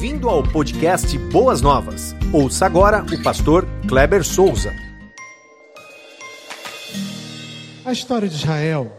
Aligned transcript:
Bem-vindo 0.00 0.30
ao 0.30 0.42
podcast 0.42 1.18
Boas 1.30 1.60
Novas. 1.60 2.14
Ouça 2.32 2.64
agora 2.64 3.04
o 3.04 3.22
pastor 3.22 3.66
Kleber 3.86 4.24
Souza. 4.24 4.72
A 7.84 7.92
história 7.92 8.26
de 8.26 8.34
Israel 8.34 8.90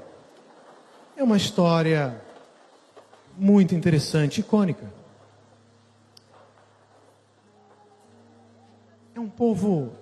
é 1.18 1.24
uma 1.24 1.38
história 1.38 2.22
muito 3.36 3.74
interessante, 3.74 4.42
icônica. 4.42 4.94
É 9.16 9.20
um 9.20 9.28
povo 9.28 9.96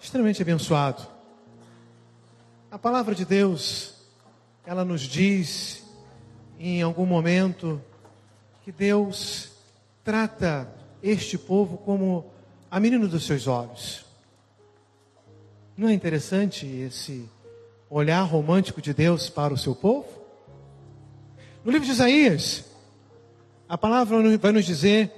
extremamente 0.00 0.40
abençoado. 0.40 1.02
A 2.70 2.78
palavra 2.78 3.14
de 3.14 3.26
Deus, 3.26 3.94
ela 4.64 4.86
nos 4.86 5.02
diz 5.02 5.84
em 6.58 6.80
algum 6.80 7.04
momento 7.04 7.78
que 8.64 8.72
Deus 8.72 9.49
trata 10.04 10.72
este 11.02 11.38
povo 11.38 11.78
como 11.78 12.30
a 12.70 12.78
menina 12.80 13.06
dos 13.06 13.26
seus 13.26 13.46
olhos. 13.46 14.04
Não 15.76 15.88
é 15.88 15.92
interessante 15.92 16.66
esse 16.66 17.28
olhar 17.88 18.22
romântico 18.22 18.80
de 18.80 18.92
Deus 18.92 19.28
para 19.28 19.54
o 19.54 19.58
seu 19.58 19.74
povo? 19.74 20.08
No 21.64 21.70
livro 21.70 21.86
de 21.86 21.92
Isaías, 21.92 22.64
a 23.68 23.76
palavra 23.76 24.38
vai 24.38 24.52
nos 24.52 24.64
dizer, 24.64 25.12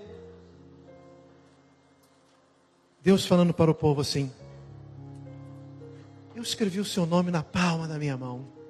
Deus 3.02 3.26
falando 3.26 3.52
para 3.52 3.70
o 3.70 3.74
povo 3.74 4.00
assim: 4.00 4.30
Eu 6.34 6.42
escrevi 6.42 6.80
o 6.80 6.84
seu 6.84 7.06
nome 7.06 7.30
na 7.30 7.42
palma 7.42 7.88
da 7.88 7.98
minha 7.98 8.16
mão 8.16 8.62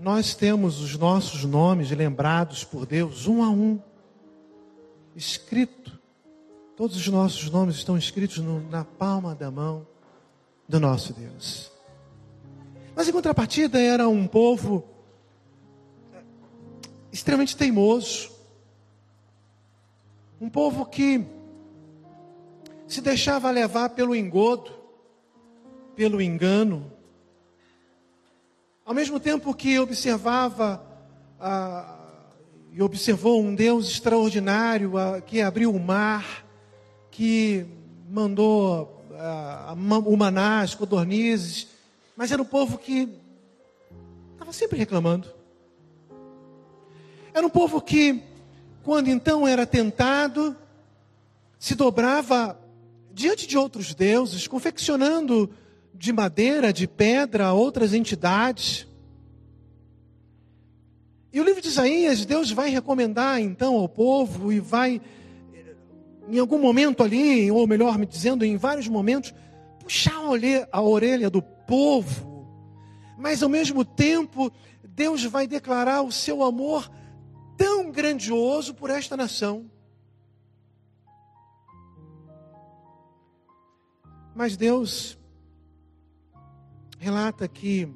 nós 0.00 0.34
temos 0.34 0.80
os 0.80 0.96
nossos 0.96 1.44
nomes 1.44 1.90
lembrados 1.90 2.64
por 2.64 2.86
Deus 2.86 3.26
um 3.26 3.42
a 3.42 3.50
um, 3.50 3.78
escrito. 5.14 5.98
Todos 6.76 6.96
os 6.96 7.06
nossos 7.08 7.50
nomes 7.50 7.76
estão 7.76 7.96
escritos 7.96 8.38
no, 8.38 8.60
na 8.70 8.84
palma 8.84 9.34
da 9.34 9.50
mão 9.50 9.86
do 10.68 10.80
nosso 10.80 11.12
Deus. 11.12 11.70
Mas 12.94 13.08
em 13.08 13.12
contrapartida 13.12 13.80
era 13.80 14.08
um 14.08 14.26
povo 14.26 14.84
extremamente 17.12 17.56
teimoso, 17.56 18.30
um 20.40 20.48
povo 20.48 20.86
que 20.86 21.24
se 22.86 23.00
deixava 23.00 23.50
levar 23.50 23.90
pelo 23.90 24.14
engodo, 24.14 24.72
pelo 25.94 26.20
engano, 26.20 26.90
ao 28.84 28.94
mesmo 28.94 29.20
tempo 29.20 29.54
que 29.54 29.78
observava 29.78 30.84
ah, 31.38 31.99
e 32.72 32.82
observou 32.82 33.42
um 33.42 33.54
Deus 33.54 33.88
extraordinário 33.88 34.92
que 35.26 35.40
abriu 35.40 35.74
o 35.74 35.80
mar, 35.80 36.46
que 37.10 37.66
mandou 38.08 39.04
o 40.06 40.16
maná, 40.16 40.60
as 40.60 40.74
codornizes, 40.74 41.68
mas 42.16 42.32
era 42.32 42.40
um 42.40 42.46
povo 42.46 42.78
que 42.78 43.08
estava 44.32 44.52
sempre 44.52 44.78
reclamando. 44.78 45.28
Era 47.32 47.46
um 47.46 47.50
povo 47.50 47.80
que, 47.80 48.22
quando 48.82 49.08
então 49.08 49.46
era 49.46 49.66
tentado, 49.66 50.56
se 51.58 51.74
dobrava 51.74 52.58
diante 53.12 53.46
de 53.46 53.58
outros 53.58 53.94
deuses, 53.94 54.46
confeccionando 54.46 55.50
de 55.94 56.12
madeira, 56.12 56.72
de 56.72 56.86
pedra, 56.86 57.52
outras 57.52 57.92
entidades. 57.92 58.86
E 61.32 61.40
o 61.40 61.44
livro 61.44 61.60
de 61.60 61.68
Isaías, 61.68 62.26
Deus 62.26 62.50
vai 62.50 62.70
recomendar 62.70 63.40
então 63.40 63.76
ao 63.76 63.88
povo 63.88 64.52
e 64.52 64.58
vai, 64.58 65.00
em 66.28 66.38
algum 66.38 66.58
momento 66.58 67.02
ali, 67.02 67.50
ou 67.50 67.66
melhor 67.66 67.96
me 67.98 68.06
dizendo, 68.06 68.44
em 68.44 68.56
vários 68.56 68.88
momentos, 68.88 69.32
puxar 69.78 70.20
a 70.72 70.82
orelha 70.82 71.30
do 71.30 71.40
povo, 71.40 72.48
mas 73.16 73.42
ao 73.42 73.48
mesmo 73.48 73.84
tempo, 73.84 74.50
Deus 74.82 75.24
vai 75.24 75.46
declarar 75.46 76.02
o 76.02 76.10
seu 76.10 76.42
amor 76.42 76.90
tão 77.56 77.90
grandioso 77.92 78.74
por 78.74 78.90
esta 78.90 79.16
nação. 79.16 79.70
Mas 84.34 84.56
Deus 84.56 85.18
relata 86.98 87.46
que 87.46 87.88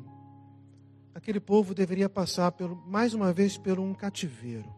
aquele 1.24 1.40
povo 1.40 1.74
deveria 1.74 2.06
passar 2.06 2.52
pelo, 2.52 2.76
mais 2.76 3.14
uma 3.14 3.32
vez 3.32 3.56
por 3.56 3.80
um 3.80 3.94
cativeiro 3.94 4.70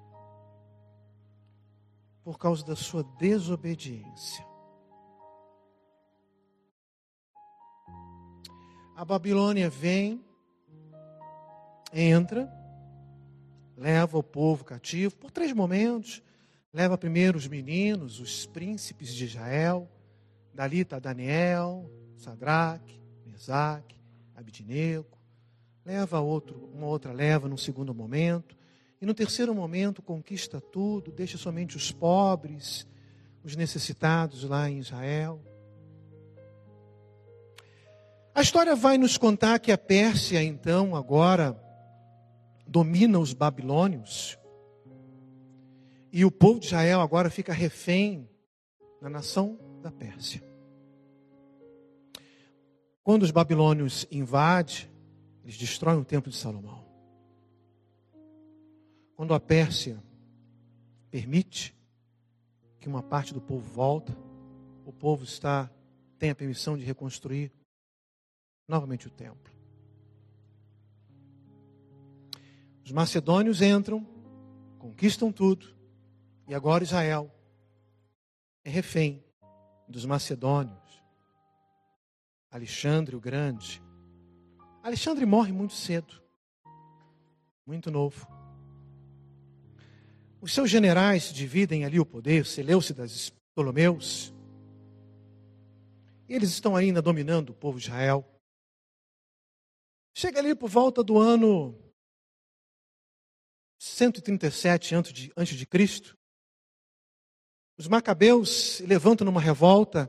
por 2.22 2.38
causa 2.38 2.64
da 2.64 2.76
sua 2.76 3.02
desobediência. 3.18 4.46
A 8.94 9.04
Babilônia 9.04 9.68
vem, 9.68 10.24
entra, 11.92 12.48
leva 13.76 14.16
o 14.16 14.22
povo 14.22 14.64
cativo 14.64 15.16
por 15.16 15.32
três 15.32 15.52
momentos. 15.52 16.22
Leva 16.72 16.96
primeiro 16.96 17.38
os 17.38 17.48
meninos, 17.48 18.20
os 18.20 18.46
príncipes 18.46 19.12
de 19.12 19.24
Israel. 19.24 19.90
Dali 20.54 20.80
está 20.80 21.00
Daniel, 21.00 21.90
Sadraque, 22.16 23.00
Mesaque, 23.24 24.00
Abidnego, 24.34 25.15
leva 25.86 26.18
outro, 26.18 26.68
uma 26.74 26.88
outra 26.88 27.12
leva 27.12 27.48
num 27.48 27.56
segundo 27.56 27.94
momento, 27.94 28.56
e 29.00 29.06
no 29.06 29.14
terceiro 29.14 29.54
momento 29.54 30.02
conquista 30.02 30.60
tudo, 30.60 31.12
deixa 31.12 31.38
somente 31.38 31.76
os 31.76 31.92
pobres, 31.92 32.84
os 33.44 33.54
necessitados 33.54 34.42
lá 34.42 34.68
em 34.68 34.80
Israel. 34.80 35.40
A 38.34 38.42
história 38.42 38.74
vai 38.74 38.98
nos 38.98 39.16
contar 39.16 39.60
que 39.60 39.70
a 39.70 39.78
Pérsia, 39.78 40.42
então, 40.42 40.96
agora 40.96 41.56
domina 42.66 43.20
os 43.20 43.32
babilônios, 43.32 44.36
e 46.12 46.24
o 46.24 46.32
povo 46.32 46.58
de 46.58 46.66
Israel 46.66 47.00
agora 47.00 47.30
fica 47.30 47.52
refém 47.52 48.28
na 49.00 49.08
nação 49.08 49.56
da 49.82 49.92
Pérsia. 49.92 50.42
Quando 53.04 53.22
os 53.22 53.30
babilônios 53.30 54.04
invadem, 54.10 54.95
eles 55.46 55.56
destroem 55.56 56.00
o 56.00 56.04
templo 56.04 56.28
de 56.28 56.36
Salomão. 56.36 56.84
Quando 59.14 59.32
a 59.32 59.38
Pérsia 59.38 60.02
permite 61.08 61.72
que 62.80 62.88
uma 62.88 63.00
parte 63.00 63.32
do 63.32 63.40
povo 63.40 63.64
volta, 63.64 64.12
o 64.84 64.92
povo 64.92 65.22
está 65.22 65.70
tem 66.18 66.30
a 66.30 66.34
permissão 66.34 66.76
de 66.76 66.82
reconstruir 66.82 67.52
novamente 68.66 69.06
o 69.06 69.10
templo. 69.10 69.54
Os 72.84 72.90
macedônios 72.90 73.62
entram, 73.62 74.04
conquistam 74.80 75.30
tudo, 75.30 75.76
e 76.48 76.54
agora 76.56 76.82
Israel 76.82 77.32
é 78.64 78.70
refém 78.70 79.24
dos 79.86 80.04
macedônios. 80.04 81.02
Alexandre 82.50 83.14
o 83.14 83.20
Grande. 83.20 83.85
Alexandre 84.86 85.26
morre 85.26 85.50
muito 85.50 85.74
cedo, 85.74 86.22
muito 87.66 87.90
novo. 87.90 88.24
Os 90.40 90.54
seus 90.54 90.70
generais 90.70 91.32
dividem 91.32 91.84
ali 91.84 91.98
o 91.98 92.06
poder, 92.06 92.46
Seleucidas, 92.46 93.30
Ptolomeus. 93.30 94.32
E 96.28 96.34
eles 96.36 96.50
estão 96.50 96.76
ainda 96.76 97.02
dominando 97.02 97.50
o 97.50 97.54
povo 97.54 97.80
de 97.80 97.86
Israel. 97.86 98.24
Chega 100.14 100.38
ali 100.38 100.54
por 100.54 100.70
volta 100.70 101.02
do 101.02 101.18
ano 101.18 101.76
137 103.80 104.94
antes 104.94 105.56
de 105.56 105.66
Cristo. 105.66 106.16
Os 107.76 107.88
macabeus 107.88 108.78
levantam 108.82 109.24
numa 109.24 109.40
revolta 109.40 110.08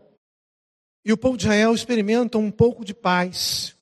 e 1.03 1.12
o 1.12 1.18
povo 1.18 1.35
de 1.35 1.45
Israel 1.45 1.73
experimenta 1.73 2.38
um 2.38 2.51
pouco 2.51 2.85
de 2.85 2.94
paz 2.94 3.75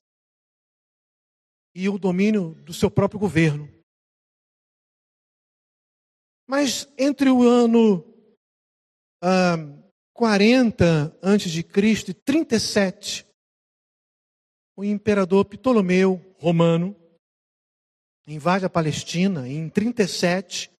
e 1.78 1.90
o 1.90 1.98
domínio 1.98 2.54
do 2.64 2.72
seu 2.72 2.90
próprio 2.90 3.20
governo. 3.20 3.70
Mas 6.48 6.88
entre 6.96 7.28
o 7.28 7.42
ano 7.42 8.02
ah, 9.22 9.56
40 10.14 11.18
antes 11.22 11.52
de 11.52 11.62
Cristo 11.62 12.12
e 12.12 12.14
37, 12.14 13.26
o 14.74 14.82
imperador 14.82 15.44
Ptolomeu 15.44 16.34
romano 16.38 16.96
invade 18.26 18.64
a 18.64 18.70
Palestina 18.70 19.46
e 19.46 19.52
em 19.52 19.68
37 19.68 20.72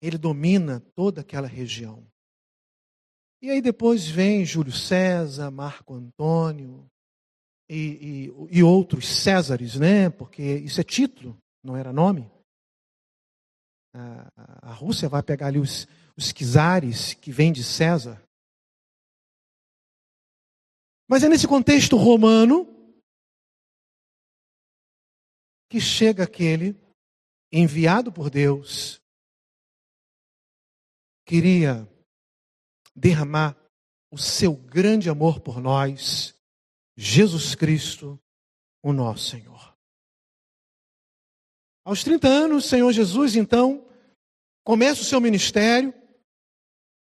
ele 0.00 0.16
domina 0.16 0.78
toda 0.94 1.22
aquela 1.22 1.48
região. 1.48 2.06
E 3.42 3.50
aí 3.50 3.60
depois 3.60 4.06
vem 4.06 4.44
Júlio 4.44 4.72
César, 4.72 5.50
Marco 5.50 5.94
Antônio 5.94 6.88
e, 7.68 8.30
e, 8.50 8.58
e 8.58 8.62
outros 8.62 9.06
Césares, 9.06 9.76
né? 9.76 10.10
Porque 10.10 10.42
isso 10.42 10.80
é 10.80 10.84
título, 10.84 11.36
não 11.62 11.76
era 11.76 11.92
nome. 11.92 12.30
a, 13.92 14.70
a 14.70 14.72
Rússia 14.72 15.08
vai 15.08 15.22
pegar 15.22 15.48
ali 15.48 15.58
os, 15.58 15.86
os 16.16 16.32
czares 16.32 17.14
que 17.14 17.30
vêm 17.30 17.52
de 17.52 17.62
César. 17.62 18.22
Mas 21.08 21.22
é 21.22 21.28
nesse 21.28 21.48
contexto 21.48 21.96
romano 21.96 22.66
que 25.70 25.80
chega 25.80 26.24
aquele 26.24 26.76
enviado 27.52 28.12
por 28.12 28.30
Deus, 28.30 29.00
queria 31.26 31.88
derramar 32.94 33.56
o 34.10 34.18
seu 34.18 34.54
grande 34.54 35.08
amor 35.08 35.40
por 35.40 35.60
nós, 35.60 36.34
Jesus 37.00 37.54
Cristo, 37.54 38.20
o 38.82 38.92
nosso 38.92 39.30
Senhor. 39.30 39.72
Aos 41.84 42.02
30 42.02 42.26
anos, 42.26 42.64
o 42.64 42.68
Senhor 42.68 42.90
Jesus, 42.90 43.36
então, 43.36 43.88
começa 44.64 45.02
o 45.02 45.04
seu 45.04 45.20
ministério 45.20 45.94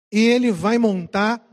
e 0.09 0.17
ele 0.17 0.49
vai 0.49 0.77
montar 0.77 1.45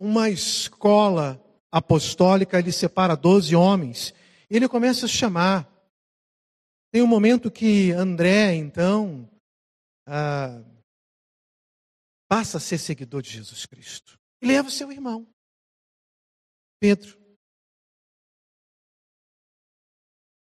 uma 0.00 0.28
escola 0.28 1.40
apostólica, 1.70 2.58
ele 2.58 2.72
separa 2.72 3.14
12 3.14 3.54
homens. 3.54 4.12
E 4.50 4.56
ele 4.56 4.68
começa 4.68 5.06
a 5.06 5.08
chamar. 5.08 5.72
Tem 6.90 7.02
um 7.02 7.06
momento 7.06 7.52
que 7.52 7.92
André, 7.92 8.56
então, 8.56 9.30
ah, 10.08 10.60
passa 12.28 12.56
a 12.56 12.60
ser 12.60 12.78
seguidor 12.78 13.22
de 13.22 13.30
Jesus 13.30 13.64
Cristo. 13.64 14.18
E 14.42 14.46
leva 14.46 14.70
seu 14.70 14.90
irmão, 14.90 15.24
Pedro. 16.80 17.25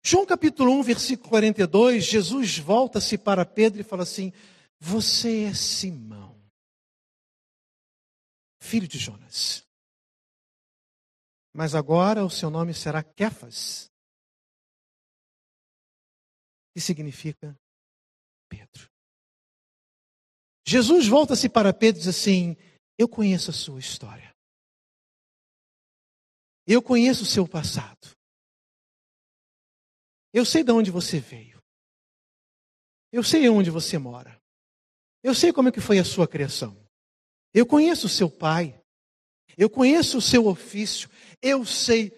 João 0.05 0.25
capítulo 0.25 0.71
1, 0.79 0.83
versículo 0.83 1.29
42, 1.29 2.03
Jesus 2.03 2.57
volta-se 2.57 3.17
para 3.17 3.45
Pedro 3.45 3.79
e 3.79 3.85
fala 3.85 4.03
assim: 4.03 4.33
Você 4.77 5.45
é 5.45 5.53
Simão, 5.53 6.37
filho 8.59 8.87
de 8.87 8.99
Jonas. 8.99 9.65
Mas 11.53 11.73
agora 11.73 12.25
o 12.25 12.29
seu 12.29 12.49
nome 12.49 12.73
será 12.73 13.01
Kefas, 13.01 13.89
que 16.73 16.81
significa 16.81 17.57
Pedro. 18.49 18.91
Jesus 20.67 21.07
volta-se 21.07 21.47
para 21.47 21.73
Pedro 21.73 22.01
e 22.01 22.03
diz 22.03 22.09
assim: 22.09 22.57
Eu 22.97 23.07
conheço 23.07 23.51
a 23.51 23.53
sua 23.53 23.79
história. 23.79 24.35
Eu 26.67 26.81
conheço 26.81 27.23
o 27.23 27.27
seu 27.27 27.47
passado. 27.47 28.12
Eu 30.33 30.43
sei 30.43 30.63
de 30.63 30.71
onde 30.71 30.89
você 30.89 31.19
veio. 31.19 31.61
Eu 33.11 33.23
sei 33.23 33.47
onde 33.47 33.69
você 33.69 33.97
mora. 33.97 34.41
Eu 35.21 35.35
sei 35.35 35.53
como 35.53 35.69
é 35.69 35.71
que 35.71 35.79
foi 35.79 35.99
a 35.99 36.03
sua 36.03 36.27
criação. 36.27 36.75
Eu 37.53 37.65
conheço 37.65 38.07
o 38.07 38.09
seu 38.09 38.29
pai. 38.29 38.81
Eu 39.55 39.69
conheço 39.69 40.17
o 40.17 40.21
seu 40.21 40.47
ofício. 40.47 41.07
Eu 41.41 41.63
sei 41.63 42.11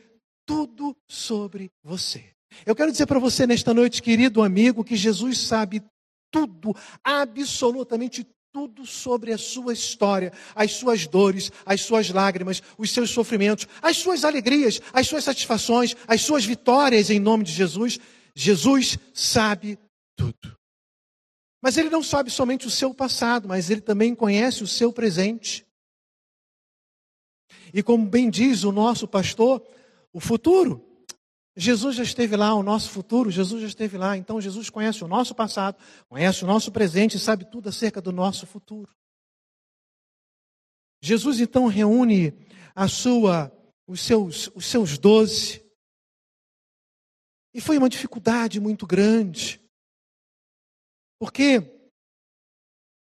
tudo 0.46 0.96
sobre 1.08 1.70
você. 1.84 2.34
Eu 2.66 2.76
quero 2.76 2.92
dizer 2.92 3.06
para 3.06 3.20
você 3.20 3.46
nesta 3.46 3.74
noite, 3.74 4.02
querido 4.02 4.42
amigo, 4.42 4.84
que 4.84 4.96
Jesus 4.96 5.40
sabe 5.40 5.84
tudo, 6.32 6.74
absolutamente 7.04 8.26
tudo 8.56 8.86
sobre 8.86 9.34
a 9.34 9.38
sua 9.38 9.74
história, 9.74 10.32
as 10.56 10.72
suas 10.72 11.06
dores, 11.06 11.52
as 11.66 11.82
suas 11.82 12.10
lágrimas, 12.10 12.64
os 12.78 12.90
seus 12.90 13.10
sofrimentos, 13.10 13.68
as 13.82 13.98
suas 13.98 14.24
alegrias, 14.24 14.80
as 14.94 15.10
suas 15.10 15.26
satisfações, 15.26 15.94
as 16.08 16.22
suas 16.22 16.46
vitórias 16.46 17.10
em 17.10 17.20
nome 17.20 17.44
de 17.44 17.52
Jesus. 17.52 18.00
Jesus 18.34 18.98
sabe 19.14 19.78
tudo. 20.16 20.58
Mas 21.62 21.76
ele 21.76 21.90
não 21.90 22.02
sabe 22.02 22.32
somente 22.32 22.66
o 22.66 22.70
seu 22.70 22.94
passado, 22.94 23.46
mas 23.46 23.70
ele 23.70 23.82
também 23.82 24.16
conhece 24.16 24.64
o 24.64 24.68
seu 24.68 24.94
presente. 24.94 25.68
E 27.74 27.84
como 27.84 28.06
bem 28.06 28.30
diz 28.30 28.64
o 28.64 28.72
nosso 28.72 29.06
pastor, 29.06 29.62
o 30.14 30.22
futuro. 30.22 30.82
Jesus 31.58 31.96
já 31.96 32.04
esteve 32.04 32.36
lá, 32.36 32.54
o 32.54 32.62
nosso 32.62 32.90
futuro, 32.90 33.32
Jesus 33.32 33.62
já 33.62 33.68
esteve 33.68 33.98
lá. 33.98 34.18
Então 34.18 34.42
Jesus 34.42 34.70
conhece 34.70 35.04
o 35.04 35.08
nosso 35.08 35.34
passado, 35.34 35.78
conhece 36.10 36.44
o 36.44 36.48
nosso 36.48 36.72
presente 36.72 37.16
e 37.16 37.20
sabe 37.20 37.50
tudo 37.50 37.70
acerca 37.70 38.02
do 38.02 38.12
nosso 38.12 38.46
futuro. 38.46 38.94
Jesus 41.02 41.40
então 41.40 41.68
reúne 41.68 42.34
a 42.76 42.88
sua, 42.88 43.52
os 43.88 44.02
seus, 44.02 44.48
os 44.56 44.66
seus 44.66 44.98
doze. 44.98 45.64
E 47.54 47.62
foi 47.62 47.78
uma 47.78 47.88
dificuldade 47.88 48.60
muito 48.60 48.86
grande. 48.86 49.62
Porque 51.18 51.62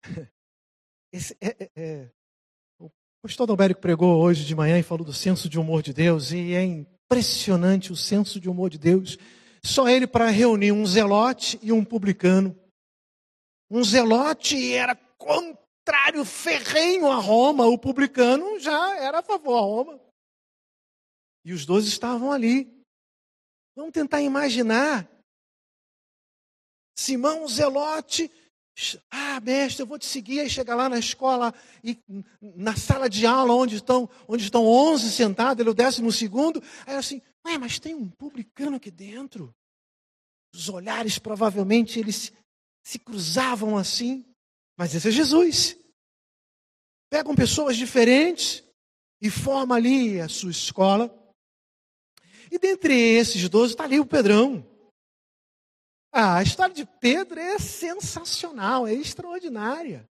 esse, 1.13 1.37
é, 1.39 1.49
é, 1.49 1.71
é, 1.75 2.11
o 2.79 2.89
pastor 3.21 3.45
Dalbérico 3.45 3.79
pregou 3.81 4.19
hoje 4.19 4.43
de 4.43 4.55
manhã 4.55 4.79
e 4.79 4.83
falou 4.83 5.05
do 5.05 5.13
senso 5.13 5.47
de 5.47 5.59
humor 5.59 5.83
de 5.83 5.93
Deus, 5.93 6.31
e 6.31 6.53
é 6.53 6.63
impressionante 7.11 7.91
o 7.91 7.95
senso 7.95 8.39
de 8.39 8.47
humor 8.47 8.69
de 8.69 8.77
Deus. 8.77 9.17
Só 9.63 9.89
ele 9.89 10.05
para 10.05 10.29
reunir 10.29 10.71
um 10.71 10.85
zelote 10.85 11.59
e 11.63 11.71
um 11.71 11.83
publicano. 11.83 12.55
Um 13.69 13.83
zelote 13.83 14.73
era 14.73 14.95
contrário 15.17 16.23
ferrenho 16.23 17.09
a 17.09 17.15
Roma, 17.15 17.65
o 17.65 17.79
publicano 17.79 18.59
já 18.59 18.95
era 18.97 19.19
a 19.19 19.23
favor 19.23 19.57
a 19.57 19.61
Roma. 19.61 19.99
E 21.43 21.51
os 21.51 21.65
dois 21.65 21.85
estavam 21.85 22.31
ali. 22.31 22.71
Vamos 23.75 23.91
tentar 23.91 24.21
imaginar. 24.21 25.09
Simão 26.95 27.47
Zelote 27.47 28.29
ah, 29.11 29.39
mestre, 29.39 29.83
eu 29.83 29.87
vou 29.87 29.99
te 29.99 30.05
seguir. 30.05 30.39
Aí 30.39 30.49
chega 30.49 30.75
lá 30.75 30.87
na 30.89 30.99
escola, 30.99 31.53
e 31.83 31.97
na 32.41 32.75
sala 32.75 33.09
de 33.09 33.25
aula, 33.25 33.53
onde 33.53 33.75
estão, 33.75 34.09
onde 34.27 34.43
estão 34.43 34.65
11 34.65 35.11
sentados, 35.11 35.59
ele 35.59 35.69
é 35.69 35.71
o 35.71 35.75
décimo 35.75 36.11
segundo. 36.11 36.61
Aí 36.85 36.95
assim, 36.95 37.21
ué, 37.45 37.57
mas 37.57 37.79
tem 37.79 37.93
um 37.95 38.09
publicano 38.09 38.77
aqui 38.77 38.91
dentro. 38.91 39.53
Os 40.53 40.69
olhares, 40.69 41.19
provavelmente, 41.19 41.99
eles 41.99 42.31
se 42.83 42.99
cruzavam 42.99 43.77
assim. 43.77 44.25
Mas 44.77 44.95
esse 44.95 45.09
é 45.09 45.11
Jesus. 45.11 45.77
Pegam 47.09 47.35
pessoas 47.35 47.75
diferentes 47.75 48.63
e 49.21 49.29
forma 49.29 49.75
ali 49.75 50.19
a 50.19 50.29
sua 50.29 50.51
escola. 50.51 51.13
E 52.51 52.57
dentre 52.57 52.93
esses 52.93 53.47
doze 53.49 53.73
está 53.73 53.83
ali 53.83 53.99
o 53.99 54.05
Pedrão. 54.05 54.65
Ah, 56.11 56.37
a 56.37 56.43
história 56.43 56.73
de 56.73 56.85
Pedro 56.85 57.39
é 57.39 57.59
sensacional, 57.59 58.87
é 58.87 58.93
extraordinária. 58.93 60.09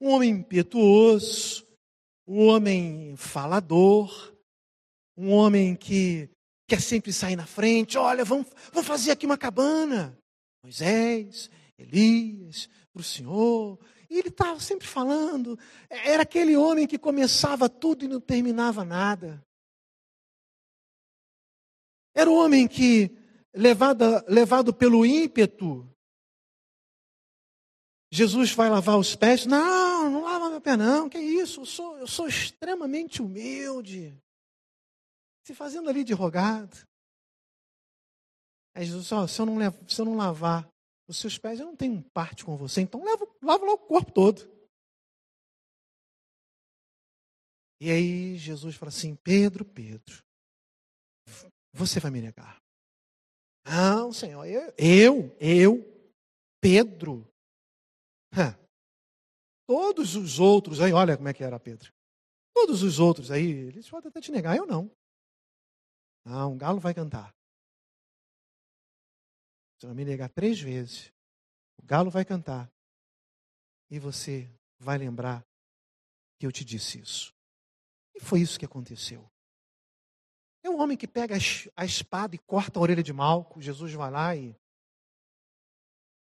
Um 0.00 0.10
homem 0.10 0.30
impetuoso, 0.30 1.66
um 2.26 2.46
homem 2.48 3.16
falador, 3.16 4.34
um 5.16 5.32
homem 5.32 5.76
que 5.76 6.28
quer 6.68 6.80
sempre 6.80 7.12
sair 7.12 7.36
na 7.36 7.46
frente. 7.46 7.96
Olha, 7.96 8.24
vamos, 8.24 8.48
vamos 8.72 8.86
fazer 8.86 9.12
aqui 9.12 9.24
uma 9.24 9.38
cabana. 9.38 10.18
Moisés, 10.62 11.48
Elias, 11.78 12.68
para 12.92 13.00
o 13.00 13.04
Senhor. 13.04 13.78
E 14.10 14.18
ele 14.18 14.28
estava 14.28 14.58
sempre 14.58 14.86
falando. 14.86 15.58
Era 15.88 16.24
aquele 16.24 16.56
homem 16.56 16.86
que 16.86 16.98
começava 16.98 17.68
tudo 17.68 18.04
e 18.04 18.08
não 18.08 18.20
terminava 18.20 18.84
nada. 18.84 19.40
Era 22.12 22.28
o 22.28 22.34
homem 22.34 22.66
que 22.66 23.25
levado, 23.56 24.04
levado 24.28 24.74
pelo 24.74 25.04
ímpeto. 25.04 25.88
Jesus 28.12 28.52
vai 28.52 28.70
lavar 28.70 28.98
os 28.98 29.16
pés. 29.16 29.46
Não, 29.46 30.10
não 30.10 30.22
lava 30.22 30.50
meu 30.50 30.60
pé, 30.60 30.76
não. 30.76 31.08
Que 31.08 31.18
isso? 31.18 31.62
Eu 31.62 31.66
sou, 31.66 31.98
eu 31.98 32.06
sou 32.06 32.28
extremamente 32.28 33.20
humilde. 33.20 34.16
Se 35.44 35.54
fazendo 35.54 35.88
ali 35.88 36.04
de 36.04 36.12
rogado. 36.12 36.86
Aí 38.74 38.84
Jesus, 38.84 39.10
ó, 39.10 39.26
se 39.26 39.40
eu 39.40 39.46
não, 39.46 39.56
levo, 39.56 39.88
se 39.88 40.00
eu 40.00 40.04
não 40.04 40.16
lavar 40.16 40.68
os 41.08 41.16
seus 41.16 41.38
pés, 41.38 41.58
eu 41.58 41.66
não 41.66 41.76
tenho 41.76 42.02
parte 42.10 42.44
com 42.44 42.56
você. 42.56 42.82
Então 42.82 43.02
lava, 43.02 43.26
lava 43.42 43.64
logo 43.64 43.84
o 43.84 43.86
corpo 43.86 44.12
todo. 44.12 44.56
E 47.80 47.90
aí 47.90 48.36
Jesus 48.36 48.76
fala 48.76 48.90
assim: 48.90 49.16
Pedro, 49.16 49.64
Pedro, 49.64 50.22
você 51.72 52.00
vai 52.00 52.10
me 52.10 52.20
negar. 52.20 52.65
Não, 53.68 54.12
Senhor, 54.12 54.44
eu, 54.46 54.72
eu, 54.78 55.36
eu 55.40 55.96
Pedro. 56.60 57.28
Todos 59.66 60.14
os 60.14 60.38
outros 60.38 60.80
aí, 60.80 60.92
olha 60.92 61.16
como 61.16 61.28
é 61.28 61.34
que 61.34 61.42
era 61.42 61.58
Pedro. 61.58 61.92
Todos 62.54 62.82
os 62.82 63.00
outros 63.00 63.32
aí, 63.32 63.50
eles 63.50 63.90
podem 63.90 64.08
até 64.08 64.20
te 64.20 64.30
negar, 64.30 64.56
eu 64.56 64.66
não. 64.66 64.88
Não, 66.24 66.52
um 66.52 66.58
galo 66.58 66.78
vai 66.78 66.94
cantar. 66.94 67.34
Você 69.76 69.86
vai 69.86 69.96
me 69.96 70.04
negar 70.04 70.30
três 70.30 70.60
vezes. 70.60 71.12
O 71.76 71.84
galo 71.84 72.10
vai 72.10 72.24
cantar. 72.24 72.70
E 73.90 73.98
você 73.98 74.48
vai 74.78 74.96
lembrar 74.96 75.44
que 76.38 76.46
eu 76.46 76.52
te 76.52 76.64
disse 76.64 77.00
isso. 77.00 77.34
E 78.14 78.20
foi 78.20 78.40
isso 78.40 78.58
que 78.58 78.64
aconteceu. 78.64 79.28
É 80.66 80.68
um 80.68 80.80
homem 80.80 80.96
que 80.96 81.06
pega 81.06 81.36
a 81.76 81.84
espada 81.84 82.34
e 82.34 82.38
corta 82.38 82.80
a 82.80 82.82
orelha 82.82 83.00
de 83.00 83.12
Malco. 83.12 83.62
Jesus 83.62 83.92
vai 83.92 84.10
lá 84.10 84.34
e. 84.34 84.52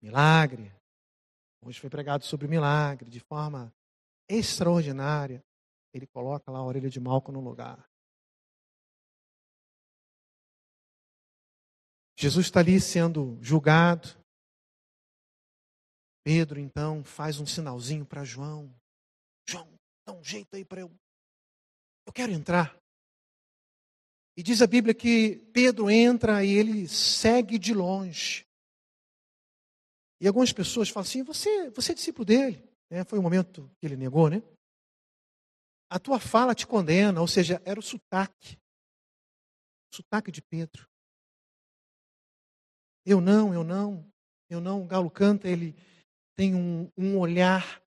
Milagre. 0.00 0.72
Hoje 1.60 1.80
foi 1.80 1.90
pregado 1.90 2.24
sobre 2.24 2.46
milagre, 2.46 3.10
de 3.10 3.18
forma 3.18 3.74
extraordinária. 4.28 5.44
Ele 5.92 6.06
coloca 6.06 6.52
lá 6.52 6.60
a 6.60 6.64
orelha 6.64 6.88
de 6.88 7.00
Malco 7.00 7.32
no 7.32 7.40
lugar. 7.40 7.84
Jesus 12.16 12.46
está 12.46 12.60
ali 12.60 12.80
sendo 12.80 13.36
julgado. 13.42 14.06
Pedro, 16.22 16.60
então, 16.60 17.02
faz 17.02 17.40
um 17.40 17.46
sinalzinho 17.46 18.06
para 18.06 18.22
João. 18.22 18.72
João, 19.48 19.68
dá 20.06 20.12
um 20.12 20.22
jeito 20.22 20.54
aí 20.54 20.64
para 20.64 20.82
eu. 20.82 20.96
Eu 22.06 22.12
quero 22.12 22.30
entrar. 22.30 22.78
E 24.38 24.42
diz 24.44 24.62
a 24.62 24.68
Bíblia 24.68 24.94
que 24.94 25.40
Pedro 25.52 25.90
entra 25.90 26.44
e 26.44 26.50
ele 26.52 26.86
segue 26.86 27.58
de 27.58 27.74
longe. 27.74 28.46
E 30.20 30.28
algumas 30.28 30.52
pessoas 30.52 30.88
falam 30.88 31.02
assim: 31.08 31.24
você, 31.24 31.68
você 31.70 31.90
é 31.90 31.94
discípulo 31.96 32.24
dele. 32.24 32.62
É, 32.88 33.02
foi 33.02 33.18
o 33.18 33.22
momento 33.22 33.68
que 33.80 33.84
ele 33.84 33.96
negou, 33.96 34.30
né? 34.30 34.40
A 35.90 35.98
tua 35.98 36.20
fala 36.20 36.54
te 36.54 36.68
condena, 36.68 37.20
ou 37.20 37.26
seja, 37.26 37.60
era 37.64 37.80
o 37.80 37.82
sotaque. 37.82 38.56
O 39.92 39.96
sotaque 39.96 40.30
de 40.30 40.40
Pedro. 40.40 40.88
Eu 43.04 43.20
não, 43.20 43.52
eu 43.52 43.64
não, 43.64 44.08
eu 44.48 44.60
não. 44.60 44.84
O 44.84 44.86
galo 44.86 45.10
canta, 45.10 45.48
ele 45.48 45.74
tem 46.36 46.54
um, 46.54 46.88
um 46.96 47.18
olhar, 47.18 47.82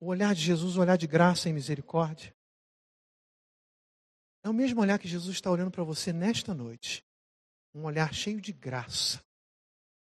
o 0.00 0.06
olhar 0.06 0.34
de 0.34 0.40
Jesus, 0.40 0.76
o 0.76 0.80
olhar 0.80 0.98
de 0.98 1.06
graça 1.06 1.48
e 1.48 1.52
misericórdia. 1.52 2.34
É 4.42 4.48
o 4.48 4.54
mesmo 4.54 4.80
olhar 4.80 4.98
que 4.98 5.08
Jesus 5.08 5.36
está 5.36 5.50
olhando 5.50 5.70
para 5.70 5.84
você 5.84 6.12
nesta 6.12 6.54
noite. 6.54 7.04
Um 7.74 7.84
olhar 7.84 8.12
cheio 8.14 8.40
de 8.40 8.52
graça, 8.52 9.22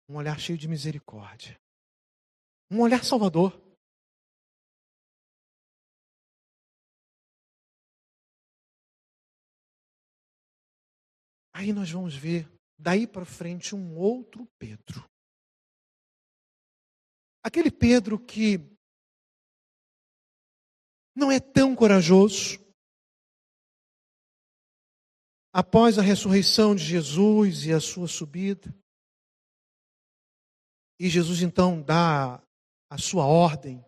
um 0.08 0.15
olhar 0.15 0.39
cheio 0.39 0.58
de 0.58 0.68
misericórdia, 0.68 1.60
um 2.72 2.80
olhar 2.82 3.03
salvador. 3.03 3.62
Aí 11.53 11.72
nós 11.72 11.92
vamos 11.92 12.15
ver 12.15 12.50
daí 12.80 13.06
para 13.06 13.25
frente 13.25 13.75
um 13.75 13.96
outro 13.96 14.48
Pedro. 14.58 15.08
Aquele 17.44 17.70
Pedro 17.70 18.18
que 18.18 18.58
não 21.15 21.32
é 21.32 21.39
tão 21.39 21.75
corajoso. 21.75 22.62
Após 25.56 26.00
a 26.00 26.02
ressurreição 26.02 26.76
de 26.76 26.84
Jesus 26.84 27.64
e 27.66 27.72
a 27.72 27.80
sua 27.80 28.08
subida, 28.08 28.76
e 31.00 31.08
Jesus 31.08 31.44
então 31.44 31.80
dá 31.80 32.44
a 32.90 32.98
sua 32.98 33.26
ordem, 33.26 33.86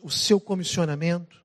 o 0.00 0.08
seu 0.08 0.40
comissionamento. 0.40 1.44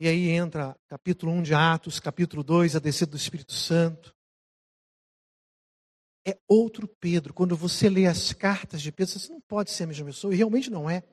E 0.00 0.08
aí 0.08 0.28
entra 0.30 0.76
capítulo 0.88 1.30
1 1.32 1.42
de 1.44 1.54
Atos, 1.54 2.00
capítulo 2.00 2.42
2, 2.42 2.74
a 2.74 2.80
descida 2.80 3.12
do 3.12 3.16
Espírito 3.16 3.52
Santo. 3.52 4.14
É 6.26 6.36
outro 6.48 6.88
Pedro. 6.88 7.32
Quando 7.32 7.56
você 7.56 7.88
lê 7.88 8.06
as 8.06 8.32
cartas 8.32 8.82
de 8.82 8.90
Pedro, 8.90 9.18
você 9.18 9.32
não 9.32 9.40
pode 9.42 9.70
ser 9.70 9.84
a 9.84 9.86
mesma 9.86 10.06
pessoa, 10.06 10.34
e 10.34 10.36
realmente 10.36 10.70
não 10.70 10.90
é. 10.90 11.04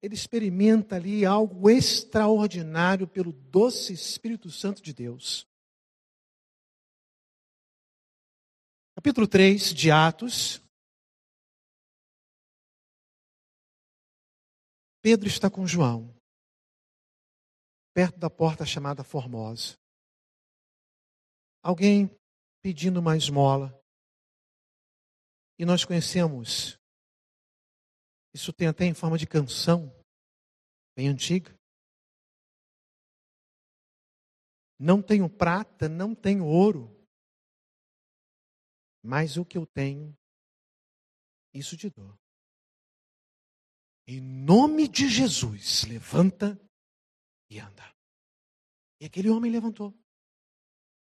Ele 0.00 0.14
experimenta 0.14 0.96
ali 0.96 1.26
algo 1.26 1.68
extraordinário 1.68 3.08
pelo 3.08 3.32
doce 3.32 3.92
Espírito 3.92 4.50
Santo 4.50 4.80
de 4.80 4.94
Deus. 4.94 5.46
Capítulo 8.94 9.26
3 9.26 9.74
de 9.74 9.90
Atos. 9.90 10.62
Pedro 15.02 15.28
está 15.28 15.50
com 15.50 15.66
João 15.66 16.18
perto 17.98 18.16
da 18.16 18.30
porta 18.30 18.64
chamada 18.64 19.02
Formosa. 19.02 19.76
Alguém 21.60 22.08
pedindo 22.62 23.00
uma 23.00 23.16
esmola. 23.16 23.76
E 25.58 25.64
nós 25.64 25.84
conhecemos. 25.84 26.77
Isso 28.34 28.52
tem 28.52 28.68
até 28.68 28.84
em 28.84 28.94
forma 28.94 29.18
de 29.18 29.26
canção, 29.26 29.92
bem 30.96 31.08
antiga. 31.08 31.56
Não 34.78 35.02
tenho 35.02 35.28
prata, 35.28 35.88
não 35.88 36.14
tenho 36.14 36.46
ouro, 36.46 36.88
mas 39.02 39.36
o 39.36 39.44
que 39.44 39.58
eu 39.58 39.66
tenho, 39.66 40.16
isso 41.52 41.76
te 41.76 41.90
dou. 41.90 42.16
Em 44.06 44.20
nome 44.20 44.88
de 44.88 45.08
Jesus, 45.08 45.84
levanta 45.84 46.58
e 47.50 47.58
anda. 47.58 47.94
E 49.00 49.06
aquele 49.06 49.28
homem 49.28 49.50
levantou. 49.50 49.94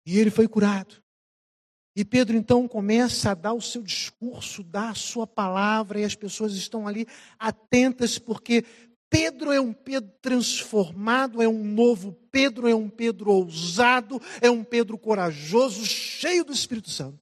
E 0.07 0.19
ele 0.19 0.31
foi 0.31 0.49
curado. 0.49 1.02
E 1.95 2.05
Pedro 2.05 2.37
então 2.37 2.67
começa 2.67 3.31
a 3.31 3.35
dar 3.35 3.53
o 3.53 3.61
seu 3.61 3.83
discurso, 3.83 4.63
dar 4.63 4.91
a 4.91 4.95
sua 4.95 5.27
palavra, 5.27 6.01
e 6.01 6.05
as 6.05 6.15
pessoas 6.15 6.55
estão 6.55 6.89
ali 6.89 7.07
atentas, 7.39 8.19
porque 8.19 8.65
Pedro 9.11 9.53
é 9.53 9.61
um 9.61 9.75
Pedro 9.75 10.11
transformado, 10.23 11.43
é 11.43 11.49
um 11.49 11.65
novo 11.65 12.13
Pedro, 12.31 12.67
é 12.67 12.75
um 12.75 12.89
Pedro 12.89 13.31
ousado, 13.31 14.19
é 14.41 14.51
um 14.51 14.65
Pedro 14.65 14.97
corajoso, 14.97 15.85
cheio 15.85 16.45
do 16.45 16.53
Espírito 16.53 16.89
Santo. 16.89 17.21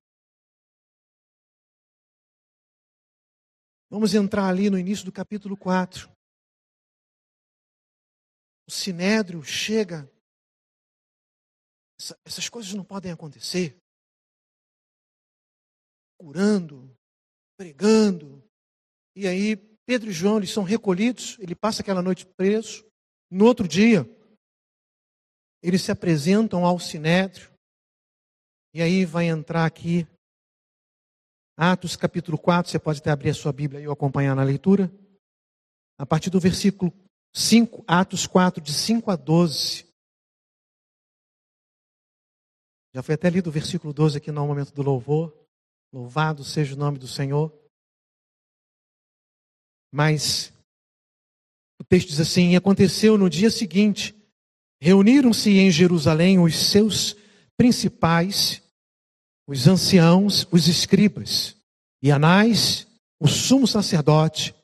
Vamos 3.90 4.14
entrar 4.14 4.48
ali 4.48 4.70
no 4.70 4.78
início 4.78 5.04
do 5.04 5.10
capítulo 5.10 5.56
4 5.56 6.08
o 8.70 8.72
sinédrio 8.72 9.42
chega. 9.42 10.08
Essa, 11.98 12.16
essas 12.24 12.48
coisas 12.48 12.72
não 12.72 12.84
podem 12.84 13.10
acontecer. 13.10 13.76
Curando, 16.20 16.94
pregando. 17.56 18.44
E 19.16 19.26
aí 19.26 19.56
Pedro 19.86 20.10
e 20.10 20.12
João 20.12 20.36
eles 20.36 20.50
são 20.50 20.62
recolhidos, 20.62 21.38
ele 21.40 21.54
passa 21.54 21.80
aquela 21.80 22.02
noite 22.02 22.26
preso. 22.36 22.86
No 23.30 23.46
outro 23.46 23.66
dia, 23.66 24.06
eles 25.62 25.80
se 25.80 25.90
apresentam 25.90 26.66
ao 26.66 26.78
sinédrio. 26.78 27.50
E 28.74 28.82
aí 28.82 29.06
vai 29.06 29.28
entrar 29.28 29.64
aqui 29.64 30.06
Atos 31.56 31.96
capítulo 31.96 32.36
4, 32.36 32.70
você 32.70 32.78
pode 32.78 33.00
até 33.00 33.10
abrir 33.10 33.30
a 33.30 33.34
sua 33.34 33.52
Bíblia 33.52 33.80
e 33.80 33.84
eu 33.84 33.92
acompanhar 33.92 34.36
na 34.36 34.42
leitura. 34.42 34.92
A 35.98 36.04
partir 36.04 36.28
do 36.28 36.38
versículo 36.38 36.92
5, 37.34 37.82
Atos 37.86 38.26
4, 38.26 38.62
de 38.62 38.74
5 38.74 39.10
a 39.10 39.16
12. 39.16 39.86
Já 42.94 43.02
foi 43.02 43.14
até 43.14 43.30
lido 43.30 43.48
o 43.48 43.52
versículo 43.52 43.94
12 43.94 44.18
aqui 44.18 44.30
no 44.30 44.46
momento 44.46 44.74
do 44.74 44.82
louvor. 44.82 45.39
Louvado 45.92 46.44
seja 46.44 46.75
o 46.75 46.78
nome 46.78 46.99
do 46.99 47.09
Senhor. 47.09 47.52
Mas 49.92 50.52
o 51.80 51.85
texto 51.85 52.09
diz 52.09 52.20
assim: 52.20 52.54
aconteceu 52.56 53.18
no 53.18 53.28
dia 53.28 53.50
seguinte, 53.50 54.14
reuniram-se 54.80 55.50
em 55.50 55.70
Jerusalém 55.70 56.38
os 56.38 56.54
seus 56.54 57.16
principais, 57.56 58.62
os 59.47 59.66
anciãos, 59.66 60.47
os 60.52 60.68
escribas, 60.68 61.56
e 62.02 62.11
Anás, 62.11 62.87
o 63.18 63.26
sumo 63.26 63.66
sacerdote, 63.66 64.54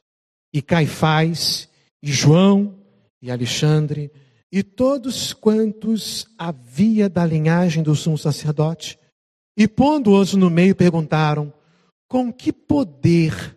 e 0.52 0.62
Caifás, 0.62 1.68
e 2.02 2.12
João 2.12 2.78
e 3.20 3.30
Alexandre 3.30 4.12
e 4.50 4.62
todos 4.62 5.32
quantos 5.32 6.26
havia 6.38 7.08
da 7.08 7.26
linhagem 7.26 7.82
do 7.82 7.94
sumo 7.94 8.16
sacerdote, 8.16 8.98
e 9.56 9.66
pondo-os 9.66 10.34
no 10.34 10.50
meio 10.50 10.76
perguntaram: 10.76 11.52
Com 12.08 12.32
que 12.32 12.52
poder 12.52 13.56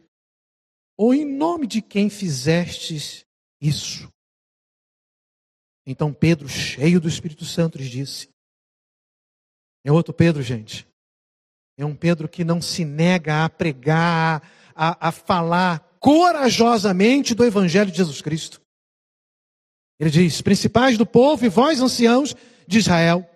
ou 0.97 1.13
em 1.13 1.25
nome 1.25 1.67
de 1.67 1.81
quem 1.81 2.09
fizestes 2.09 3.25
isso? 3.61 4.11
Então 5.85 6.13
Pedro, 6.13 6.47
cheio 6.47 7.01
do 7.01 7.07
Espírito 7.07 7.45
Santo, 7.45 7.77
lhes 7.77 7.89
disse: 7.89 8.29
É 9.83 9.91
outro 9.91 10.13
Pedro, 10.13 10.41
gente. 10.41 10.87
É 11.77 11.85
um 11.85 11.95
Pedro 11.95 12.27
que 12.27 12.43
não 12.43 12.61
se 12.61 12.83
nega 12.83 13.45
a 13.45 13.49
pregar, 13.49 14.43
a, 14.75 15.07
a 15.07 15.11
falar 15.11 15.79
corajosamente 15.99 17.33
do 17.35 17.45
Evangelho 17.45 17.91
de 17.91 17.97
Jesus 17.97 18.21
Cristo. 18.21 18.61
Ele 19.99 20.09
diz: 20.09 20.41
Principais 20.41 20.97
do 20.97 21.05
povo 21.05 21.45
e 21.45 21.49
vós, 21.49 21.81
anciãos 21.81 22.35
de 22.67 22.79
Israel, 22.79 23.28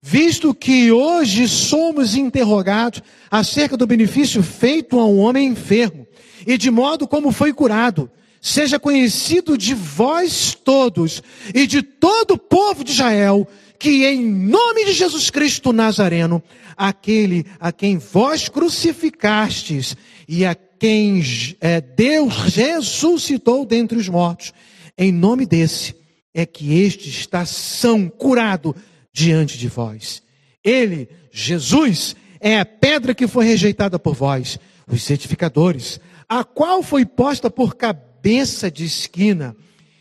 visto 0.00 0.54
que 0.54 0.92
hoje 0.92 1.48
somos 1.48 2.14
interrogados 2.14 3.02
acerca 3.30 3.76
do 3.76 3.86
benefício 3.86 4.42
feito 4.42 4.98
a 4.98 5.06
um 5.06 5.18
homem 5.18 5.48
enfermo 5.48 6.06
e 6.46 6.56
de 6.56 6.70
modo 6.70 7.06
como 7.06 7.32
foi 7.32 7.52
curado, 7.52 8.10
seja 8.40 8.78
conhecido 8.78 9.58
de 9.58 9.74
vós 9.74 10.54
todos 10.54 11.22
e 11.54 11.66
de 11.66 11.82
todo 11.82 12.32
o 12.32 12.38
povo 12.38 12.84
de 12.84 12.92
Israel 12.92 13.46
que 13.78 14.04
em 14.04 14.24
nome 14.24 14.84
de 14.86 14.92
Jesus 14.92 15.30
Cristo 15.30 15.72
Nazareno, 15.72 16.42
aquele 16.76 17.46
a 17.60 17.70
quem 17.70 17.98
vós 17.98 18.48
crucificastes 18.48 19.96
e 20.28 20.44
a 20.44 20.54
quem 20.54 21.22
é, 21.60 21.80
Deus 21.80 22.36
ressuscitou 22.54 23.64
dentre 23.64 23.98
os 23.98 24.08
mortos, 24.08 24.52
em 24.96 25.12
nome 25.12 25.46
desse 25.46 25.94
é 26.34 26.44
que 26.44 26.80
este 26.80 27.08
está 27.08 27.44
são, 27.44 28.08
curado 28.08 28.74
diante 29.12 29.58
de 29.58 29.68
vós. 29.68 30.22
Ele, 30.64 31.08
Jesus, 31.30 32.14
é 32.40 32.58
a 32.58 32.64
pedra 32.64 33.14
que 33.14 33.26
foi 33.26 33.44
rejeitada 33.46 33.98
por 33.98 34.14
vós, 34.14 34.58
os 34.86 35.08
edificadores, 35.10 36.00
a 36.28 36.44
qual 36.44 36.82
foi 36.82 37.04
posta 37.04 37.50
por 37.50 37.76
cabeça 37.76 38.70
de 38.70 38.84
esquina, 38.84 39.56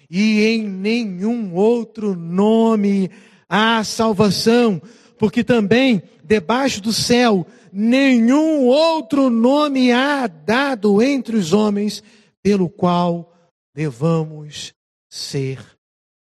e 0.10 0.46
em 0.46 0.64
nenhum 0.64 1.54
outro 1.54 2.16
nome 2.16 3.10
há 3.50 3.84
salvação, 3.84 4.82
porque 5.18 5.44
também 5.44 6.02
debaixo 6.24 6.82
do 6.82 6.94
céu 6.94 7.46
nenhum 7.72 8.66
outro 8.66 9.30
nome 9.30 9.92
há 9.92 10.28
dado 10.28 11.02
entre 11.02 11.36
os 11.36 11.54
homens 11.54 12.04
pelo 12.42 12.70
qual 12.70 13.34
devamos 13.74 14.74
ser 15.10 15.60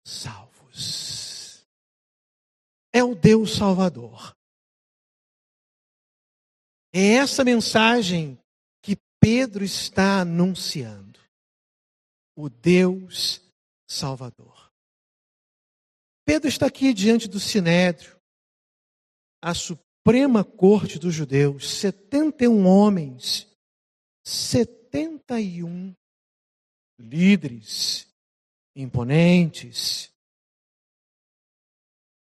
salvos. 0.04 1.11
É 2.94 3.04
o 3.04 3.16
Deus 3.16 3.56
Salvador. 3.56 4.36
É 6.94 7.14
essa 7.14 7.44
mensagem 7.44 8.38
que 8.82 8.98
Pedro 9.20 9.64
está 9.64 10.22
anunciando. 10.22 11.20
O 12.36 12.50
Deus 12.50 13.42
Salvador. 13.88 14.72
Pedro 16.26 16.48
está 16.48 16.68
aqui 16.68 16.94
diante 16.94 17.28
do 17.28 17.40
Sinédrio, 17.40 18.18
a 19.42 19.54
Suprema 19.54 20.44
Corte 20.44 21.00
dos 21.00 21.14
Judeus, 21.14 21.70
71 21.80 22.66
homens, 22.66 23.48
71 24.24 25.94
líderes 27.00 28.08
imponentes, 28.76 30.11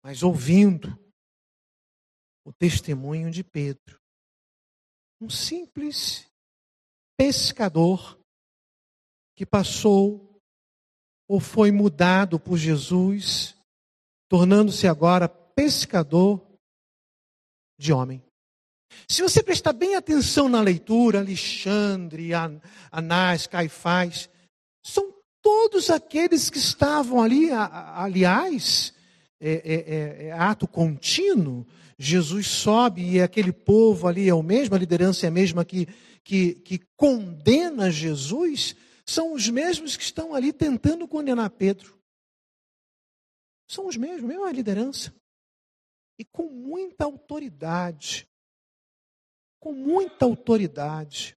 mas 0.04 0.22
ouvindo 0.22 1.00
o 2.46 2.52
testemunho 2.52 3.32
de 3.32 3.44
Pedro 3.44 4.04
um 5.24 5.30
simples 5.30 6.28
pescador 7.18 8.20
que 9.38 9.46
passou 9.46 10.38
ou 11.30 11.40
foi 11.40 11.72
mudado 11.72 12.38
por 12.38 12.58
Jesus, 12.58 13.56
tornando-se 14.30 14.86
agora 14.86 15.30
pescador 15.30 16.46
de 17.80 17.94
homem. 17.94 18.22
Se 19.08 19.22
você 19.22 19.42
prestar 19.42 19.74
bem 19.74 19.96
atenção 19.96 20.50
na 20.50 20.62
leitura, 20.62 21.20
Alexandre, 21.20 22.32
Anás, 22.92 23.48
Caifás, 23.48 24.30
são 24.86 25.14
todos 25.42 25.90
aqueles 25.90 26.50
que 26.50 26.58
estavam 26.58 27.22
ali, 27.22 27.50
aliás, 27.52 28.94
é, 29.44 29.52
é, 29.52 29.74
é, 29.74 30.26
é 30.28 30.32
ato 30.32 30.66
contínuo, 30.66 31.68
Jesus 32.00 32.48
sobe 32.48 33.04
e 33.04 33.22
aquele 33.22 33.52
povo 33.52 34.08
ali 34.08 34.30
é 34.30 34.34
o 34.34 34.42
mesmo, 34.42 34.74
a 34.74 34.80
liderança 34.80 35.26
é 35.26 35.30
a 35.30 35.32
mesma 35.32 35.66
que, 35.66 35.86
que, 36.24 36.56
que 36.56 36.80
condena 36.96 37.92
Jesus, 37.92 38.76
são 39.06 39.34
os 39.34 39.50
mesmos 39.50 39.98
que 39.98 40.04
estão 40.04 40.34
ali 40.34 40.54
tentando 40.54 41.08
condenar 41.08 41.50
Pedro. 41.50 42.00
São 43.68 43.88
os 43.88 43.98
mesmos, 43.98 44.24
mesma 44.24 44.52
liderança. 44.52 45.14
E 46.18 46.24
com 46.24 46.50
muita 46.50 47.04
autoridade. 47.04 48.26
Com 49.60 49.74
muita 49.74 50.26
autoridade. 50.26 51.36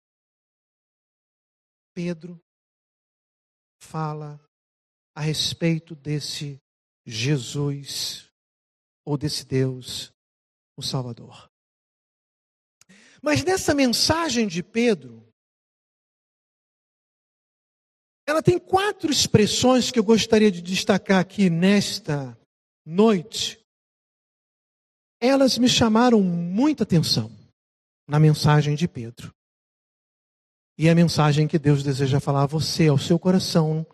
Pedro 1.95 2.39
fala 3.81 4.39
a 5.15 5.21
respeito 5.21 5.95
desse 5.95 6.59
Jesus 7.05 8.29
ou 9.05 9.17
desse 9.17 9.45
Deus 9.45 10.11
o 10.75 10.81
Salvador. 10.81 11.49
Mas 13.21 13.43
nessa 13.43 13.73
mensagem 13.73 14.47
de 14.47 14.61
Pedro, 14.61 15.25
ela 18.27 18.41
tem 18.41 18.57
quatro 18.57 19.11
expressões 19.11 19.91
que 19.91 19.99
eu 19.99 20.03
gostaria 20.03 20.51
de 20.51 20.61
destacar 20.61 21.19
aqui 21.19 21.49
nesta 21.49 22.37
noite. 22.85 23.63
Elas 25.19 25.57
me 25.57 25.69
chamaram 25.69 26.21
muita 26.21 26.83
atenção 26.83 27.31
na 28.07 28.19
mensagem 28.19 28.75
de 28.75 28.87
Pedro. 28.87 29.33
E 30.77 30.87
é 30.87 30.91
a 30.91 30.95
mensagem 30.95 31.47
que 31.47 31.57
Deus 31.57 31.83
deseja 31.83 32.19
falar 32.19 32.43
a 32.43 32.47
você, 32.47 32.87
ao 32.87 32.97
seu 32.97 33.17
coração, 33.17 33.85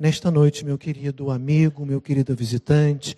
nesta 0.00 0.30
noite, 0.30 0.64
meu 0.64 0.78
querido 0.78 1.30
amigo, 1.30 1.86
meu 1.86 2.00
querido 2.00 2.34
visitante 2.34 3.16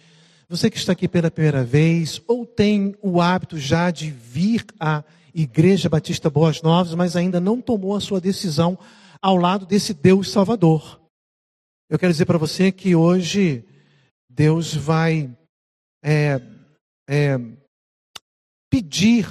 você 0.52 0.68
que 0.68 0.76
está 0.76 0.92
aqui 0.92 1.08
pela 1.08 1.30
primeira 1.30 1.64
vez, 1.64 2.20
ou 2.28 2.44
tem 2.44 2.94
o 3.00 3.22
hábito 3.22 3.56
já 3.56 3.90
de 3.90 4.10
vir 4.10 4.66
à 4.78 5.02
Igreja 5.32 5.88
Batista 5.88 6.28
Boas 6.28 6.60
Novas, 6.60 6.94
mas 6.94 7.16
ainda 7.16 7.40
não 7.40 7.58
tomou 7.58 7.96
a 7.96 8.00
sua 8.02 8.20
decisão 8.20 8.78
ao 9.22 9.38
lado 9.38 9.64
desse 9.64 9.94
Deus 9.94 10.30
Salvador. 10.30 11.00
Eu 11.88 11.98
quero 11.98 12.12
dizer 12.12 12.26
para 12.26 12.36
você 12.36 12.70
que 12.70 12.94
hoje 12.94 13.64
Deus 14.28 14.74
vai 14.74 15.34
é, 16.04 16.38
é, 17.08 17.40
pedir 18.68 19.26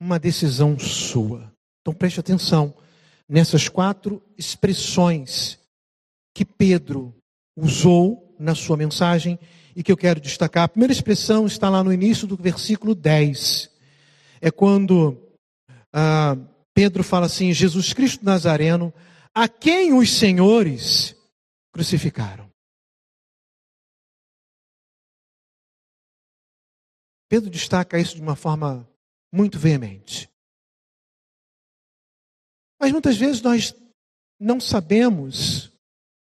uma 0.00 0.18
decisão 0.18 0.76
sua. 0.76 1.52
Então 1.80 1.94
preste 1.94 2.18
atenção 2.18 2.74
nessas 3.28 3.68
quatro 3.68 4.20
expressões 4.36 5.60
que 6.36 6.44
Pedro 6.44 7.16
usou 7.56 8.36
na 8.38 8.54
sua 8.54 8.76
mensagem 8.76 9.38
e 9.74 9.82
que 9.82 9.90
eu 9.90 9.96
quero 9.96 10.20
destacar. 10.20 10.64
A 10.64 10.68
primeira 10.68 10.92
expressão 10.92 11.46
está 11.46 11.70
lá 11.70 11.82
no 11.82 11.90
início 11.90 12.26
do 12.26 12.36
versículo 12.36 12.94
10. 12.94 13.70
É 14.42 14.50
quando 14.50 15.16
ah, 15.90 16.36
Pedro 16.74 17.02
fala 17.02 17.24
assim: 17.24 17.54
Jesus 17.54 17.94
Cristo 17.94 18.22
Nazareno, 18.22 18.92
a 19.34 19.48
quem 19.48 19.94
os 19.94 20.12
senhores 20.12 21.16
crucificaram. 21.72 22.50
Pedro 27.30 27.48
destaca 27.48 27.98
isso 27.98 28.14
de 28.14 28.20
uma 28.20 28.36
forma 28.36 28.86
muito 29.32 29.58
veemente. 29.58 30.28
Mas 32.78 32.92
muitas 32.92 33.16
vezes 33.16 33.40
nós 33.40 33.74
não 34.38 34.60
sabemos 34.60 35.74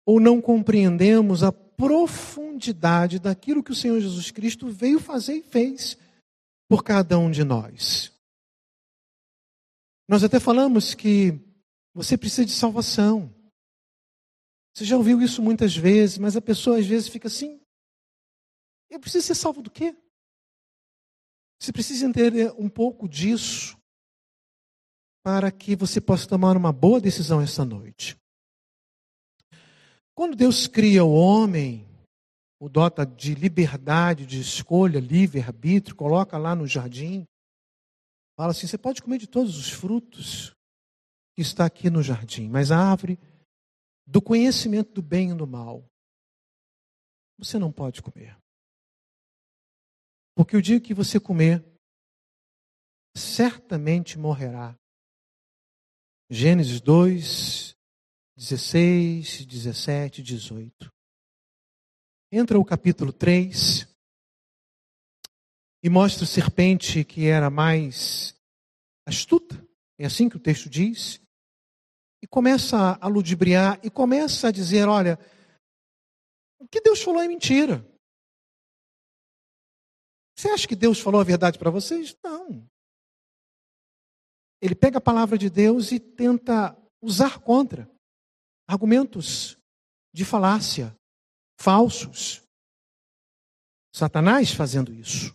ou 0.06 0.20
não 0.20 0.40
compreendemos 0.40 1.42
a 1.42 1.50
profundidade 1.50 3.18
daquilo 3.18 3.62
que 3.62 3.72
o 3.72 3.74
Senhor 3.74 4.00
Jesus 4.00 4.30
Cristo 4.30 4.68
veio 4.68 5.00
fazer 5.00 5.34
e 5.34 5.42
fez 5.42 5.98
por 6.68 6.84
cada 6.84 7.18
um 7.18 7.30
de 7.30 7.42
nós. 7.42 8.12
Nós 10.08 10.22
até 10.22 10.38
falamos 10.38 10.94
que 10.94 11.38
você 11.92 12.16
precisa 12.16 12.44
de 12.44 12.52
salvação. 12.52 13.34
Você 14.72 14.84
já 14.84 14.96
ouviu 14.96 15.20
isso 15.20 15.42
muitas 15.42 15.76
vezes, 15.76 16.18
mas 16.18 16.36
a 16.36 16.40
pessoa 16.40 16.78
às 16.78 16.86
vezes 16.86 17.08
fica 17.08 17.26
assim: 17.26 17.60
eu 18.88 19.00
preciso 19.00 19.26
ser 19.26 19.34
salvo 19.34 19.60
do 19.60 19.70
quê? 19.70 19.96
Você 21.60 21.72
precisa 21.72 22.06
entender 22.06 22.52
um 22.58 22.68
pouco 22.68 23.08
disso 23.08 23.76
para 25.24 25.50
que 25.50 25.74
você 25.74 26.00
possa 26.00 26.28
tomar 26.28 26.56
uma 26.56 26.72
boa 26.72 27.00
decisão 27.00 27.40
esta 27.40 27.64
noite. 27.64 28.16
Quando 30.16 30.34
Deus 30.34 30.66
cria 30.66 31.04
o 31.04 31.12
homem, 31.12 31.86
o 32.58 32.70
dota 32.70 33.04
de 33.04 33.34
liberdade 33.34 34.24
de 34.24 34.40
escolha, 34.40 34.98
livre-arbítrio, 34.98 35.94
coloca 35.94 36.38
lá 36.38 36.54
no 36.54 36.66
jardim, 36.66 37.26
fala 38.34 38.52
assim: 38.52 38.66
você 38.66 38.78
pode 38.78 39.02
comer 39.02 39.18
de 39.18 39.26
todos 39.26 39.58
os 39.58 39.70
frutos 39.70 40.52
que 41.34 41.42
está 41.42 41.66
aqui 41.66 41.90
no 41.90 42.02
jardim, 42.02 42.48
mas 42.48 42.70
a 42.70 42.78
árvore 42.78 43.18
do 44.06 44.22
conhecimento 44.22 44.90
do 44.94 45.02
bem 45.02 45.32
e 45.32 45.34
do 45.34 45.46
mal, 45.46 45.84
você 47.36 47.58
não 47.58 47.70
pode 47.70 48.00
comer. 48.00 48.38
Porque 50.34 50.56
o 50.56 50.62
dia 50.62 50.80
que 50.80 50.94
você 50.94 51.20
comer, 51.20 51.62
certamente 53.14 54.18
morrerá. 54.18 54.74
Gênesis 56.30 56.80
2, 56.80 57.75
16, 58.36 59.46
17, 59.46 60.22
18. 60.22 60.92
Entra 62.30 62.58
o 62.58 62.64
capítulo 62.64 63.10
3 63.10 63.88
e 65.82 65.88
mostra 65.88 66.24
a 66.24 66.26
serpente 66.26 67.02
que 67.02 67.26
era 67.26 67.48
mais 67.48 68.38
astuta, 69.06 69.66
é 69.98 70.04
assim 70.04 70.28
que 70.28 70.36
o 70.36 70.40
texto 70.40 70.68
diz, 70.68 71.18
e 72.22 72.26
começa 72.26 72.98
a 73.00 73.06
ludibriar 73.08 73.80
e 73.82 73.88
começa 73.88 74.48
a 74.48 74.52
dizer: 74.52 74.86
olha, 74.86 75.18
o 76.60 76.68
que 76.68 76.80
Deus 76.82 77.00
falou 77.00 77.22
é 77.22 77.28
mentira. 77.28 77.82
Você 80.36 80.50
acha 80.50 80.68
que 80.68 80.76
Deus 80.76 81.00
falou 81.00 81.22
a 81.22 81.24
verdade 81.24 81.58
para 81.58 81.70
vocês? 81.70 82.14
Não. 82.22 82.68
Ele 84.60 84.74
pega 84.74 84.98
a 84.98 85.00
palavra 85.00 85.38
de 85.38 85.48
Deus 85.48 85.90
e 85.90 85.98
tenta 85.98 86.76
usar 87.00 87.38
contra 87.40 87.90
argumentos 88.66 89.56
de 90.12 90.24
falácia, 90.24 90.94
falsos. 91.58 92.42
Satanás 93.94 94.52
fazendo 94.52 94.92
isso. 94.92 95.34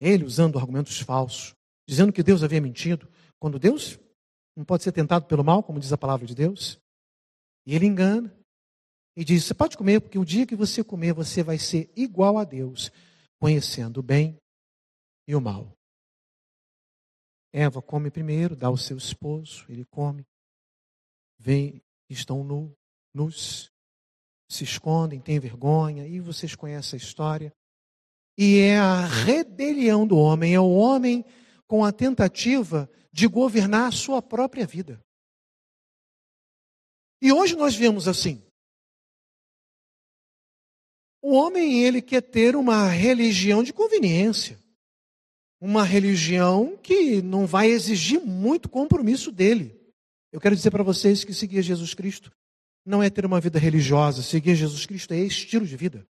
Ele 0.00 0.24
usando 0.24 0.58
argumentos 0.58 1.00
falsos, 1.00 1.54
dizendo 1.88 2.12
que 2.12 2.22
Deus 2.22 2.42
havia 2.42 2.60
mentido, 2.60 3.08
quando 3.38 3.58
Deus 3.58 3.98
não 4.56 4.64
pode 4.64 4.82
ser 4.82 4.92
tentado 4.92 5.26
pelo 5.26 5.44
mal, 5.44 5.62
como 5.62 5.80
diz 5.80 5.92
a 5.92 5.98
palavra 5.98 6.26
de 6.26 6.34
Deus. 6.34 6.78
E 7.66 7.74
ele 7.74 7.86
engana. 7.86 8.36
E 9.16 9.24
diz: 9.24 9.44
Você 9.44 9.54
pode 9.54 9.76
comer, 9.76 10.00
porque 10.00 10.18
o 10.18 10.24
dia 10.24 10.46
que 10.46 10.56
você 10.56 10.82
comer, 10.82 11.12
você 11.12 11.42
vai 11.42 11.58
ser 11.58 11.90
igual 11.96 12.38
a 12.38 12.44
Deus, 12.44 12.90
conhecendo 13.38 14.00
o 14.00 14.02
bem 14.02 14.38
e 15.26 15.34
o 15.34 15.40
mal. 15.40 15.72
Eva 17.52 17.82
come 17.82 18.10
primeiro, 18.10 18.56
dá 18.56 18.68
ao 18.68 18.76
seu 18.76 18.96
esposo, 18.96 19.66
ele 19.68 19.84
come. 19.84 20.26
Vem, 21.38 21.82
estão 22.12 22.44
nus, 23.14 23.70
se 24.48 24.64
escondem, 24.64 25.20
têm 25.20 25.40
vergonha, 25.40 26.06
e 26.06 26.20
vocês 26.20 26.54
conhecem 26.54 26.98
a 26.98 27.02
história. 27.02 27.52
E 28.36 28.58
é 28.58 28.78
a 28.78 29.06
rebelião 29.06 30.06
do 30.06 30.16
homem, 30.16 30.54
é 30.54 30.60
o 30.60 30.70
homem 30.70 31.24
com 31.66 31.84
a 31.84 31.92
tentativa 31.92 32.90
de 33.12 33.26
governar 33.26 33.88
a 33.88 33.92
sua 33.92 34.22
própria 34.22 34.66
vida. 34.66 35.02
E 37.20 37.32
hoje 37.32 37.54
nós 37.54 37.74
vemos 37.74 38.08
assim. 38.08 38.42
O 41.22 41.34
homem, 41.34 41.84
ele 41.84 42.02
quer 42.02 42.20
ter 42.20 42.56
uma 42.56 42.88
religião 42.88 43.62
de 43.62 43.72
conveniência. 43.72 44.58
Uma 45.60 45.84
religião 45.84 46.76
que 46.82 47.22
não 47.22 47.46
vai 47.46 47.68
exigir 47.68 48.20
muito 48.20 48.68
compromisso 48.68 49.30
dele. 49.30 49.81
Eu 50.32 50.40
quero 50.40 50.56
dizer 50.56 50.70
para 50.70 50.82
vocês 50.82 51.22
que 51.24 51.34
seguir 51.34 51.62
Jesus 51.62 51.92
Cristo 51.92 52.32
não 52.84 53.02
é 53.02 53.10
ter 53.10 53.26
uma 53.26 53.40
vida 53.40 53.58
religiosa. 53.58 54.22
Seguir 54.22 54.56
Jesus 54.56 54.86
Cristo 54.86 55.12
é 55.12 55.18
estilo 55.18 55.66
de 55.66 55.76
vida. 55.76 56.08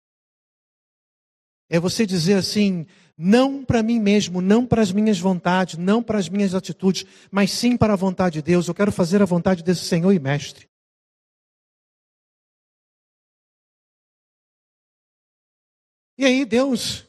É 1.69 1.79
você 1.79 2.05
dizer 2.05 2.33
assim: 2.33 2.85
não 3.17 3.63
para 3.63 3.81
mim 3.81 3.99
mesmo, 3.99 4.41
não 4.41 4.65
para 4.65 4.81
as 4.81 4.91
minhas 4.91 5.19
vontades, 5.19 5.77
não 5.77 6.03
para 6.03 6.19
as 6.19 6.27
minhas 6.27 6.53
atitudes, 6.53 7.05
mas 7.31 7.51
sim 7.51 7.77
para 7.77 7.93
a 7.93 7.95
vontade 7.95 8.33
de 8.35 8.41
Deus. 8.41 8.67
Eu 8.67 8.75
quero 8.75 8.91
fazer 8.91 9.21
a 9.21 9.25
vontade 9.25 9.63
desse 9.63 9.85
Senhor 9.85 10.11
e 10.11 10.19
Mestre. 10.19 10.67
E 16.17 16.25
aí 16.25 16.43
Deus, 16.43 17.07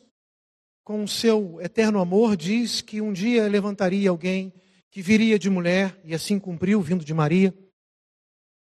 com 0.84 1.02
o 1.02 1.08
seu 1.08 1.60
eterno 1.60 1.98
amor, 1.98 2.36
diz 2.36 2.80
que 2.80 3.00
um 3.00 3.12
dia 3.12 3.48
levantaria 3.48 4.08
alguém 4.08 4.52
que 4.90 5.00
viria 5.02 5.38
de 5.38 5.48
mulher, 5.48 5.98
e 6.04 6.14
assim 6.14 6.38
cumpriu, 6.38 6.80
vindo 6.80 7.04
de 7.04 7.14
Maria, 7.14 7.54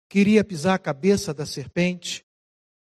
queria 0.09 0.43
pisar 0.43 0.75
a 0.75 0.79
cabeça 0.79 1.35
da 1.35 1.45
serpente, 1.45 2.25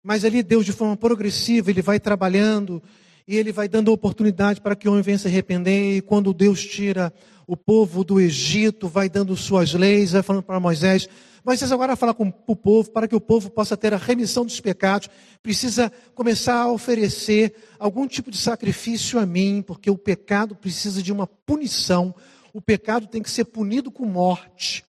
mas 0.04 0.24
ali 0.24 0.44
Deus, 0.44 0.66
de 0.66 0.72
forma 0.72 0.96
progressiva, 0.96 1.72
ele 1.72 1.82
vai 1.82 2.00
trabalhando 2.00 2.84
e 3.28 3.36
ele 3.36 3.52
vai 3.52 3.68
dando 3.68 3.92
oportunidade 3.92 4.62
para 4.62 4.76
que 4.76 4.88
o 4.88 4.92
homem 4.92 5.02
venha 5.02 5.18
se 5.18 5.28
arrepender, 5.28 5.98
e 5.98 6.02
quando 6.02 6.34
Deus 6.34 6.64
tira 6.64 7.12
o 7.48 7.58
povo 7.58 8.04
do 8.04 8.20
Egito, 8.20 8.88
vai 8.88 9.10
dando 9.10 9.36
suas 9.36 9.74
leis, 9.74 10.12
vai 10.12 10.22
falando 10.22 10.44
para 10.44 10.60
Moisés, 10.60 11.10
Moisés 11.46 11.72
agora 11.72 11.96
fala 11.96 12.12
com 12.12 12.34
o 12.48 12.56
povo, 12.56 12.90
para 12.90 13.08
que 13.08 13.16
o 13.16 13.22
povo 13.22 13.52
possa 13.52 13.78
ter 13.78 13.94
a 13.94 13.98
remissão 13.98 14.44
dos 14.44 14.60
pecados, 14.60 15.08
precisa 15.44 15.92
começar 16.16 16.56
a 16.56 16.72
oferecer 16.72 17.54
algum 17.78 18.08
tipo 18.08 18.32
de 18.32 18.38
sacrifício 18.38 19.20
a 19.20 19.28
mim, 19.28 19.64
porque 19.66 19.92
o 19.92 19.98
pecado 19.98 20.56
precisa 20.56 21.04
de 21.04 21.14
uma 21.14 21.28
punição, 21.28 22.16
o 22.56 22.62
pecado 22.62 23.06
tem 23.06 23.22
que 23.22 23.30
ser 23.30 23.44
punido 23.44 23.92
com 23.92 24.06
morte. 24.06 24.86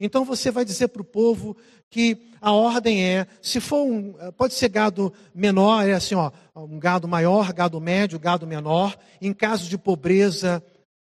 Então 0.00 0.24
você 0.24 0.50
vai 0.50 0.64
dizer 0.64 0.88
para 0.88 1.02
o 1.02 1.04
povo 1.04 1.54
que 1.90 2.30
a 2.40 2.50
ordem 2.50 3.04
é, 3.04 3.26
se 3.42 3.60
for 3.60 3.82
um, 3.82 4.14
pode 4.32 4.54
ser 4.54 4.70
gado 4.70 5.12
menor, 5.34 5.86
é 5.86 5.92
assim, 5.92 6.14
ó, 6.14 6.32
um 6.54 6.78
gado 6.78 7.06
maior, 7.06 7.52
gado 7.52 7.78
médio, 7.78 8.18
gado 8.18 8.46
menor, 8.46 8.98
em 9.20 9.34
caso 9.34 9.68
de 9.68 9.76
pobreza, 9.76 10.64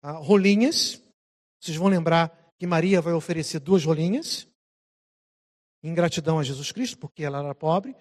ah, 0.03 0.11
rolinhas. 0.11 1.01
Vocês 1.57 1.77
vão 1.77 1.87
lembrar 1.87 2.37
que 2.57 2.67
Maria 2.67 2.99
vai 2.99 3.13
oferecer 3.13 3.61
duas 3.61 3.85
rolinhas, 3.85 4.45
em 5.81 5.93
gratidão 5.93 6.37
a 6.37 6.43
Jesus 6.43 6.69
Cristo, 6.73 6.97
porque 6.97 7.23
ela 7.23 7.39
era 7.39 7.55
pobre. 7.55 7.95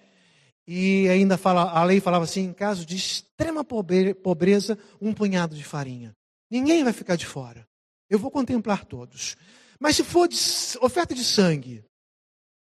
E 0.67 1.09
ainda 1.09 1.39
fala, 1.39 1.71
a 1.71 1.85
lei 1.85 2.01
falava 2.01 2.25
assim: 2.25 2.47
em 2.47 2.53
caso 2.53 2.85
de 2.85 2.97
extrema 2.97 3.65
pobreza, 3.65 4.77
um 5.01 5.15
punhado 5.15 5.55
de 5.55 5.63
farinha. 5.63 6.18
Ninguém 6.51 6.85
vai 6.85 6.93
ficar 6.93 7.17
de 7.17 7.27
fora. 7.27 7.67
Eu 8.09 8.19
vou 8.19 8.31
contemplar 8.31 8.85
todos. 8.85 9.37
Mas 9.79 9.97
se 9.97 10.05
for 10.05 10.27
de, 10.27 10.37
oferta 10.81 11.15
de 11.15 11.25
sangue, 11.25 11.85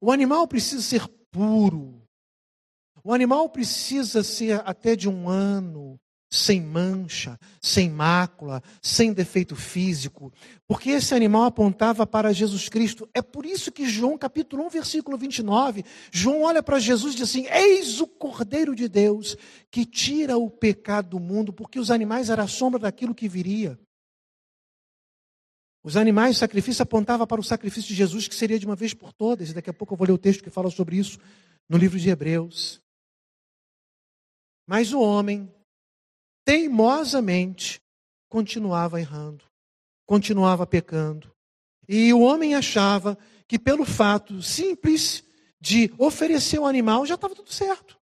o 0.01 0.13
animal 0.13 0.47
precisa 0.47 0.83
ser 0.83 1.07
puro. 1.31 2.03
O 3.03 3.13
animal 3.13 3.49
precisa 3.49 4.23
ser 4.23 4.61
até 4.67 4.95
de 4.95 5.09
um 5.09 5.29
ano, 5.29 5.99
sem 6.33 6.63
mancha, 6.63 7.39
sem 7.61 7.91
mácula, 7.91 8.63
sem 8.81 9.13
defeito 9.13 9.55
físico, 9.55 10.33
porque 10.67 10.89
esse 10.89 11.15
animal 11.15 11.45
apontava 11.45 12.07
para 12.07 12.33
Jesus 12.33 12.71
Cristo. 12.71 13.07
É 13.13 13.21
por 13.21 13.45
isso 13.45 13.71
que 13.71 13.87
João, 13.87 14.17
capítulo 14.17 14.65
1, 14.65 14.71
versículo 14.71 15.19
29, 15.19 15.85
João 16.11 16.41
olha 16.41 16.63
para 16.63 16.79
Jesus 16.79 17.13
e 17.13 17.17
diz 17.19 17.29
assim: 17.29 17.47
Eis 17.49 18.01
o 18.01 18.07
Cordeiro 18.07 18.75
de 18.75 18.89
Deus 18.89 19.37
que 19.71 19.85
tira 19.85 20.39
o 20.39 20.49
pecado 20.49 21.11
do 21.11 21.21
mundo, 21.21 21.53
porque 21.53 21.79
os 21.79 21.91
animais 21.91 22.31
eram 22.31 22.45
a 22.45 22.49
sombra 22.49 22.81
daquilo 22.81 23.15
que 23.15 23.29
viria. 23.29 23.79
Os 25.85 25.99
animais, 25.99 26.37
o 26.37 26.39
sacrifício 26.39 26.83
apontava 26.83 27.27
para 27.27 27.41
o 27.41 27.45
sacrifício 27.45 27.89
de 27.89 27.95
Jesus, 27.95 28.27
que 28.27 28.35
seria 28.35 28.59
de 28.59 28.65
uma 28.65 28.77
vez 28.77 28.95
por 28.95 29.13
todas, 29.13 29.51
e 29.51 29.55
daqui 29.55 29.69
a 29.69 29.75
pouco 29.75 29.93
eu 29.93 29.99
vou 29.99 30.07
ler 30.07 30.13
o 30.15 30.19
texto 30.19 30.43
que 30.43 30.49
fala 30.49 30.71
sobre 30.71 30.97
isso 30.97 31.19
no 31.69 31.77
livro 31.77 31.99
de 31.99 32.09
Hebreus. 32.09 32.81
Mas 34.67 34.95
o 34.95 35.01
homem, 35.01 35.53
teimosamente 36.45 37.81
continuava 38.29 39.01
errando, 39.01 39.45
continuava 40.07 40.67
pecando. 40.67 41.33
E 41.89 42.13
o 42.13 42.21
homem 42.21 42.55
achava 42.55 43.19
que 43.47 43.59
pelo 43.59 43.85
fato 43.85 44.43
simples 44.43 45.25
de 45.61 45.93
oferecer 45.99 46.59
o 46.59 46.63
um 46.63 46.67
animal 46.67 47.05
já 47.07 47.15
estava 47.15 47.35
tudo 47.35 47.53
certo. 47.53 48.01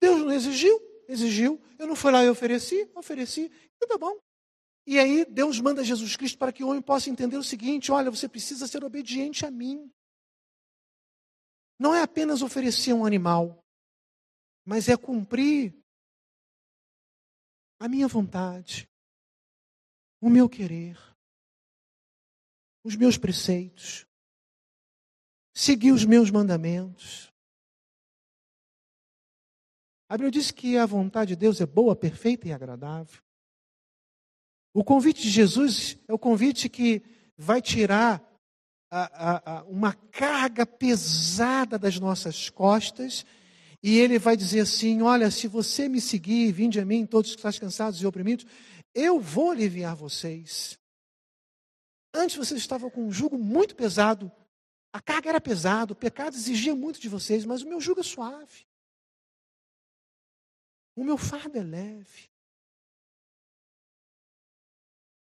Deus 0.00 0.20
não 0.20 0.32
exigiu, 0.32 0.80
exigiu. 1.08 1.60
Eu 1.78 1.86
não 1.86 1.96
fui 1.96 2.10
lá 2.12 2.22
e 2.24 2.28
ofereci, 2.28 2.88
ofereci, 2.94 3.50
e 3.82 3.86
tá 3.86 3.98
bom. 3.98 4.16
E 4.86 4.98
aí 4.98 5.24
Deus 5.24 5.60
manda 5.60 5.82
Jesus 5.82 6.14
Cristo 6.16 6.38
para 6.38 6.52
que 6.52 6.62
o 6.62 6.68
homem 6.68 6.82
possa 6.82 7.10
entender 7.10 7.36
o 7.36 7.42
seguinte: 7.42 7.90
olha, 7.90 8.10
você 8.10 8.28
precisa 8.28 8.66
ser 8.66 8.84
obediente 8.84 9.44
a 9.44 9.50
mim. 9.50 9.90
Não 11.78 11.94
é 11.94 12.02
apenas 12.02 12.42
oferecer 12.42 12.92
um 12.92 13.04
animal, 13.04 13.58
mas 14.64 14.88
é 14.88 14.96
cumprir 14.96 15.74
a 17.78 17.88
minha 17.88 18.08
vontade, 18.08 18.88
o 20.20 20.30
meu 20.30 20.48
querer, 20.48 20.98
os 22.82 22.96
meus 22.96 23.18
preceitos, 23.18 24.06
seguir 25.54 25.92
os 25.92 26.04
meus 26.04 26.30
mandamentos. 26.30 27.32
A 30.08 30.16
Bíblia 30.16 30.30
diz 30.30 30.50
que 30.50 30.76
a 30.76 30.86
vontade 30.86 31.30
de 31.30 31.36
Deus 31.36 31.60
é 31.60 31.66
boa, 31.66 31.96
perfeita 31.96 32.48
e 32.48 32.52
agradável. 32.52 33.22
O 34.72 34.82
convite 34.82 35.22
de 35.22 35.30
Jesus 35.30 35.96
é 36.08 36.12
o 36.12 36.18
convite 36.18 36.68
que 36.68 37.02
vai 37.36 37.62
tirar 37.62 38.22
a, 38.90 39.02
a, 39.02 39.58
a, 39.58 39.64
uma 39.64 39.92
carga 39.92 40.66
pesada 40.66 41.78
das 41.78 41.98
nossas 41.98 42.50
costas 42.50 43.24
e 43.86 43.98
ele 43.98 44.18
vai 44.18 44.34
dizer 44.34 44.60
assim: 44.60 45.02
Olha, 45.02 45.30
se 45.30 45.46
você 45.46 45.90
me 45.90 46.00
seguir, 46.00 46.50
vinde 46.50 46.80
a 46.80 46.86
mim, 46.86 47.04
todos 47.04 47.36
que 47.36 47.46
estão 47.46 47.68
cansados 47.68 48.00
e 48.00 48.06
oprimidos, 48.06 48.46
eu 48.94 49.20
vou 49.20 49.50
aliviar 49.50 49.94
vocês. 49.94 50.78
Antes 52.14 52.34
vocês 52.34 52.58
estavam 52.58 52.88
com 52.88 53.06
um 53.06 53.12
jugo 53.12 53.36
muito 53.36 53.76
pesado, 53.76 54.32
a 54.90 55.02
carga 55.02 55.28
era 55.28 55.40
pesada, 55.40 55.92
o 55.92 55.96
pecado 55.96 56.34
exigia 56.34 56.74
muito 56.74 56.98
de 56.98 57.10
vocês, 57.10 57.44
mas 57.44 57.60
o 57.60 57.68
meu 57.68 57.78
jugo 57.78 58.00
é 58.00 58.02
suave. 58.02 58.66
O 60.96 61.04
meu 61.04 61.18
fardo 61.18 61.58
é 61.58 61.62
leve. 61.62 62.30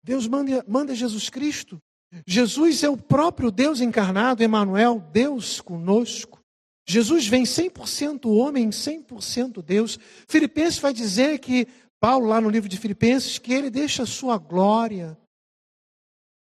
Deus 0.03 0.27
manda, 0.27 0.65
manda 0.67 0.93
Jesus 0.93 1.29
Cristo. 1.29 1.81
Jesus 2.27 2.83
é 2.83 2.89
o 2.89 2.97
próprio 2.97 3.49
Deus 3.49 3.79
encarnado, 3.79 4.43
Emmanuel, 4.43 4.99
Deus 4.99 5.61
conosco. 5.61 6.40
Jesus 6.87 7.27
vem 7.27 7.43
100% 7.43 8.25
homem, 8.25 8.69
100% 8.69 9.61
Deus. 9.61 9.99
Filipenses 10.27 10.79
vai 10.79 10.93
dizer 10.93 11.39
que, 11.39 11.67
Paulo, 11.99 12.27
lá 12.27 12.41
no 12.41 12.49
livro 12.49 12.67
de 12.67 12.77
Filipenses, 12.77 13.37
que 13.37 13.53
ele 13.53 13.69
deixa 13.69 14.03
a 14.03 14.07
sua 14.07 14.37
glória, 14.37 15.17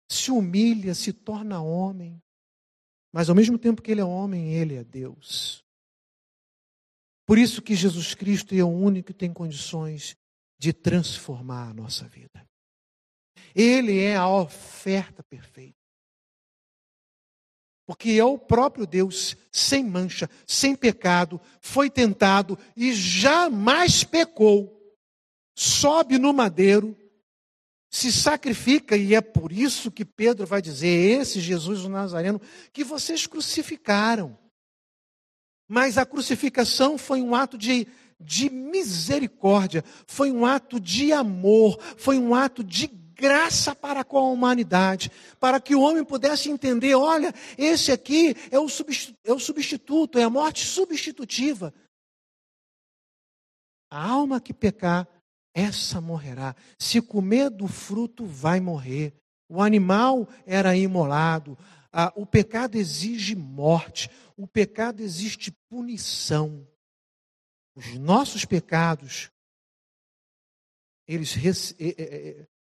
se 0.10 0.32
humilha, 0.32 0.94
se 0.94 1.14
torna 1.14 1.62
homem. 1.62 2.22
Mas 3.14 3.30
ao 3.30 3.36
mesmo 3.36 3.58
tempo 3.58 3.82
que 3.82 3.92
ele 3.92 4.02
é 4.02 4.06
homem, 4.06 4.54
ele 4.54 4.76
é 4.76 4.84
Deus. 4.84 5.64
Por 7.26 7.38
isso 7.38 7.62
que 7.62 7.76
Jesus 7.76 8.14
Cristo 8.14 8.56
é 8.56 8.64
o 8.64 8.68
único 8.68 9.08
que 9.08 9.14
tem 9.14 9.34
condições 9.34 10.16
de 10.60 10.72
transformar 10.72 11.70
a 11.70 11.74
nossa 11.74 12.08
vida. 12.08 12.48
Ele 13.54 14.00
é 14.00 14.16
a 14.16 14.30
oferta 14.30 15.24
perfeita. 15.24 15.77
Porque 17.88 18.12
é 18.12 18.26
o 18.26 18.38
próprio 18.38 18.86
Deus, 18.86 19.38
sem 19.50 19.82
mancha, 19.82 20.30
sem 20.46 20.76
pecado, 20.76 21.40
foi 21.62 21.90
tentado 21.90 22.60
e 22.76 22.94
jamais 22.94 24.04
pecou. 24.04 24.78
Sobe 25.56 26.18
no 26.18 26.34
madeiro, 26.34 26.98
se 27.90 28.12
sacrifica, 28.12 28.98
e 28.98 29.16
é 29.16 29.22
por 29.22 29.54
isso 29.54 29.90
que 29.90 30.04
Pedro 30.04 30.46
vai 30.46 30.62
dizer: 30.62 30.90
esse 30.90 31.40
Jesus 31.40 31.86
o 31.86 31.90
Nazareno, 31.90 32.42
que 32.74 32.84
vocês 32.84 33.26
crucificaram. 33.26 34.38
Mas 35.66 35.98
a 35.98 36.06
crucificação 36.06 36.98
foi 36.98 37.22
um 37.22 37.34
ato 37.34 37.58
de, 37.58 37.88
de 38.20 38.50
misericórdia, 38.50 39.82
foi 40.06 40.30
um 40.30 40.46
ato 40.46 40.78
de 40.78 41.14
amor, 41.14 41.80
foi 41.96 42.20
um 42.20 42.36
ato 42.36 42.66
de 42.66 42.88
graça 43.18 43.76
para 43.76 44.04
com 44.04 44.18
a 44.18 44.30
humanidade, 44.30 45.12
para 45.40 45.60
que 45.60 45.76
o 45.76 45.82
homem 45.82 46.04
pudesse 46.04 46.50
entender: 46.50 46.96
olha, 46.96 47.34
esse 47.58 47.92
aqui 47.92 48.36
é 48.52 48.60
o, 48.60 48.70
substituto, 48.70 49.20
é 49.26 49.34
o 49.34 49.40
substituto, 49.40 50.20
é 50.20 50.24
a 50.24 50.30
morte 50.30 50.66
substitutiva. 50.66 51.74
A 53.90 54.06
alma 54.06 54.40
que 54.40 54.54
pecar, 54.54 55.08
essa 55.54 56.00
morrerá. 56.00 56.56
Se 56.78 57.02
comer 57.02 57.50
do 57.50 57.68
fruto, 57.68 58.26
vai 58.26 58.60
morrer. 58.60 59.14
O 59.50 59.62
animal 59.62 60.28
era 60.46 60.76
imolado. 60.76 61.58
Ah, 61.92 62.12
o 62.16 62.26
pecado 62.26 62.76
exige 62.76 63.36
morte. 63.36 64.10
O 64.36 64.46
pecado 64.46 65.02
exige 65.02 65.52
punição. 65.70 66.68
Os 67.76 67.98
nossos 67.98 68.44
pecados, 68.44 69.32
eles 71.08 71.34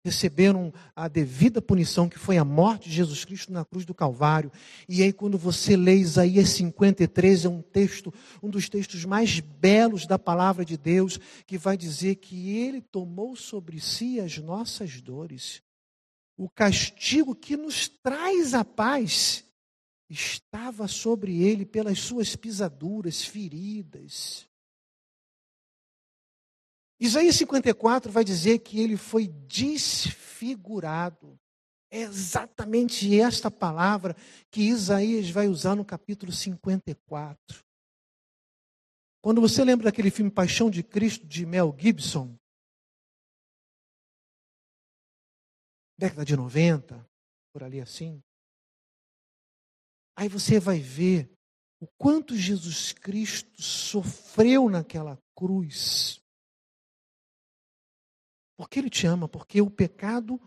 receberam 0.03 0.73
a 0.95 1.07
devida 1.07 1.61
punição, 1.61 2.07
que 2.07 2.17
foi 2.17 2.37
a 2.37 2.45
morte 2.45 2.89
de 2.89 2.95
Jesus 2.95 3.25
Cristo 3.25 3.51
na 3.51 3.65
cruz 3.65 3.85
do 3.85 3.93
Calvário. 3.93 4.51
E 4.87 5.03
aí, 5.03 5.11
quando 5.11 5.37
você 5.37 5.75
lê 5.75 5.95
Isaías 5.95 6.49
53, 6.49 7.45
é 7.45 7.49
um 7.49 7.61
texto, 7.61 8.13
um 8.41 8.49
dos 8.49 8.69
textos 8.69 9.05
mais 9.05 9.39
belos 9.39 10.05
da 10.05 10.17
palavra 10.17 10.63
de 10.63 10.77
Deus, 10.77 11.19
que 11.45 11.57
vai 11.57 11.77
dizer 11.77 12.15
que 12.15 12.57
ele 12.57 12.81
tomou 12.81 13.35
sobre 13.35 13.79
si 13.79 14.19
as 14.19 14.37
nossas 14.37 15.01
dores. 15.01 15.61
O 16.37 16.49
castigo 16.49 17.35
que 17.35 17.57
nos 17.57 17.89
traz 17.89 18.53
a 18.53 18.63
paz 18.63 19.43
estava 20.09 20.87
sobre 20.87 21.43
ele 21.43 21.65
pelas 21.65 21.99
suas 21.99 22.35
pisaduras, 22.35 23.23
feridas. 23.23 24.48
Isaías 26.99 27.35
54 27.35 28.11
vai 28.11 28.23
dizer 28.23 28.59
que 28.59 28.79
ele 28.79 28.97
foi 28.97 29.27
desfigurado. 29.27 31.39
É 31.89 32.01
exatamente 32.01 33.19
esta 33.19 33.49
palavra 33.49 34.15
que 34.51 34.61
Isaías 34.61 35.29
vai 35.29 35.47
usar 35.47 35.75
no 35.75 35.85
capítulo 35.85 36.31
54. 36.31 37.63
Quando 39.21 39.41
você 39.41 39.63
lembra 39.63 39.85
daquele 39.85 40.11
filme 40.11 40.29
Paixão 40.29 40.69
de 40.69 40.83
Cristo 40.83 41.25
de 41.25 41.45
Mel 41.45 41.75
Gibson, 41.77 42.37
década 45.97 46.23
de 46.23 46.35
90, 46.35 47.05
por 47.51 47.63
ali 47.63 47.81
assim, 47.81 48.21
aí 50.15 50.29
você 50.29 50.59
vai 50.59 50.79
ver 50.79 51.29
o 51.81 51.87
quanto 51.97 52.35
Jesus 52.35 52.91
Cristo 52.91 53.61
sofreu 53.61 54.69
naquela 54.69 55.17
cruz. 55.35 56.21
Porque 58.59 58.77
Ele 58.77 58.89
te 58.89 59.07
ama, 59.07 59.25
porque 59.25 59.61
o 59.61 59.71
pecado 59.71 60.37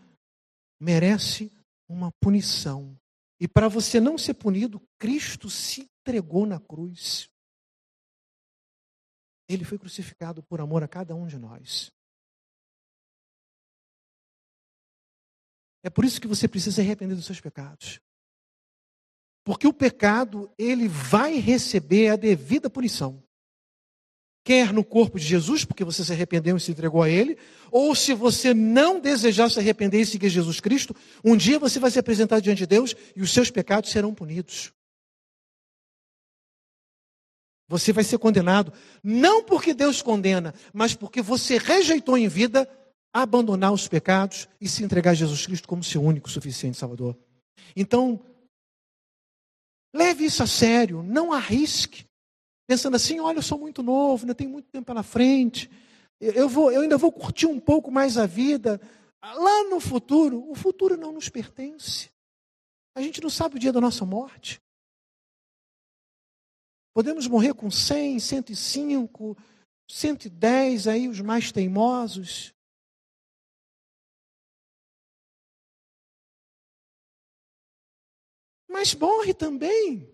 merece 0.79 1.51
uma 1.89 2.11
punição. 2.21 2.95
E 3.39 3.47
para 3.47 3.67
você 3.67 3.99
não 3.99 4.19
ser 4.19 4.35
punido, 4.35 4.79
Cristo 4.99 5.49
se 5.49 5.81
entregou 5.81 6.45
na 6.45 6.59
cruz. 6.59 7.27
Ele 9.49 9.65
foi 9.65 9.79
crucificado 9.79 10.43
por 10.43 10.61
amor 10.61 10.83
a 10.83 10.87
cada 10.87 11.15
um 11.15 11.25
de 11.25 11.39
nós. 11.39 11.91
É 15.81 15.89
por 15.89 16.05
isso 16.05 16.21
que 16.21 16.27
você 16.27 16.47
precisa 16.47 16.75
se 16.75 16.81
arrepender 16.81 17.15
dos 17.15 17.25
seus 17.25 17.41
pecados. 17.41 17.99
Porque 19.43 19.65
o 19.65 19.73
pecado, 19.73 20.53
ele 20.55 20.87
vai 20.87 21.39
receber 21.39 22.09
a 22.09 22.15
devida 22.15 22.69
punição 22.69 23.23
quer 24.43 24.73
no 24.73 24.83
corpo 24.83 25.17
de 25.17 25.25
Jesus, 25.25 25.63
porque 25.63 25.83
você 25.83 26.03
se 26.03 26.11
arrependeu 26.11 26.57
e 26.57 26.59
se 26.59 26.71
entregou 26.71 27.01
a 27.01 27.09
Ele, 27.09 27.37
ou 27.71 27.95
se 27.95 28.13
você 28.13 28.53
não 28.53 28.99
desejar 28.99 29.49
se 29.49 29.59
arrepender 29.59 30.01
e 30.01 30.05
seguir 30.05 30.29
Jesus 30.29 30.59
Cristo, 30.59 30.95
um 31.23 31.35
dia 31.35 31.57
você 31.57 31.79
vai 31.79 31.89
se 31.89 31.99
apresentar 31.99 32.41
diante 32.41 32.59
de 32.59 32.67
Deus 32.67 32.95
e 33.15 33.21
os 33.21 33.31
seus 33.31 33.49
pecados 33.49 33.89
serão 33.89 34.13
punidos. 34.13 34.73
Você 37.69 37.93
vai 37.93 38.03
ser 38.03 38.17
condenado, 38.17 38.73
não 39.01 39.43
porque 39.43 39.73
Deus 39.73 40.01
condena, 40.01 40.53
mas 40.73 40.93
porque 40.93 41.21
você 41.21 41.57
rejeitou 41.57 42.17
em 42.17 42.27
vida 42.27 42.69
abandonar 43.13 43.71
os 43.71 43.87
pecados 43.87 44.49
e 44.59 44.67
se 44.67 44.83
entregar 44.83 45.11
a 45.11 45.15
Jesus 45.15 45.45
Cristo 45.45 45.67
como 45.67 45.83
seu 45.83 46.01
único 46.03 46.29
suficiente 46.29 46.77
Salvador. 46.77 47.17
Então, 47.75 48.19
leve 49.95 50.25
isso 50.25 50.43
a 50.43 50.47
sério, 50.47 51.01
não 51.01 51.31
arrisque 51.31 52.05
pensando 52.67 52.95
assim: 52.95 53.19
olha, 53.19 53.37
eu 53.37 53.43
sou 53.43 53.57
muito 53.57 53.83
novo, 53.83 54.23
ainda 54.23 54.35
tenho 54.35 54.49
muito 54.49 54.69
tempo 54.69 54.85
pela 54.85 55.03
frente, 55.03 55.69
eu, 56.19 56.47
vou, 56.47 56.71
eu 56.71 56.81
ainda 56.81 56.97
vou 56.97 57.11
curtir 57.11 57.47
um 57.47 57.59
pouco 57.59 57.91
mais 57.91 58.17
a 58.17 58.25
vida. 58.25 58.79
Lá 59.21 59.63
no 59.69 59.79
futuro, 59.79 60.49
o 60.49 60.55
futuro 60.55 60.97
não 60.97 61.11
nos 61.11 61.29
pertence. 61.29 62.11
A 62.95 63.01
gente 63.01 63.21
não 63.21 63.29
sabe 63.29 63.55
o 63.55 63.59
dia 63.59 63.73
da 63.73 63.81
nossa 63.81 64.05
morte. 64.05 64.61
Podemos 66.93 67.27
morrer 67.27 67.53
com 67.53 67.71
100, 67.71 68.19
105, 68.19 69.35
110, 69.89 70.87
aí 70.87 71.07
os 71.07 71.19
mais 71.19 71.51
teimosos. 71.51 72.53
Mas 78.69 78.93
morre 78.93 79.33
também 79.33 80.12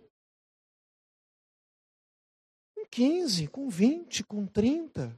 15, 2.92 3.48
com 3.48 3.70
20, 3.70 4.24
com 4.24 4.46
30. 4.48 5.18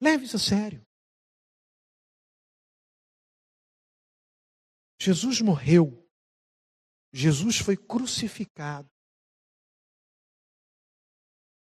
Leve 0.00 0.24
isso 0.24 0.36
a 0.36 0.38
sério. 0.38 0.84
Jesus 5.00 5.40
morreu. 5.40 6.08
Jesus 7.12 7.58
foi 7.58 7.76
crucificado. 7.76 8.88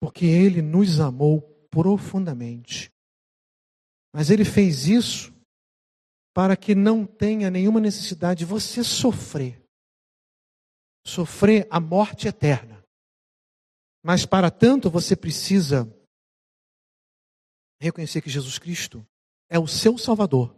Porque 0.01 0.25
ele 0.25 0.63
nos 0.63 1.01
amou 1.01 1.43
profundamente. 1.71 2.93
Mas 4.13 4.31
ele 4.31 4.45
fez 4.45 4.87
isso 4.87 5.35
para 6.33 6.57
que 6.57 6.75
não 6.75 7.07
tenha 7.07 7.51
nenhuma 7.51 7.81
necessidade 7.81 8.41
de 8.41 8.45
você 8.45 8.85
sofrer 8.85 9.66
sofrer 11.07 11.67
a 11.71 11.79
morte 11.79 12.27
eterna. 12.27 12.85
Mas 14.03 14.27
para 14.27 14.51
tanto 14.51 14.91
você 14.91 15.15
precisa 15.15 15.91
reconhecer 17.81 18.21
que 18.21 18.31
Jesus 18.31 18.59
Cristo 18.59 19.07
é 19.49 19.59
o 19.59 19.67
seu 19.67 19.97
Salvador. 19.97 20.55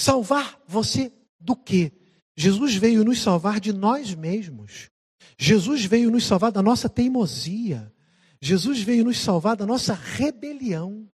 Salvar 0.00 0.60
você 0.66 1.12
do 1.40 1.56
quê? 1.56 1.92
Jesus 2.36 2.74
veio 2.76 3.04
nos 3.04 3.20
salvar 3.20 3.58
de 3.60 3.72
nós 3.72 4.14
mesmos. 4.14 4.90
Jesus 5.38 5.84
veio 5.84 6.10
nos 6.10 6.24
salvar 6.24 6.52
da 6.52 6.62
nossa 6.62 6.88
teimosia. 6.88 7.92
Jesus 8.40 8.82
veio 8.82 9.04
nos 9.04 9.18
salvar 9.18 9.56
da 9.56 9.66
nossa 9.66 9.94
rebelião. 9.94 11.08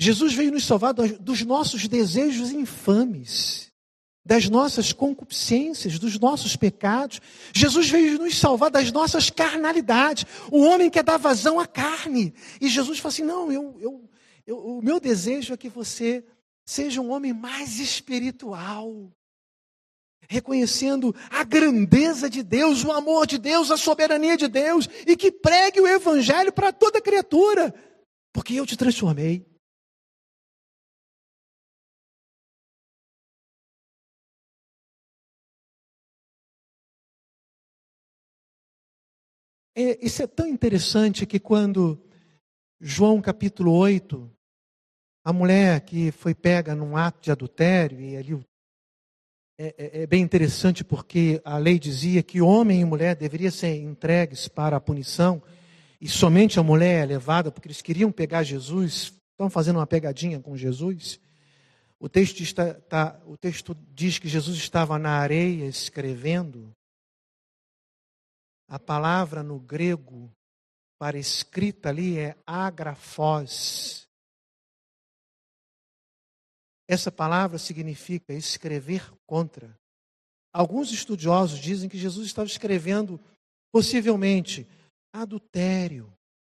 Jesus 0.00 0.32
veio 0.32 0.52
nos 0.52 0.64
salvar 0.64 0.94
dos 0.94 1.42
nossos 1.42 1.88
desejos 1.88 2.52
infames, 2.52 3.72
das 4.24 4.48
nossas 4.48 4.92
concupiscências, 4.92 5.98
dos 5.98 6.20
nossos 6.20 6.54
pecados. 6.54 7.20
Jesus 7.52 7.90
veio 7.90 8.16
nos 8.16 8.38
salvar 8.38 8.70
das 8.70 8.92
nossas 8.92 9.28
carnalidades. 9.28 10.24
O 10.52 10.60
homem 10.60 10.88
quer 10.88 11.02
dar 11.02 11.16
vazão 11.16 11.58
à 11.58 11.66
carne. 11.66 12.32
E 12.60 12.68
Jesus 12.68 13.00
fala 13.00 13.12
assim: 13.12 13.24
não, 13.24 13.50
eu, 13.50 13.76
eu, 13.80 14.08
eu, 14.46 14.58
o 14.58 14.80
meu 14.80 15.00
desejo 15.00 15.52
é 15.52 15.56
que 15.56 15.68
você 15.68 16.24
seja 16.64 17.00
um 17.00 17.10
homem 17.10 17.32
mais 17.32 17.80
espiritual. 17.80 19.10
Reconhecendo 20.28 21.12
a 21.30 21.42
grandeza 21.42 22.30
de 22.30 22.44
Deus, 22.44 22.84
o 22.84 22.92
amor 22.92 23.26
de 23.26 23.38
Deus, 23.38 23.70
a 23.72 23.76
soberania 23.76 24.36
de 24.36 24.46
Deus, 24.46 24.88
e 25.06 25.16
que 25.16 25.32
pregue 25.32 25.80
o 25.80 25.88
Evangelho 25.88 26.52
para 26.52 26.70
toda 26.70 27.00
criatura, 27.00 27.74
porque 28.32 28.54
eu 28.54 28.66
te 28.66 28.76
transformei. 28.76 29.57
Isso 40.00 40.22
é 40.22 40.26
tão 40.26 40.46
interessante 40.46 41.24
que 41.24 41.38
quando 41.38 42.00
João 42.80 43.20
capítulo 43.20 43.72
8, 43.72 44.30
a 45.24 45.32
mulher 45.32 45.80
que 45.82 46.10
foi 46.10 46.34
pega 46.34 46.74
num 46.74 46.96
ato 46.96 47.22
de 47.22 47.30
adultério, 47.30 48.00
e 48.00 48.16
ali 48.16 48.40
é, 49.58 49.74
é, 49.76 50.02
é, 50.02 50.06
bem 50.06 50.22
interessante 50.22 50.84
porque 50.84 51.40
a 51.44 51.58
lei 51.58 51.78
dizia 51.78 52.22
que 52.22 52.40
homem 52.40 52.80
e 52.80 52.84
mulher 52.84 53.16
deveriam 53.16 53.50
ser 53.50 53.76
entregues 53.76 54.48
para 54.48 54.76
a 54.76 54.80
punição, 54.80 55.42
e 56.00 56.08
somente 56.08 56.58
a 56.58 56.62
mulher 56.62 57.02
é 57.02 57.06
levada, 57.06 57.50
porque 57.50 57.66
eles 57.66 57.82
queriam 57.82 58.12
pegar 58.12 58.44
Jesus, 58.44 59.12
estão 59.32 59.50
fazendo 59.50 59.76
uma 59.76 59.86
pegadinha 59.86 60.40
com 60.40 60.56
Jesus. 60.56 61.20
O 61.98 62.08
texto, 62.08 62.40
está, 62.40 62.74
tá, 62.74 63.20
o 63.26 63.36
texto 63.36 63.76
diz 63.92 64.18
que 64.18 64.28
Jesus 64.28 64.56
estava 64.56 64.98
na 64.98 65.10
areia 65.10 65.64
escrevendo. 65.64 66.72
A 68.68 68.78
palavra 68.78 69.42
no 69.42 69.58
grego 69.58 70.30
para 70.98 71.18
escrita 71.18 71.88
ali 71.88 72.18
é 72.18 72.36
agrafós. 72.46 74.06
Essa 76.86 77.10
palavra 77.10 77.58
significa 77.58 78.32
escrever 78.32 79.10
contra. 79.26 79.78
Alguns 80.52 80.90
estudiosos 80.90 81.60
dizem 81.60 81.88
que 81.88 81.98
Jesus 81.98 82.26
estava 82.26 82.48
escrevendo, 82.48 83.20
possivelmente, 83.72 84.66
adultério, 85.12 86.12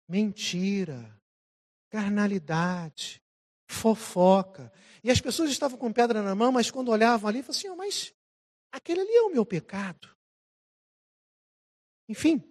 mentira, 0.08 1.14
carnalidade, 1.90 3.22
fofoca. 3.70 4.72
E 5.02 5.10
as 5.10 5.20
pessoas 5.20 5.50
estavam 5.50 5.78
com 5.78 5.92
pedra 5.92 6.22
na 6.22 6.34
mão, 6.34 6.52
mas 6.52 6.70
quando 6.70 6.90
olhavam 6.90 7.28
ali, 7.28 7.42
falavam 7.42 7.58
assim: 7.58 7.68
oh, 7.68 7.76
mas 7.76 8.14
aquele 8.72 9.00
ali 9.00 9.14
é 9.14 9.22
o 9.22 9.32
meu 9.32 9.44
pecado. 9.44 10.17
Enfim, 12.08 12.42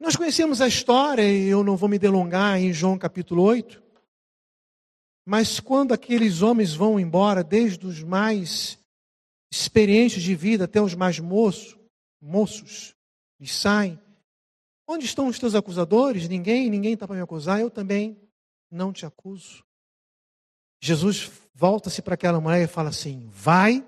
nós 0.00 0.16
conhecemos 0.16 0.60
a 0.60 0.68
história, 0.68 1.22
e 1.22 1.46
eu 1.46 1.62
não 1.62 1.76
vou 1.76 1.88
me 1.88 1.98
delongar 1.98 2.58
em 2.58 2.72
João 2.72 2.98
capítulo 2.98 3.42
8. 3.42 3.82
Mas 5.26 5.60
quando 5.60 5.92
aqueles 5.92 6.42
homens 6.42 6.74
vão 6.74 6.98
embora, 7.00 7.42
desde 7.42 7.86
os 7.86 8.02
mais 8.02 8.78
experientes 9.50 10.22
de 10.22 10.34
vida 10.34 10.64
até 10.64 10.80
os 10.80 10.94
mais 10.94 11.18
moços, 11.18 11.78
moços, 12.20 12.94
e 13.40 13.46
saem. 13.46 14.00
Onde 14.86 15.04
estão 15.06 15.28
os 15.28 15.38
teus 15.38 15.54
acusadores? 15.54 16.28
Ninguém, 16.28 16.68
ninguém 16.68 16.94
está 16.94 17.06
para 17.06 17.16
me 17.16 17.22
acusar, 17.22 17.60
eu 17.60 17.70
também 17.70 18.20
não 18.70 18.92
te 18.92 19.06
acuso. 19.06 19.64
Jesus 20.82 21.30
volta-se 21.54 22.02
para 22.02 22.14
aquela 22.14 22.40
mulher 22.40 22.62
e 22.62 22.66
fala 22.66 22.90
assim: 22.90 23.26
vai 23.28 23.86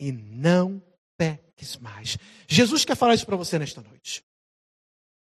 e 0.00 0.10
não 0.10 0.82
peques 1.22 1.78
mais. 1.78 2.18
Jesus 2.48 2.84
quer 2.84 2.96
falar 2.96 3.14
isso 3.14 3.26
para 3.26 3.36
você 3.36 3.58
nesta 3.58 3.80
noite. 3.80 4.24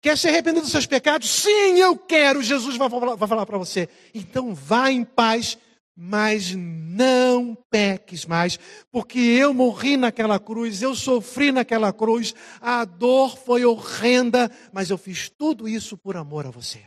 Quer 0.03 0.19
se 0.19 0.29
arrepender 0.29 0.61
dos 0.61 0.73
seus 0.73 0.87
pecados? 0.87 1.31
Sim, 1.31 1.79
eu 1.79 1.97
quero. 1.97 2.43
Jesus 2.43 2.77
vai 2.77 2.91
falar, 2.91 3.47
para 3.47 3.59
você. 3.59 3.89
Então 4.13 4.53
vá 4.55 4.91
em 4.91 5.05
paz, 5.05 5.57
mas 5.97 6.53
não 6.55 7.57
peques 7.71 8.27
mais, 8.27 8.59
porque 8.91 9.19
eu 9.19 9.55
morri 9.55 9.97
naquela 9.97 10.41
cruz, 10.41 10.83
eu 10.83 10.95
sofri 10.95 11.53
naquela 11.53 11.93
cruz, 11.93 12.35
a 12.61 12.85
dor 12.85 13.39
foi 13.39 13.65
horrenda, 13.65 14.51
mas 14.73 14.91
eu 14.91 14.99
fiz 14.99 15.31
tudo 15.31 15.69
isso 15.69 15.97
por 15.97 16.17
amor 16.17 16.47
a 16.47 16.51
você. 16.51 16.85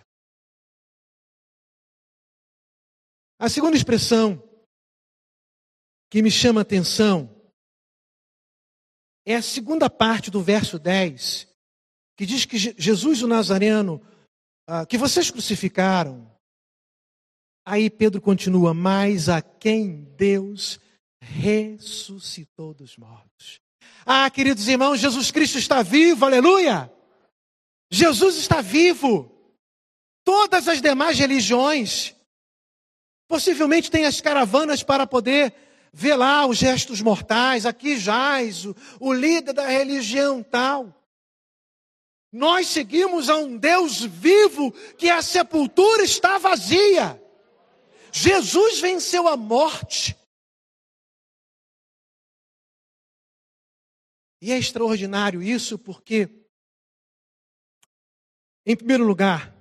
A 3.39 3.47
segunda 3.47 3.77
expressão 3.77 4.43
que 6.09 6.21
me 6.21 6.29
chama 6.29 6.61
a 6.61 6.63
atenção 6.63 7.36
é 9.27 9.35
a 9.35 9.41
segunda 9.41 9.89
parte 9.89 10.31
do 10.31 10.41
verso 10.41 10.79
10, 10.79 11.49
que 12.15 12.25
diz 12.25 12.45
que 12.45 12.57
Jesus 12.57 13.21
o 13.21 13.27
Nazareno, 13.27 14.01
ah, 14.65 14.85
que 14.85 14.97
vocês 14.97 15.29
crucificaram. 15.29 16.31
Aí 17.65 17.89
Pedro 17.89 18.21
continua, 18.21 18.73
mas 18.73 19.27
a 19.27 19.41
quem 19.41 20.05
Deus 20.15 20.79
ressuscitou 21.19 22.73
dos 22.73 22.95
mortos. 22.95 23.59
Ah, 24.05 24.29
queridos 24.29 24.65
irmãos, 24.69 25.01
Jesus 25.01 25.29
Cristo 25.29 25.57
está 25.57 25.81
vivo, 25.81 26.23
aleluia! 26.23 26.89
Jesus 27.91 28.37
está 28.37 28.61
vivo. 28.61 29.29
Todas 30.23 30.69
as 30.69 30.81
demais 30.81 31.19
religiões, 31.19 32.15
possivelmente 33.27 33.91
têm 33.91 34.05
as 34.05 34.21
caravanas 34.21 34.83
para 34.83 35.05
poder 35.05 35.66
ver 35.93 36.15
lá 36.15 36.45
os 36.45 36.57
gestos 36.57 37.01
mortais, 37.01 37.65
aqui 37.65 37.97
jaz 37.97 38.65
o, 38.65 38.75
o 38.99 39.13
líder 39.13 39.53
da 39.53 39.67
religião 39.67 40.43
tal. 40.43 40.93
Nós 42.31 42.67
seguimos 42.67 43.29
a 43.29 43.37
um 43.37 43.57
Deus 43.57 44.01
vivo 44.01 44.71
que 44.97 45.09
a 45.09 45.21
sepultura 45.21 46.03
está 46.03 46.37
vazia. 46.37 47.21
Jesus 48.11 48.79
venceu 48.79 49.27
a 49.27 49.37
morte. 49.37 50.15
E 54.41 54.51
é 54.51 54.57
extraordinário 54.57 55.41
isso 55.41 55.79
porque, 55.79 56.29
em 58.65 58.75
primeiro 58.75 59.03
lugar, 59.03 59.55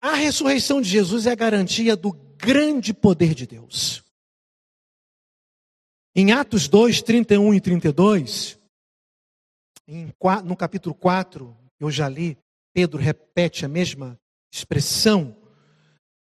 a 0.00 0.14
ressurreição 0.14 0.80
de 0.80 0.88
Jesus 0.88 1.26
é 1.26 1.32
a 1.32 1.36
garantia 1.36 1.96
do 1.96 2.12
grande 2.12 2.92
poder 2.92 3.34
de 3.34 3.46
Deus. 3.46 4.04
Em 6.20 6.32
Atos 6.32 6.66
2, 6.66 7.00
31 7.00 7.54
e 7.54 7.60
32, 7.60 8.58
no 10.44 10.56
capítulo 10.56 10.92
4, 10.92 11.56
eu 11.78 11.92
já 11.92 12.08
li, 12.08 12.36
Pedro 12.74 12.98
repete 12.98 13.64
a 13.64 13.68
mesma 13.68 14.18
expressão, 14.52 15.36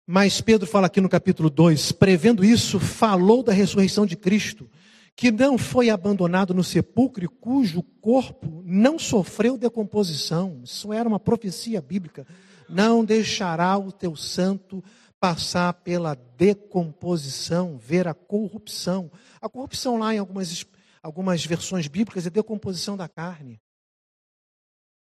mas 0.07 0.43
Pedro 0.43 0.67
fala 0.67 0.89
aqui 0.89 1.01
no 1.01 1.09
capítulo 1.09 1.49
2, 1.49 1.93
prevendo 1.93 2.45
isso, 2.45 2.79
falou 2.79 3.43
da 3.43 3.51
ressurreição 3.51 4.05
de 4.05 4.15
Cristo, 4.15 4.69
que 5.17 5.31
não 5.33 5.57
foi 5.57 5.89
abandonado 5.89 6.53
no 6.53 6.63
sepulcro 6.63 7.25
e 7.25 7.29
cujo 7.29 7.83
corpo 7.83 8.63
não 8.67 8.99
sofreu 8.99 9.57
decomposição. 9.57 10.61
Isso 10.65 10.93
era 10.93 11.09
uma 11.09 11.19
profecia 11.19 11.81
bíblica. 11.81 12.27
Não 12.69 13.03
deixará 13.03 13.79
o 13.79 13.91
teu 13.91 14.15
santo 14.15 14.85
passar 15.21 15.73
pela 15.75 16.15
decomposição, 16.15 17.77
ver 17.77 18.07
a 18.07 18.15
corrupção. 18.15 19.11
A 19.41 19.49
corrupção 19.49 19.99
lá 19.99 20.15
em 20.15 20.19
algumas, 20.19 20.65
algumas 21.03 21.45
versões 21.45 21.89
bíblicas 21.89 22.27
é 22.27 22.31
decomposição 22.31 22.97
da 22.97 23.09
carne. 23.09 23.61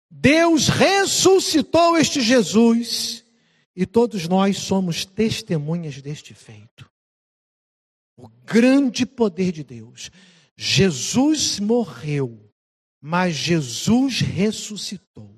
Deus 0.10 0.68
ressuscitou 0.68 1.98
este 1.98 2.22
Jesus 2.22 3.26
e 3.76 3.86
todos 3.86 4.28
nós 4.28 4.60
somos 4.60 5.04
testemunhas 5.04 6.02
deste 6.02 6.34
feito. 6.34 6.90
O 8.16 8.30
grande 8.30 9.06
poder 9.06 9.52
de 9.52 9.64
Deus. 9.64 10.10
Jesus 10.56 11.60
morreu, 11.60 12.50
mas 13.02 13.36
Jesus 13.36 14.22
ressuscitou. 14.22 15.35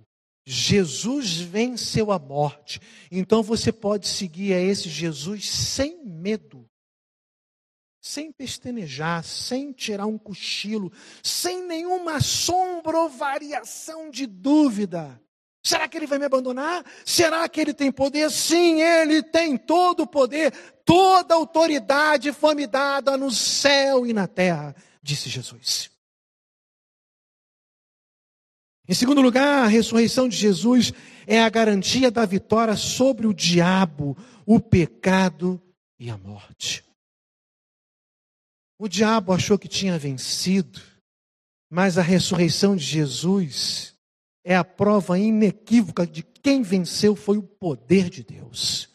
Jesus 0.50 1.40
venceu 1.40 2.10
a 2.12 2.18
morte. 2.18 2.80
Então 3.12 3.44
você 3.44 3.72
pode 3.72 4.08
seguir 4.08 4.54
a 4.54 4.60
esse 4.62 4.88
Jesus 4.88 5.50
sem 5.50 6.06
medo 6.06 6.66
sem 8.08 8.32
pestanejar, 8.32 9.24
sem 9.24 9.74
tirar 9.74 10.06
um 10.06 10.18
cochilo, 10.18 10.92
sem 11.22 11.66
nenhuma 11.66 12.22
sombra 12.22 12.98
ou 12.98 13.10
variação 13.10 14.10
de 14.10 14.26
dúvida. 14.26 15.22
Será 15.62 15.88
que 15.88 15.98
ele 15.98 16.08
vai 16.08 16.18
me 16.18 16.26
abandonar? 16.26 16.86
Será 17.06 17.48
que 17.50 17.60
ele 17.60 17.74
tem 17.74 17.92
poder? 17.92 18.32
Sim, 18.32 18.82
ele 18.82 19.22
tem 19.22 19.58
todo 19.58 20.04
o 20.04 20.08
poder, 20.08 20.52
toda 20.86 21.34
a 21.34 21.38
autoridade 21.38 22.32
foi 22.32 22.56
me 22.56 22.66
dada 22.66 23.18
no 23.18 23.30
céu 23.30 24.06
e 24.06 24.14
na 24.14 24.28
terra, 24.28 24.74
disse 25.04 25.30
Jesus. 25.30 25.97
Em 28.88 28.94
segundo 28.94 29.22
lugar, 29.22 29.66
a 29.66 29.68
ressurreição 29.68 30.30
de 30.30 30.38
Jesus 30.38 30.94
é 31.26 31.42
a 31.42 31.50
garantia 31.50 32.10
da 32.10 32.26
vitória 32.26 32.76
sobre 32.76 33.28
o 33.28 33.34
diabo, 33.34 34.16
o 34.46 34.60
pecado 34.60 35.62
e 36.00 36.10
a 36.10 36.18
morte. 36.18 36.86
O 38.80 38.88
diabo 38.88 39.34
achou 39.34 39.58
que 39.58 39.68
tinha 39.68 39.98
vencido, 39.98 40.80
mas 41.70 41.98
a 41.98 42.02
ressurreição 42.02 42.76
de 42.76 42.84
Jesus 42.84 43.94
é 44.46 44.56
a 44.56 44.64
prova 44.64 45.20
inequívoca 45.20 46.08
de 46.08 46.24
quem 46.24 46.62
venceu 46.62 47.14
foi 47.14 47.38
o 47.38 47.44
poder 47.44 48.10
de 48.10 48.24
Deus. 48.24 48.88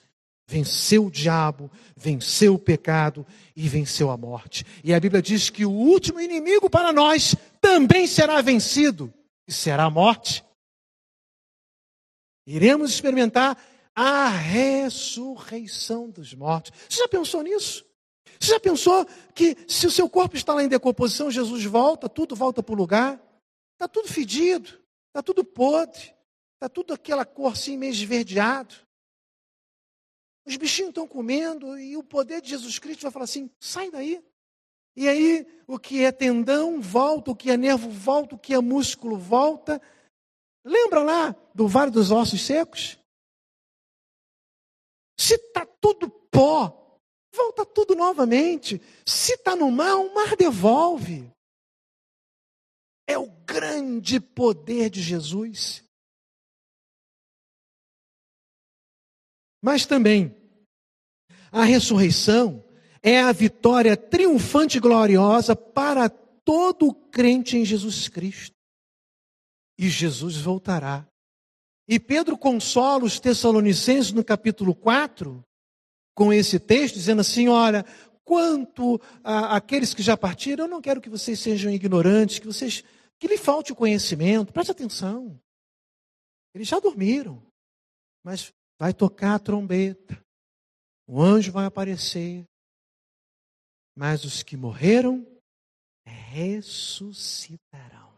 Venceu 0.49 1.07
o 1.07 1.11
diabo, 1.11 1.71
venceu 1.95 2.55
o 2.55 2.59
pecado 2.59 3.27
e 3.55 3.69
venceu 3.69 4.11
a 4.11 4.17
morte. 4.17 4.65
E 4.83 4.95
a 4.95 5.01
Bíblia 5.01 5.21
diz 5.21 5.51
que 5.51 5.67
o 5.67 5.71
último 5.71 6.21
inimigo 6.21 6.71
para 6.71 6.93
nós 6.93 7.35
também 7.61 8.07
será 8.07 8.41
vencido, 8.41 9.13
será 9.53 9.85
a 9.85 9.91
morte. 9.91 10.45
Iremos 12.47 12.93
experimentar 12.93 13.57
a 13.95 14.29
ressurreição 14.29 16.11
dos 16.11 16.35
mortos. 16.35 16.73
Você 16.89 16.99
já 16.99 17.09
pensou 17.09 17.43
nisso? 17.43 17.85
Você 18.41 18.53
já 18.53 18.61
pensou 18.61 19.07
que 19.35 19.57
se 19.69 19.87
o 19.87 19.91
seu 19.91 20.09
corpo 20.09 20.37
está 20.37 20.55
lá 20.55 20.65
em 20.65 20.69
decomposição, 20.69 21.31
Jesus 21.31 21.65
volta, 21.65 22.09
tudo 22.09 22.35
volta 22.35 22.63
para 22.63 22.73
o 22.73 22.77
lugar? 22.77 23.21
Está 23.75 23.87
tudo 23.87 24.09
fedido. 24.09 24.81
está 25.09 25.23
tudo 25.23 25.45
podre, 25.45 26.15
está 26.55 26.69
tudo 26.69 26.95
aquela 26.95 27.25
cor 27.25 27.53
assim 27.53 27.77
meio 27.77 27.93
esverdeado. 27.93 28.75
Os 30.47 30.57
bichinhos 30.57 30.89
estão 30.89 31.07
comendo 31.07 31.79
e 31.79 31.97
o 31.97 32.03
poder 32.03 32.41
de 32.41 32.49
Jesus 32.49 32.79
Cristo 32.79 33.03
vai 33.03 33.13
falar 33.13 33.25
assim: 33.25 33.51
sai 33.61 33.91
daí. 33.91 34.25
E 34.95 35.09
aí, 35.09 35.47
o 35.67 35.79
que 35.79 36.05
é 36.05 36.13
tendão 36.13 36.81
volta, 36.81 37.31
o 37.31 37.37
que 37.37 37.51
é 37.51 37.57
nervo 37.57 37.91
volta, 37.91 38.35
o 38.35 38.39
que 38.39 38.53
é 38.53 38.61
músculo 38.61 39.17
volta. 39.17 39.81
Lembra 40.65 41.03
lá 41.03 41.37
do 41.55 41.67
Vale 41.67 41.91
dos 41.91 42.11
Ossos 42.11 42.43
Secos? 42.43 42.99
Se 45.19 45.35
está 45.35 45.65
tudo 45.65 46.11
pó, 46.11 46.99
volta 47.35 47.65
tudo 47.65 47.95
novamente. 47.95 48.81
Se 49.07 49.35
está 49.35 49.57
no 49.57 49.71
mar, 49.71 49.97
o 49.97 50.15
mar 50.15 50.37
devolve. 50.37 51.31
É 53.07 53.17
o 53.19 53.31
grande 53.45 54.21
poder 54.21 54.91
de 54.91 55.01
Jesus. 55.01 55.83
Mas 59.63 59.87
também, 59.87 60.35
a 61.51 61.65
ressurreição 61.65 62.65
é 63.03 63.21
a 63.21 63.33
vitória 63.33 63.97
triunfante 63.97 64.79
e 64.79 64.81
gloriosa 64.81 65.57
para 65.57 66.09
todo 66.09 66.95
crente 66.95 67.57
em 67.57 67.65
Jesus 67.65 68.09
Cristo. 68.09 68.55
E 69.79 69.89
Jesus 69.89 70.37
voltará. 70.37 71.07
E 71.89 71.99
Pedro 71.99 72.39
consola 72.39 73.05
os 73.05 73.19
Tessalonicenses 73.19 74.13
no 74.13 74.25
capítulo 74.25 74.75
4, 74.75 75.45
com 76.15 76.33
esse 76.33 76.61
texto, 76.61 76.95
dizendo 76.95 77.21
assim: 77.21 77.49
olha, 77.49 77.85
quanto 78.25 79.01
àqueles 79.25 79.93
que 79.93 80.03
já 80.03 80.17
partiram, 80.17 80.67
eu 80.67 80.71
não 80.71 80.81
quero 80.81 81.01
que 81.01 81.11
vocês 81.11 81.41
sejam 81.41 81.73
ignorantes, 81.73 82.39
que 82.39 82.47
vocês 82.47 82.85
que 83.19 83.29
lhe 83.29 83.39
falte 83.39 83.73
o 83.73 83.77
conhecimento, 83.77 84.53
preste 84.53 84.73
atenção. 84.73 85.41
Eles 86.55 86.69
já 86.69 86.79
dormiram, 86.79 87.43
mas 88.25 88.53
vai 88.79 88.93
tocar 88.93 89.35
a 89.35 89.39
trombeta, 89.39 90.21
o 91.07 91.23
anjo 91.23 91.53
vai 91.53 91.67
aparecer, 91.67 92.45
mas 93.97 94.25
os 94.25 94.43
que 94.43 94.57
morreram 94.57 95.27
ressuscitarão. 96.05 98.13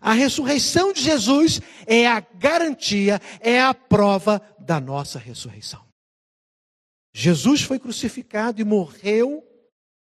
A 0.00 0.12
ressurreição 0.12 0.92
de 0.92 1.02
Jesus 1.02 1.60
é 1.86 2.06
a 2.06 2.20
garantia, 2.20 3.20
é 3.40 3.60
a 3.60 3.74
prova 3.74 4.40
da 4.58 4.80
nossa 4.80 5.18
ressurreição. 5.18 5.84
Jesus 7.12 7.62
foi 7.62 7.78
crucificado 7.78 8.60
e 8.60 8.64
morreu 8.64 9.44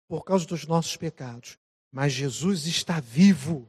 por 0.08 0.24
causa 0.24 0.45
dos 0.45 0.68
nossos 0.68 0.95
pecados, 0.95 1.58
mas 1.91 2.14
Jesus 2.14 2.68
está 2.68 2.99
vivo. 2.99 3.68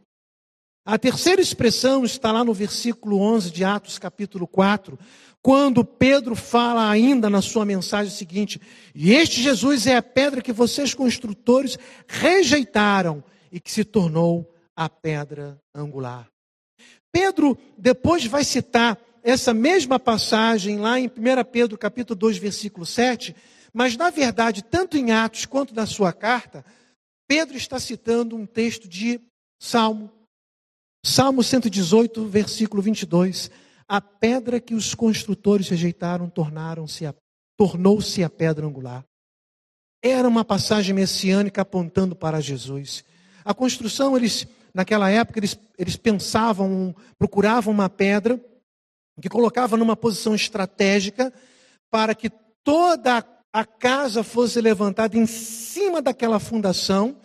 A 0.89 0.99
terceira 0.99 1.43
expressão 1.43 2.03
está 2.03 2.33
lá 2.33 2.43
no 2.43 2.55
versículo 2.55 3.21
11 3.21 3.51
de 3.51 3.63
Atos, 3.63 3.99
capítulo 3.99 4.47
4, 4.49 4.99
quando 5.43 5.85
Pedro 5.85 6.35
fala 6.35 6.89
ainda 6.89 7.29
na 7.29 7.43
sua 7.43 7.67
mensagem 7.67 8.11
seguinte: 8.11 8.59
E 8.95 9.13
este 9.13 9.43
Jesus 9.43 9.87
é 9.87 9.97
a 9.97 10.03
pedra 10.03 10.41
que 10.41 10.51
vocês 10.51 10.95
construtores 10.95 11.79
rejeitaram 12.09 13.23
e 13.53 13.61
que 13.61 13.71
se 13.71 13.85
tornou 13.85 14.51
a 14.75 14.89
pedra 14.89 15.61
angular. 15.75 16.27
Pedro 17.13 17.59
depois 17.77 18.25
vai 18.25 18.43
citar 18.43 18.99
essa 19.23 19.53
mesma 19.53 20.01
passagem 20.01 20.79
lá 20.79 20.99
em 20.99 21.05
1 21.07 21.11
Pedro 21.53 21.77
capítulo 21.77 22.19
2, 22.19 22.39
versículo 22.39 22.87
7, 22.87 23.37
mas 23.75 23.95
na 23.95 24.09
verdade, 24.09 24.65
tanto 24.65 24.97
em 24.97 25.13
Atos 25.13 25.45
quanto 25.45 25.75
na 25.75 25.85
sua 25.85 26.15
carta, 26.15 26.65
Pedro 27.29 27.59
está 27.59 27.79
citando 27.79 28.35
um 28.35 28.47
texto 28.47 28.89
de 28.89 29.21
Salmo. 29.61 30.17
Salmo 31.09 31.43
118, 31.43 32.27
versículo 32.27 32.83
22 32.83 33.51
a 33.89 33.99
pedra 33.99 34.61
que 34.61 34.75
os 34.75 34.95
construtores 34.95 35.67
rejeitaram 35.71 36.29
tornaram-se 36.29 37.07
a, 37.07 37.15
tornou-se 37.57 38.23
a 38.23 38.29
pedra 38.29 38.67
angular. 38.67 39.03
Era 40.03 40.29
uma 40.29 40.45
passagem 40.45 40.95
messiânica 40.95 41.63
apontando 41.63 42.15
para 42.15 42.43
Jesus. 42.43 43.03
A 43.43 43.55
construção, 43.55 44.19
eles, 44.19 44.47
naquela 44.75 45.09
época, 45.09 45.39
eles, 45.39 45.59
eles 45.79 45.97
pensavam, 45.97 46.95
procuravam 47.19 47.73
uma 47.73 47.89
pedra 47.89 48.39
que 49.19 49.31
colocava 49.31 49.79
numa 49.79 49.97
posição 49.97 50.35
estratégica 50.35 51.33
para 51.91 52.15
que 52.15 52.29
toda 52.63 53.25
a 53.51 53.65
casa 53.65 54.23
fosse 54.23 54.61
levantada 54.61 55.17
em 55.17 55.25
cima 55.25 56.03
daquela 56.03 56.39
fundação 56.39 57.17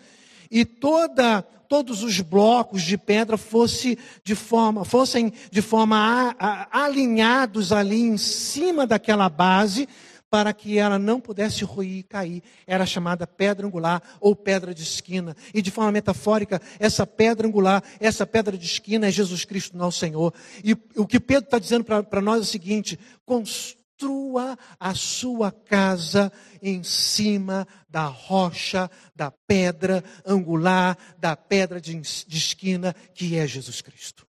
e 0.49 0.63
toda 0.63 1.45
todos 1.73 2.03
os 2.03 2.21
blocos 2.21 2.83
de 2.83 2.99
pedra 2.99 3.35
fosse 3.35 3.97
de 4.23 4.35
forma, 4.35 4.85
fossem 4.85 5.33
de 5.49 5.59
forma 5.59 5.97
a, 5.97 6.35
a, 6.37 6.83
alinhados 6.83 7.71
ali 7.71 7.99
em 7.99 8.15
cima 8.15 8.85
daquela 8.85 9.27
base, 9.27 9.89
para 10.29 10.53
que 10.53 10.77
ela 10.77 10.99
não 10.99 11.19
pudesse 11.19 11.63
ruir 11.63 11.97
e 11.97 12.03
cair. 12.03 12.43
Era 12.67 12.85
chamada 12.85 13.25
pedra 13.25 13.65
angular 13.65 14.03
ou 14.21 14.35
pedra 14.35 14.71
de 14.71 14.83
esquina. 14.83 15.35
E 15.51 15.63
de 15.63 15.71
forma 15.71 15.91
metafórica, 15.91 16.61
essa 16.77 17.07
pedra 17.07 17.47
angular, 17.47 17.83
essa 17.99 18.23
pedra 18.27 18.55
de 18.55 18.67
esquina 18.67 19.07
é 19.07 19.11
Jesus 19.11 19.43
Cristo, 19.43 19.75
nosso 19.75 19.97
Senhor. 19.97 20.31
E 20.63 20.73
o 20.95 21.07
que 21.07 21.19
Pedro 21.19 21.45
está 21.45 21.57
dizendo 21.57 21.83
para 21.83 22.21
nós 22.21 22.37
é 22.37 22.41
o 22.41 22.45
seguinte: 22.45 22.99
construa 24.03 24.57
a 24.79 24.93
sua 24.93 25.51
casa 25.51 26.31
em 26.61 26.83
cima 26.83 27.65
da 27.89 28.05
rocha, 28.05 28.91
da 29.15 29.31
pedra 29.31 30.03
angular, 30.25 30.97
da 31.17 31.35
pedra 31.35 31.79
de, 31.79 31.95
de 31.95 32.37
esquina, 32.37 32.93
que 33.13 33.37
é 33.37 33.47
Jesus 33.47 33.81
Cristo. 33.81 34.27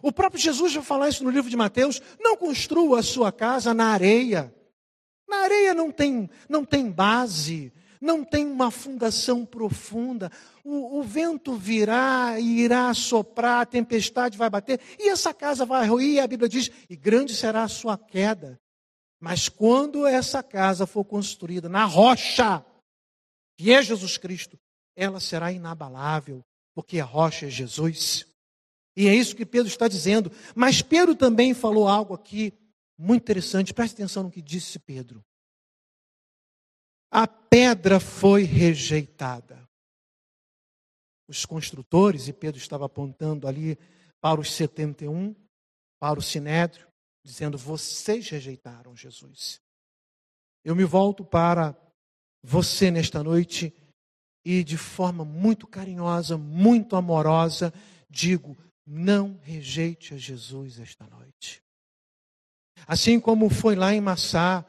O 0.00 0.12
próprio 0.12 0.40
Jesus 0.40 0.74
vai 0.74 0.84
falar 0.84 1.08
isso 1.08 1.24
no 1.24 1.30
livro 1.30 1.50
de 1.50 1.56
Mateus: 1.56 2.00
não 2.20 2.36
construa 2.36 3.00
a 3.00 3.02
sua 3.02 3.32
casa 3.32 3.74
na 3.74 3.86
areia. 3.86 4.54
Na 5.28 5.38
areia 5.38 5.74
não 5.74 5.90
tem, 5.90 6.30
não 6.48 6.64
tem 6.64 6.88
base, 6.90 7.72
não 8.00 8.22
tem 8.22 8.46
uma 8.46 8.70
fundação 8.70 9.44
profunda. 9.44 10.30
O, 10.62 11.00
o, 11.00 11.02
vento 11.02 11.54
virá 11.54 12.38
e 12.38 12.60
irá 12.60 12.92
soprar, 12.94 13.62
a 13.62 13.66
tempestade 13.66 14.38
vai 14.38 14.48
bater, 14.48 14.78
e 14.98 15.08
essa 15.08 15.34
casa 15.34 15.64
vai 15.64 15.86
ruir, 15.88 16.22
a 16.22 16.26
Bíblia 16.26 16.48
diz, 16.48 16.70
e 16.88 16.94
grande 16.94 17.34
será 17.34 17.64
a 17.64 17.68
sua 17.68 17.98
queda. 17.98 18.60
Mas 19.24 19.48
quando 19.48 20.06
essa 20.06 20.42
casa 20.42 20.86
for 20.86 21.02
construída 21.02 21.66
na 21.66 21.86
rocha, 21.86 22.62
que 23.56 23.72
é 23.72 23.82
Jesus 23.82 24.18
Cristo, 24.18 24.60
ela 24.94 25.18
será 25.18 25.50
inabalável, 25.50 26.44
porque 26.74 27.00
a 27.00 27.06
rocha 27.06 27.46
é 27.46 27.48
Jesus. 27.48 28.26
E 28.94 29.08
é 29.08 29.14
isso 29.14 29.34
que 29.34 29.46
Pedro 29.46 29.68
está 29.68 29.88
dizendo. 29.88 30.30
Mas 30.54 30.82
Pedro 30.82 31.16
também 31.16 31.54
falou 31.54 31.88
algo 31.88 32.12
aqui 32.12 32.52
muito 32.98 33.22
interessante, 33.22 33.72
preste 33.72 33.94
atenção 33.94 34.24
no 34.24 34.30
que 34.30 34.42
disse 34.42 34.78
Pedro. 34.78 35.24
A 37.10 37.26
pedra 37.26 37.98
foi 37.98 38.42
rejeitada. 38.42 39.66
Os 41.26 41.46
construtores, 41.46 42.28
e 42.28 42.32
Pedro 42.34 42.60
estava 42.60 42.84
apontando 42.84 43.48
ali 43.48 43.78
para 44.20 44.38
os 44.38 44.52
71, 44.52 45.34
para 45.98 46.18
o 46.18 46.22
Sinédrio, 46.22 46.86
dizendo: 47.24 47.56
Vocês 47.56 48.28
rejeitaram 48.28 48.94
Jesus. 48.94 49.60
Eu 50.64 50.76
me 50.76 50.84
volto 50.84 51.24
para 51.24 51.76
você 52.42 52.90
nesta 52.90 53.22
noite 53.22 53.74
e, 54.44 54.62
de 54.62 54.76
forma 54.76 55.24
muito 55.24 55.66
carinhosa, 55.66 56.36
muito 56.36 56.94
amorosa, 56.96 57.72
digo: 58.10 58.56
não 58.86 59.38
rejeite 59.42 60.14
a 60.14 60.18
Jesus 60.18 60.78
esta 60.78 61.06
noite. 61.06 61.62
Assim 62.86 63.18
como 63.18 63.48
foi 63.48 63.74
lá 63.74 63.94
em 63.94 64.00
Massá, 64.00 64.64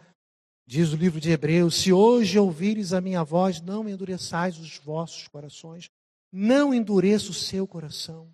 diz 0.66 0.94
o 0.94 0.96
livro 0.96 1.20
de 1.20 1.32
Hebreus: 1.32 1.76
se 1.76 1.92
hoje 1.92 2.40
ouvires 2.40 2.94
a 2.94 3.02
minha 3.02 3.24
voz, 3.24 3.62
não 3.62 3.88
endureçais 3.90 4.58
os 4.58 4.78
vossos 4.78 5.28
corações, 5.28 5.90
não 6.32 6.74
endureça 6.74 7.30
o 7.32 7.34
seu 7.34 7.68
coração. 7.68 8.32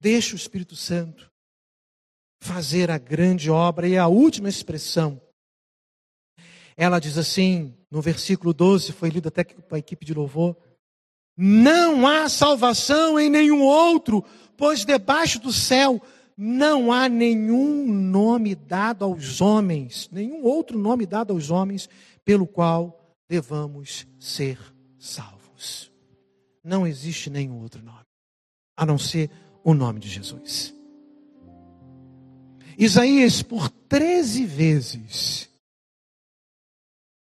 Deixa 0.00 0.32
o 0.32 0.36
Espírito 0.36 0.74
Santo 0.74 1.29
fazer 2.40 2.90
a 2.90 2.98
grande 2.98 3.50
obra. 3.50 3.86
E 3.86 3.96
a 3.96 4.08
última 4.08 4.48
expressão, 4.48 5.20
ela 6.76 6.98
diz 6.98 7.18
assim, 7.18 7.74
no 7.90 8.00
versículo 8.00 8.54
12, 8.54 8.92
foi 8.92 9.10
lido 9.10 9.28
até 9.28 9.44
com 9.44 9.74
a 9.74 9.78
equipe 9.78 10.04
de 10.04 10.14
louvor: 10.14 10.56
Não 11.36 12.06
há 12.06 12.28
salvação 12.28 13.18
em 13.18 13.28
nenhum 13.28 13.62
outro, 13.62 14.24
pois 14.56 14.84
debaixo 14.84 15.38
do 15.40 15.52
céu 15.52 16.00
não 16.36 16.90
há 16.90 17.08
nenhum 17.08 17.86
nome 17.86 18.54
dado 18.54 19.04
aos 19.04 19.40
homens, 19.42 20.08
nenhum 20.10 20.42
outro 20.42 20.78
nome 20.78 21.04
dado 21.04 21.34
aos 21.34 21.50
homens, 21.50 21.88
pelo 22.24 22.46
qual 22.46 22.98
devamos 23.28 24.06
ser 24.18 24.58
salvos. 24.98 25.92
Não 26.64 26.86
existe 26.86 27.28
nenhum 27.28 27.60
outro 27.60 27.82
nome, 27.82 28.06
a 28.76 28.86
não 28.86 28.98
ser 28.98 29.30
o 29.62 29.74
nome 29.74 30.00
de 30.00 30.08
Jesus. 30.08 30.74
Isaías, 32.80 33.42
por 33.42 33.68
13 33.68 34.46
vezes, 34.46 35.50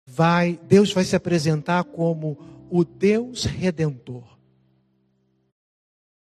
vai, 0.06 0.60
Deus 0.68 0.92
vai 0.92 1.04
se 1.04 1.16
apresentar 1.16 1.84
como 1.84 2.66
o 2.68 2.84
Deus 2.84 3.44
redentor. 3.44 4.38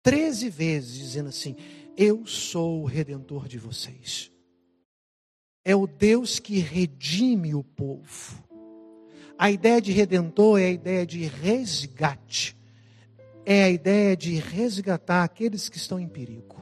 treze 0.02 0.50
vezes, 0.50 0.98
dizendo 0.98 1.28
assim: 1.28 1.58
Eu 1.98 2.26
sou 2.26 2.84
o 2.84 2.86
redentor 2.86 3.46
de 3.46 3.58
vocês. 3.58 4.32
É 5.66 5.76
o 5.76 5.86
Deus 5.86 6.40
que 6.40 6.60
redime 6.60 7.54
o 7.54 7.62
povo. 7.62 8.42
A 9.38 9.52
ideia 9.52 9.82
de 9.82 9.92
redentor 9.92 10.62
é 10.62 10.68
a 10.68 10.72
ideia 10.72 11.06
de 11.06 11.26
resgate. 11.26 12.56
É 13.46 13.66
a 13.66 13.70
ideia 13.70 14.16
de 14.16 14.36
resgatar 14.36 15.26
aqueles 15.26 15.68
que 15.68 15.76
estão 15.76 16.00
em 16.00 16.08
perigo. 16.08 16.59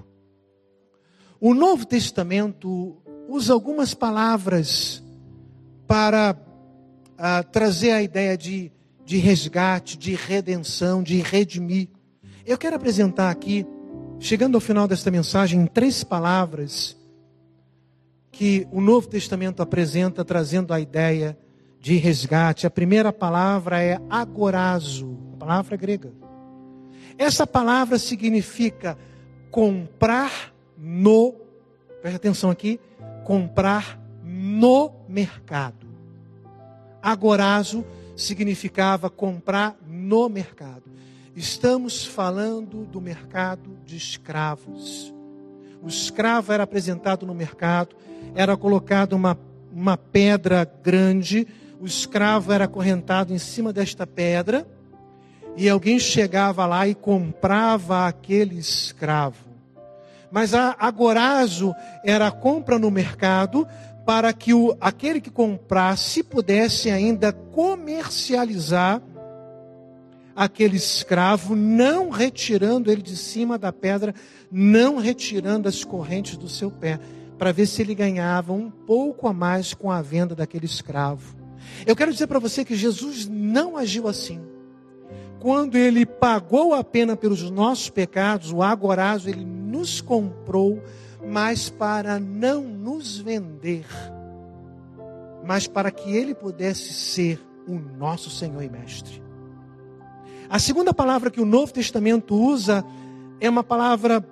O 1.40 1.54
Novo 1.54 1.86
Testamento 1.86 2.98
usa 3.28 3.54
algumas 3.54 3.94
palavras 3.94 5.04
para 5.86 6.36
uh, 7.14 7.52
trazer 7.52 7.92
a 7.92 8.02
ideia 8.02 8.36
de, 8.36 8.72
de 9.06 9.18
resgate, 9.18 9.98
de 9.98 10.16
redenção, 10.16 11.04
de 11.04 11.20
redimir. 11.20 11.90
Eu 12.44 12.58
quero 12.58 12.76
apresentar 12.76 13.30
aqui, 13.30 13.68
chegando 14.20 14.56
ao 14.56 14.62
final 14.62 14.88
desta 14.88 15.12
mensagem, 15.12 15.62
em 15.62 15.68
três 15.68 16.04
palavras 16.04 16.98
que 18.32 18.68
o 18.72 18.82
Novo 18.82 19.08
Testamento 19.08 19.62
apresenta, 19.62 20.26
trazendo 20.26 20.74
a 20.74 20.80
ideia 20.80 21.38
de 21.80 21.98
resgate. 21.98 22.66
A 22.66 22.72
primeira 22.72 23.14
palavra 23.14 23.82
é 23.82 24.00
agorazo, 24.10 25.18
a 25.34 25.38
palavra 25.38 25.78
grega. 25.78 26.12
Essa 27.16 27.46
palavra 27.46 28.00
significa 28.00 28.98
comprar 29.52 30.57
no, 30.78 31.34
preste 32.02 32.18
atenção 32.18 32.50
aqui, 32.50 32.80
comprar 33.24 34.00
no 34.24 34.92
mercado. 35.08 35.88
Agorazo 37.02 37.86
significava 38.16 39.10
comprar 39.10 39.78
no 39.88 40.28
mercado. 40.28 40.84
Estamos 41.36 42.06
falando 42.06 42.86
do 42.86 43.00
mercado 43.00 43.78
de 43.86 43.96
escravos. 43.96 45.14
O 45.82 45.88
escravo 45.88 46.52
era 46.52 46.64
apresentado 46.64 47.26
no 47.26 47.34
mercado, 47.34 47.96
era 48.36 48.58
colocado 48.58 49.14
uma, 49.14 49.38
uma 49.72 49.96
pedra 49.96 50.70
grande, 50.84 51.48
o 51.80 51.86
escravo 51.86 52.52
era 52.52 52.66
acorrentado 52.66 53.34
em 53.34 53.38
cima 53.38 53.72
desta 53.72 54.08
pedra, 54.08 54.68
e 55.56 55.70
alguém 55.70 56.00
chegava 56.00 56.66
lá 56.66 56.88
e 56.88 56.96
comprava 56.96 58.08
aquele 58.08 58.58
escravo. 58.58 59.47
Mas 60.32 60.54
a 60.54 60.76
agorazo 60.78 61.74
era 62.04 62.28
a 62.28 62.32
compra 62.32 62.78
no 62.78 62.92
mercado 62.92 63.68
para 64.06 64.32
que 64.32 64.54
o, 64.54 64.76
aquele 64.80 65.20
que 65.20 65.30
comprasse 65.30 66.24
pudesse 66.24 66.90
ainda 66.90 67.32
comercializar 67.32 69.02
aquele 70.36 70.78
escravo, 70.78 71.56
não 71.56 72.10
retirando 72.10 72.92
ele 72.92 73.02
de 73.02 73.18
cima 73.18 73.58
da 73.58 73.74
pedra, 73.74 74.14
não 74.52 74.98
retirando 74.98 75.68
as 75.68 75.84
correntes 75.84 76.38
do 76.38 76.48
seu 76.48 76.70
pé, 76.70 77.00
para 77.38 77.52
ver 77.52 77.66
se 77.66 77.82
ele 77.82 77.96
ganhava 77.96 78.54
um 78.54 78.70
pouco 78.70 79.28
a 79.28 79.34
mais 79.34 79.74
com 79.74 79.92
a 79.92 80.02
venda 80.02 80.36
daquele 80.36 80.66
escravo. 80.66 81.36
Eu 81.86 81.96
quero 81.96 82.14
dizer 82.14 82.28
para 82.28 82.40
você 82.40 82.64
que 82.64 82.76
Jesus 82.76 83.28
não 83.28 83.76
agiu 83.76 84.08
assim. 84.08 84.40
Quando 85.40 85.76
ele 85.76 86.06
pagou 86.06 86.74
a 86.74 86.84
pena 86.84 87.16
pelos 87.16 87.50
nossos 87.50 87.90
pecados, 87.90 88.52
o 88.52 88.62
agorazo, 88.62 89.30
ele 89.30 89.46
nos 89.46 90.02
comprou 90.02 90.82
mas 91.28 91.70
para 91.70 92.20
não 92.20 92.62
nos 92.62 93.18
vender, 93.18 93.86
mas 95.44 95.68
para 95.68 95.92
que 95.92 96.10
Ele 96.10 96.34
pudesse 96.34 96.94
ser 96.94 97.42
o 97.68 97.76
nosso 97.76 98.30
Senhor 98.30 98.62
e 98.64 98.70
Mestre. 98.70 99.22
A 100.50 100.58
segunda 100.58 100.94
palavra 100.94 101.30
que 101.30 101.42
o 101.42 101.46
Novo 101.46 101.74
Testamento 101.74 102.34
usa 102.34 102.84
é 103.42 103.50
uma 103.50 103.64
palavra 103.64 104.26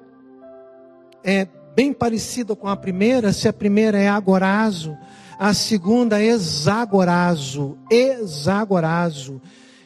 é, 1.22 1.46
bem 1.76 1.92
parecida 1.92 2.56
com 2.56 2.70
a 2.70 2.78
primeira, 2.78 3.34
se 3.34 3.50
a 3.50 3.54
primeira 3.54 4.00
é 4.00 4.08
agorazo, 4.08 4.98
a 5.38 5.54
segunda 5.54 6.22
é 6.22 6.28
exagorazo, 6.28 7.78
exagorazo, 7.92 9.42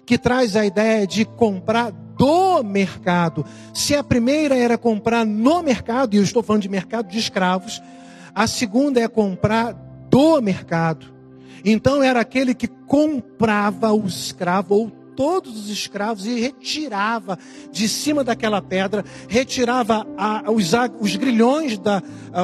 que 0.10 0.18
traz 0.18 0.56
a 0.56 0.66
ideia 0.66 1.06
de 1.06 1.24
comprar 1.24 1.92
do 1.92 2.64
mercado. 2.64 3.46
Se 3.76 3.96
a 3.96 4.04
primeira 4.04 4.58
era 4.58 4.76
comprar 4.76 5.24
no 5.24 5.62
mercado, 5.62 6.16
e 6.16 6.18
eu 6.18 6.24
estou 6.24 6.42
falando 6.42 6.64
de 6.64 6.68
mercado 6.68 7.10
de 7.10 7.20
escravos, 7.20 7.80
a 8.34 8.48
segunda 8.48 9.00
é 9.00 9.08
comprar 9.08 9.72
do 10.10 10.42
mercado. 10.42 11.06
Então 11.64 12.02
era 12.02 12.22
aquele 12.22 12.56
que 12.56 12.68
comprava 12.68 13.94
o 13.94 14.08
escravo 14.08 14.74
ou 14.74 14.92
todos 15.20 15.60
os 15.60 15.70
escravos 15.70 16.26
e 16.26 16.40
retirava 16.40 17.38
de 17.74 17.90
cima 17.90 18.24
daquela 18.24 18.62
pedra, 18.62 19.04
retirava 19.28 20.08
a, 20.18 20.50
os, 20.50 20.72
os, 20.98 21.18
grilhões, 21.18 21.78
da, 21.78 22.02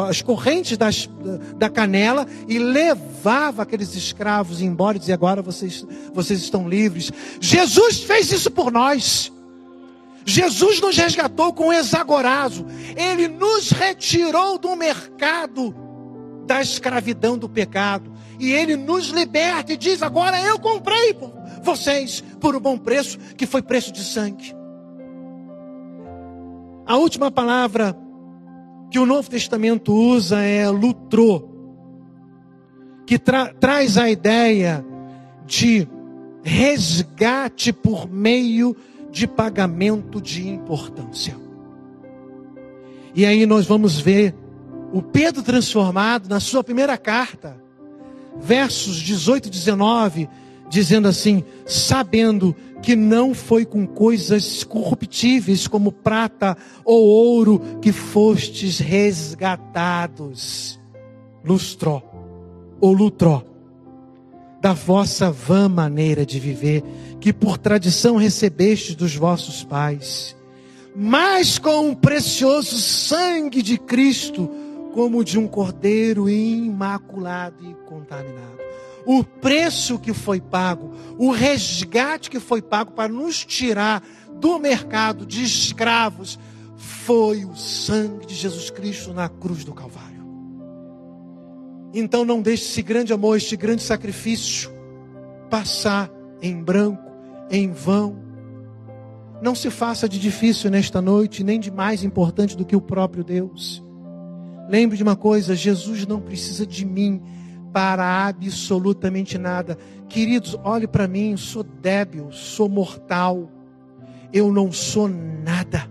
as 0.10 0.22
correntes 0.22 0.78
das, 0.78 1.10
da 1.56 1.70
canela 1.70 2.28
e 2.50 2.60
levava 2.60 3.62
aqueles 3.62 3.96
escravos 3.96 4.60
embora 4.60 4.98
e 4.98 5.00
dizia: 5.00 5.16
agora 5.16 5.42
vocês, 5.42 5.86
vocês 6.14 6.42
estão 6.42 6.68
livres. 6.68 7.14
Jesus 7.40 8.04
fez 8.04 8.30
isso 8.34 8.52
por 8.52 8.70
nós. 8.70 9.32
Jesus 10.26 10.82
nos 10.82 10.98
resgatou 10.98 11.54
com 11.54 11.72
exagorazo. 11.72 12.66
Ele 12.98 13.30
nos 13.30 13.70
retirou 13.70 14.58
do 14.58 14.76
mercado 14.76 15.74
da 16.46 16.62
escravidão 16.62 17.38
do 17.38 17.48
pecado. 17.48 18.12
E 18.38 18.52
ele 18.52 18.76
nos 18.76 19.12
liberta 19.12 19.72
e 19.72 19.78
diz: 19.78 20.04
Agora 20.04 20.38
eu 20.42 20.60
comprei 20.60 21.14
por 21.14 21.35
vocês 21.66 22.24
por 22.40 22.56
um 22.56 22.60
bom 22.60 22.78
preço, 22.78 23.18
que 23.36 23.46
foi 23.46 23.62
preço 23.62 23.92
de 23.92 24.04
sangue. 24.04 24.56
A 26.86 26.96
última 26.98 27.32
palavra 27.32 27.98
que 28.92 29.00
o 29.00 29.06
Novo 29.06 29.30
Testamento 29.30 29.94
usa 29.94 30.40
é 30.42 30.70
lutrô, 30.70 31.50
que 33.06 33.18
tra 33.18 33.54
traz 33.54 33.98
a 33.98 34.10
ideia 34.10 34.86
de 35.46 35.88
resgate 36.44 37.74
por 37.74 38.08
meio 38.08 38.76
de 39.12 39.28
pagamento 39.28 40.22
de 40.22 40.48
importância. 40.48 41.36
E 43.16 43.26
aí 43.26 43.46
nós 43.46 43.66
vamos 43.66 44.00
ver 44.00 44.36
o 44.94 45.02
Pedro 45.02 45.42
transformado 45.42 46.30
na 46.30 46.40
sua 46.40 46.64
primeira 46.64 46.98
carta, 46.98 47.58
versos 48.40 48.98
18 48.98 49.48
e 49.48 49.50
19, 49.50 50.30
dizendo 50.70 51.08
assim: 51.08 51.44
sabendo 51.66 52.56
que 52.82 52.96
não 52.96 53.34
foi 53.34 53.66
com 53.66 53.88
coisas 53.88 54.64
corruptíveis 54.64 55.68
como 55.68 55.92
prata 55.92 56.56
ou 56.84 57.04
ouro 57.04 57.62
que 57.82 57.92
fostes 57.92 58.80
resgatados, 58.80 60.80
lustró 61.44 62.04
ou 62.80 62.94
lutró, 62.94 63.44
da 64.62 64.74
vossa 64.74 65.32
vã 65.32 65.70
maneira 65.70 66.26
de 66.26 66.40
viver, 66.40 66.84
que 67.20 67.32
por 67.32 67.58
tradição 67.58 68.18
recebestes 68.18 68.96
dos 68.96 69.16
vossos 69.16 69.64
pais, 69.64 70.36
mas 70.96 71.58
com 71.58 71.92
o 71.92 71.96
precioso 71.96 72.78
sangue 72.78 73.62
de 73.62 73.78
Cristo, 73.78 74.50
como 74.94 75.24
de 75.24 75.38
um 75.38 75.48
cordeiro 75.48 76.30
imaculado 76.30 77.70
e 77.70 77.74
contaminado. 77.88 78.56
O 79.06 79.24
preço 79.24 80.00
que 80.00 80.14
foi 80.14 80.42
pago, 80.42 80.92
o 81.18 81.30
resgate 81.32 82.30
que 82.30 82.40
foi 82.40 82.62
pago 82.62 82.92
para 82.92 83.08
nos 83.08 83.46
tirar 83.46 84.04
do 84.40 84.58
mercado 84.58 85.26
de 85.26 85.44
escravos, 85.44 86.40
foi 86.76 87.46
o 87.46 87.56
sangue 87.56 88.26
de 88.26 88.34
Jesus 88.34 88.70
Cristo 88.70 89.14
na 89.14 89.30
cruz 89.30 89.64
do 89.64 89.74
Calvário. 89.74 90.26
Então 91.94 92.26
não 92.26 92.42
deixe 92.42 92.64
esse 92.64 92.82
grande 92.82 93.14
amor, 93.14 93.38
este 93.38 93.56
grande 93.56 93.84
sacrifício 93.84 94.72
passar 95.50 96.12
em 96.42 96.62
branco 96.62 97.12
em 97.50 97.72
vão. 97.72 98.18
Não 99.42 99.54
se 99.54 99.70
faça 99.70 100.10
de 100.10 100.20
difícil 100.20 100.70
nesta 100.72 101.02
noite, 101.02 101.44
nem 101.44 101.60
de 101.60 101.70
mais 101.70 102.04
importante 102.04 102.58
do 102.58 102.66
que 102.66 102.76
o 102.76 102.82
próprio 102.82 103.24
Deus. 103.24 103.84
Lembre 104.68 104.98
de 104.98 105.04
uma 105.04 105.16
coisa: 105.16 105.56
Jesus 105.56 106.06
não 106.08 106.20
precisa 106.20 106.66
de 106.66 106.86
mim 106.86 107.22
para 107.76 108.26
absolutamente 108.26 109.38
nada. 109.38 109.78
Queridos, 110.08 110.58
olhe 110.64 110.88
para 110.88 111.10
mim, 111.10 111.36
sou 111.36 111.62
débil, 111.62 112.32
sou 112.32 112.70
mortal, 112.70 113.52
eu 114.32 114.50
não 114.50 114.72
sou 114.72 115.10
nada. 115.10 115.86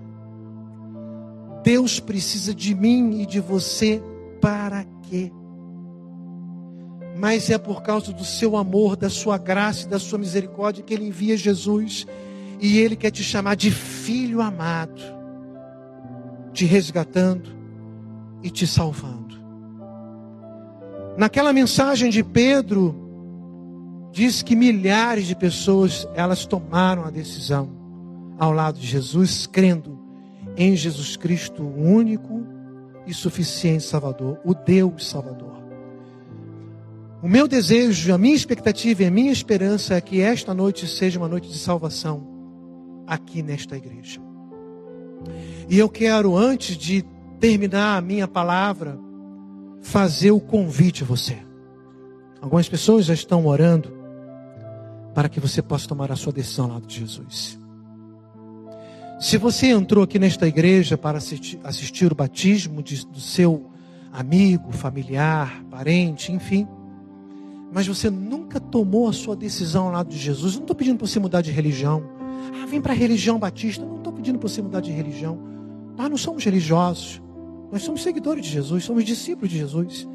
Deus 1.62 2.00
precisa 2.00 2.54
de 2.54 2.74
mim 2.74 3.20
e 3.20 3.26
de 3.26 3.38
você 3.38 4.02
para 4.40 4.86
quê? 5.02 5.30
mas 7.16 7.48
é 7.48 7.56
por 7.56 7.80
causa 7.80 8.12
do 8.12 8.24
seu 8.24 8.56
amor, 8.56 8.96
da 8.96 9.08
sua 9.08 9.38
graça 9.38 9.86
e 9.86 9.88
da 9.88 10.00
sua 10.00 10.18
misericórdia 10.18 10.82
que 10.82 10.92
ele 10.92 11.06
envia 11.06 11.36
Jesus 11.36 12.08
e 12.60 12.78
ele 12.78 12.96
quer 12.96 13.12
te 13.12 13.22
chamar 13.22 13.54
de 13.54 13.70
filho 13.70 14.40
amado, 14.40 15.00
te 16.52 16.64
resgatando 16.64 17.50
e 18.42 18.50
te 18.50 18.66
salvando. 18.66 19.23
Naquela 21.16 21.52
mensagem 21.52 22.10
de 22.10 22.24
Pedro, 22.24 22.94
diz 24.10 24.42
que 24.42 24.56
milhares 24.56 25.26
de 25.26 25.34
pessoas 25.34 26.08
elas 26.14 26.46
tomaram 26.46 27.04
a 27.04 27.10
decisão 27.10 27.68
ao 28.38 28.52
lado 28.52 28.78
de 28.78 28.86
Jesus, 28.86 29.46
crendo 29.46 29.98
em 30.56 30.76
Jesus 30.76 31.16
Cristo, 31.16 31.62
o 31.62 31.82
único 31.82 32.46
e 33.06 33.14
suficiente 33.14 33.84
Salvador, 33.84 34.38
o 34.44 34.54
Deus 34.54 35.08
Salvador. 35.08 35.54
O 37.22 37.28
meu 37.28 37.48
desejo, 37.48 38.12
a 38.12 38.18
minha 38.18 38.34
expectativa 38.34 39.02
e 39.02 39.06
a 39.06 39.10
minha 39.10 39.32
esperança 39.32 39.94
é 39.94 40.00
que 40.00 40.20
esta 40.20 40.52
noite 40.52 40.86
seja 40.86 41.18
uma 41.18 41.28
noite 41.28 41.48
de 41.48 41.58
salvação 41.58 42.26
aqui 43.06 43.42
nesta 43.42 43.76
igreja. 43.76 44.20
E 45.68 45.78
eu 45.78 45.88
quero, 45.88 46.36
antes 46.36 46.76
de 46.76 47.04
terminar 47.40 47.96
a 47.96 48.00
minha 48.00 48.28
palavra, 48.28 48.98
fazer 49.84 50.30
o 50.30 50.40
convite 50.40 51.04
a 51.04 51.06
você. 51.06 51.36
Algumas 52.40 52.68
pessoas 52.68 53.04
já 53.04 53.14
estão 53.14 53.46
orando 53.46 53.92
para 55.14 55.28
que 55.28 55.38
você 55.38 55.60
possa 55.62 55.86
tomar 55.86 56.10
a 56.10 56.16
sua 56.16 56.32
decisão 56.32 56.66
lado 56.66 56.86
de 56.86 57.00
Jesus. 57.00 57.58
Se 59.20 59.36
você 59.36 59.68
entrou 59.68 60.02
aqui 60.02 60.18
nesta 60.18 60.48
igreja 60.48 60.98
para 60.98 61.18
assistir, 61.18 61.60
assistir 61.62 62.10
o 62.10 62.14
batismo 62.14 62.82
de, 62.82 63.06
do 63.06 63.20
seu 63.20 63.70
amigo, 64.10 64.72
familiar, 64.72 65.62
parente, 65.70 66.32
enfim, 66.32 66.66
mas 67.70 67.86
você 67.86 68.08
nunca 68.08 68.58
tomou 68.58 69.06
a 69.08 69.12
sua 69.12 69.36
decisão 69.36 69.90
lado 69.90 70.08
de 70.08 70.18
Jesus, 70.18 70.54
não 70.54 70.62
estou 70.62 70.74
pedindo 70.74 70.96
para 70.96 71.06
você 71.06 71.20
mudar 71.20 71.42
de 71.42 71.50
religião. 71.50 72.02
Ah, 72.62 72.66
vem 72.66 72.80
para 72.80 72.92
a 72.92 72.96
religião 72.96 73.38
batista. 73.38 73.84
Não 73.84 73.96
estou 73.96 74.12
pedindo 74.12 74.38
para 74.38 74.48
você 74.48 74.62
mudar 74.62 74.80
de 74.80 74.90
religião. 74.90 75.38
Nós 75.96 76.08
não 76.08 76.16
somos 76.16 76.42
religiosos. 76.42 77.20
Nós 77.74 77.82
somos 77.82 78.02
seguidores 78.02 78.42
de 78.42 78.50
Jesus, 78.50 78.84
somos 78.84 79.04
discípulos 79.04 79.50
de 79.50 79.58
Jesus. 79.58 80.08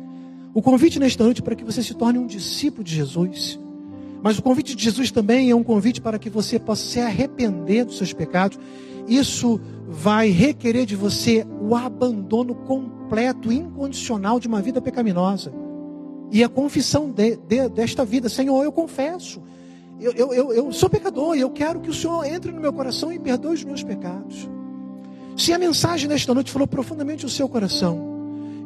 O 0.53 0.62
convite 0.62 0.97
nesta 0.97 1.24
noite 1.24 1.41
é 1.41 1.43
para 1.43 1.55
que 1.55 1.64
você 1.64 1.84
se 1.84 1.93
torne 1.93 2.18
um 2.18 2.26
discípulo 2.26 2.84
de 2.84 2.95
Jesus. 2.95 3.60
Mas 4.24 4.39
o 4.39 4.41
convite 4.41 4.76
de 4.76 4.84
Jesus 4.84 5.12
também 5.12 5.51
é 5.51 5.55
um 5.55 5.64
convite 5.64 6.01
para 6.01 6.18
que 6.18 6.30
você 6.30 6.57
possa 6.57 6.84
se 6.84 6.99
arrepender 6.99 7.86
dos 7.86 7.97
seus 7.97 8.14
pecados 8.14 8.57
isso 9.10 9.60
vai 9.88 10.30
requerer 10.30 10.86
de 10.86 10.95
você 10.95 11.45
o 11.60 11.76
abandono 11.76 12.53
completo, 12.53 13.51
incondicional 13.51 14.39
de 14.39 14.47
uma 14.47 14.62
vida 14.62 14.80
pecaminosa. 14.80 15.51
E 16.32 16.43
a 16.43 16.47
confissão 16.47 17.10
de, 17.10 17.36
de, 17.36 17.68
desta 17.70 18.05
vida, 18.05 18.30
Senhor, 18.30 18.64
eu 18.64 18.72
confesso, 18.72 19.41
eu, 19.99 20.12
eu, 20.12 20.32
eu, 20.32 20.53
eu 20.53 20.72
sou 20.72 20.91
pecador 20.91 21.36
e 21.36 21.41
eu 21.41 21.49
quero 21.49 21.80
que 21.80 21.89
o 21.89 21.93
Senhor 21.93 22.24
entre 22.24 22.51
no 22.51 22.62
meu 22.62 22.72
coração 22.72 23.12
e 23.12 23.18
perdoe 23.18 23.55
os 23.55 23.64
meus 23.64 23.82
pecados. 23.82 24.47
Se 25.40 25.54
a 25.54 25.58
mensagem 25.58 26.10
nesta 26.10 26.34
noite 26.34 26.52
falou 26.52 26.68
profundamente 26.68 27.26
o 27.26 27.30
seu 27.30 27.48
coração, 27.48 27.98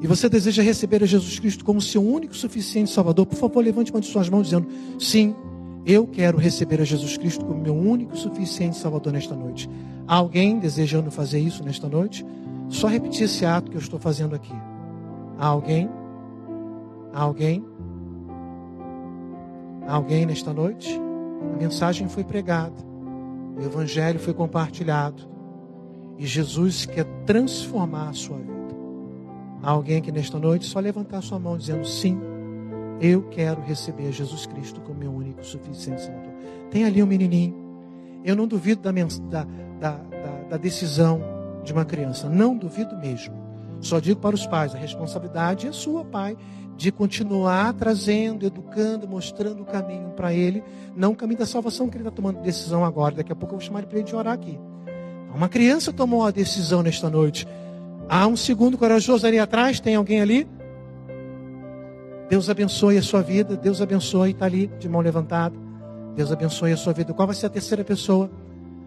e 0.02 0.08
você 0.08 0.28
deseja 0.28 0.64
receber 0.64 1.04
a 1.04 1.06
Jesus 1.06 1.38
Cristo 1.38 1.64
como 1.64 1.80
seu 1.80 2.04
único 2.04 2.36
suficiente 2.36 2.90
Salvador, 2.90 3.28
por 3.28 3.38
favor, 3.38 3.64
levante 3.64 3.92
uma 3.92 4.02
de 4.02 4.08
suas 4.08 4.28
mãos 4.28 4.46
dizendo: 4.46 4.68
Sim, 4.98 5.36
eu 5.86 6.08
quero 6.08 6.36
receber 6.36 6.82
a 6.82 6.84
Jesus 6.84 7.16
Cristo 7.16 7.46
como 7.46 7.62
meu 7.62 7.76
único 7.76 8.18
suficiente 8.18 8.76
Salvador 8.76 9.14
nesta 9.14 9.36
noite. 9.36 9.70
Há 10.08 10.16
alguém 10.16 10.58
desejando 10.58 11.12
fazer 11.12 11.40
isso 11.40 11.64
nesta 11.64 11.88
noite? 11.88 12.26
Só 12.70 12.88
repetir 12.88 13.26
esse 13.26 13.46
ato 13.46 13.70
que 13.70 13.78
eu 13.78 13.82
estou 13.82 14.00
fazendo 14.00 14.34
aqui. 14.34 14.56
Há 15.38 15.46
alguém? 15.46 15.88
Há 17.14 17.22
alguém? 17.22 17.64
Há 19.88 19.94
alguém 19.94 20.26
nesta 20.26 20.52
noite? 20.52 20.90
A 21.54 21.56
mensagem 21.56 22.10
foi 22.10 22.24
pregada, 22.24 22.84
o 23.56 23.62
Evangelho 23.64 24.20
foi 24.20 24.34
compartilhado 24.34 25.33
e 26.18 26.26
Jesus 26.26 26.86
quer 26.86 27.06
transformar 27.26 28.10
a 28.10 28.14
sua 28.14 28.38
vida. 28.38 28.54
Há 29.62 29.72
alguém 29.72 30.02
que 30.02 30.12
nesta 30.12 30.38
noite 30.38 30.66
só 30.66 30.80
levantar 30.80 31.22
sua 31.22 31.40
mão 31.40 31.58
dizendo 31.58 31.86
sim, 31.86 32.20
eu 33.00 33.24
quero 33.24 33.62
receber 33.62 34.12
Jesus 34.12 34.46
Cristo 34.46 34.82
como 34.82 35.00
meu 35.00 35.12
único 35.12 35.44
suficiente 35.46 36.02
Salvador. 36.02 36.34
Tem 36.70 36.86
ali 36.86 37.02
um 37.02 37.08
menininho. 37.08 37.56
Eu 38.24 38.36
não 38.36 38.48
duvido 38.48 38.82
da, 38.82 38.92
da, 38.92 39.44
da, 39.80 39.92
da, 39.92 40.44
da 40.50 40.58
decisão 40.58 41.22
de 41.64 41.74
uma 41.74 41.86
criança. 41.86 42.30
Não 42.30 42.58
duvido 42.58 42.96
mesmo. 42.98 43.36
Só 43.82 44.00
digo 44.00 44.20
para 44.20 44.36
os 44.36 44.48
pais: 44.48 44.74
a 44.74 44.78
responsabilidade 44.78 45.68
é 45.68 45.72
sua, 45.72 46.06
pai, 46.06 46.38
de 46.76 46.92
continuar 46.92 47.74
trazendo, 47.74 48.46
educando, 48.46 49.08
mostrando 49.08 49.62
o 49.62 49.66
caminho 49.66 50.12
para 50.12 50.34
ele, 50.34 50.64
não 50.96 51.12
o 51.12 51.16
caminho 51.16 51.40
da 51.40 51.46
salvação 51.46 51.90
que 51.90 51.98
ele 51.98 52.04
está 52.04 52.16
tomando 52.16 52.42
decisão 52.42 52.86
agora. 52.86 53.16
Daqui 53.16 53.32
a 53.32 53.36
pouco 53.36 53.56
eu 53.56 53.60
vou 53.60 53.66
chamar 53.66 53.80
ele 53.80 53.88
para 53.88 54.00
ele 54.00 54.08
de 54.08 54.16
orar 54.16 54.34
aqui. 54.34 54.60
Uma 55.34 55.50
criança 55.50 55.92
tomou 55.92 56.26
a 56.26 56.32
decisão 56.32 56.84
nesta 56.84 57.10
noite. 57.10 57.48
Há 58.08 58.28
um 58.28 58.36
segundo 58.36 58.78
corajoso 58.78 59.26
ali 59.26 59.40
atrás, 59.40 59.80
tem 59.80 59.96
alguém 59.96 60.22
ali? 60.22 60.48
Deus 62.30 62.50
abençoe 62.50 62.98
a 62.98 63.02
sua 63.02 63.22
vida, 63.22 63.56
Deus 63.56 63.82
abençoe, 63.82 64.32
está 64.32 64.46
ali 64.46 64.68
de 64.80 64.88
mão 64.88 65.02
levantada. 65.02 65.56
Deus 66.16 66.32
abençoe 66.32 66.72
a 66.72 66.78
sua 66.78 66.94
vida. 66.94 67.14
Qual 67.14 67.28
vai 67.28 67.36
ser 67.36 67.48
a 67.48 67.50
terceira 67.50 67.84
pessoa? 67.84 68.30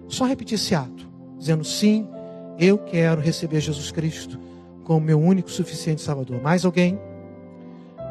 Só 0.08 0.24
repetir 0.24 0.54
esse 0.54 0.74
ato, 0.74 1.08
dizendo 1.38 1.64
sim, 1.64 2.08
eu 2.58 2.78
quero 2.78 3.20
receber 3.20 3.60
Jesus 3.60 3.90
Cristo 3.90 4.38
como 4.84 5.04
meu 5.04 5.20
único 5.20 5.50
suficiente 5.50 6.00
Salvador. 6.00 6.40
Mais 6.40 6.64
alguém? 6.64 6.98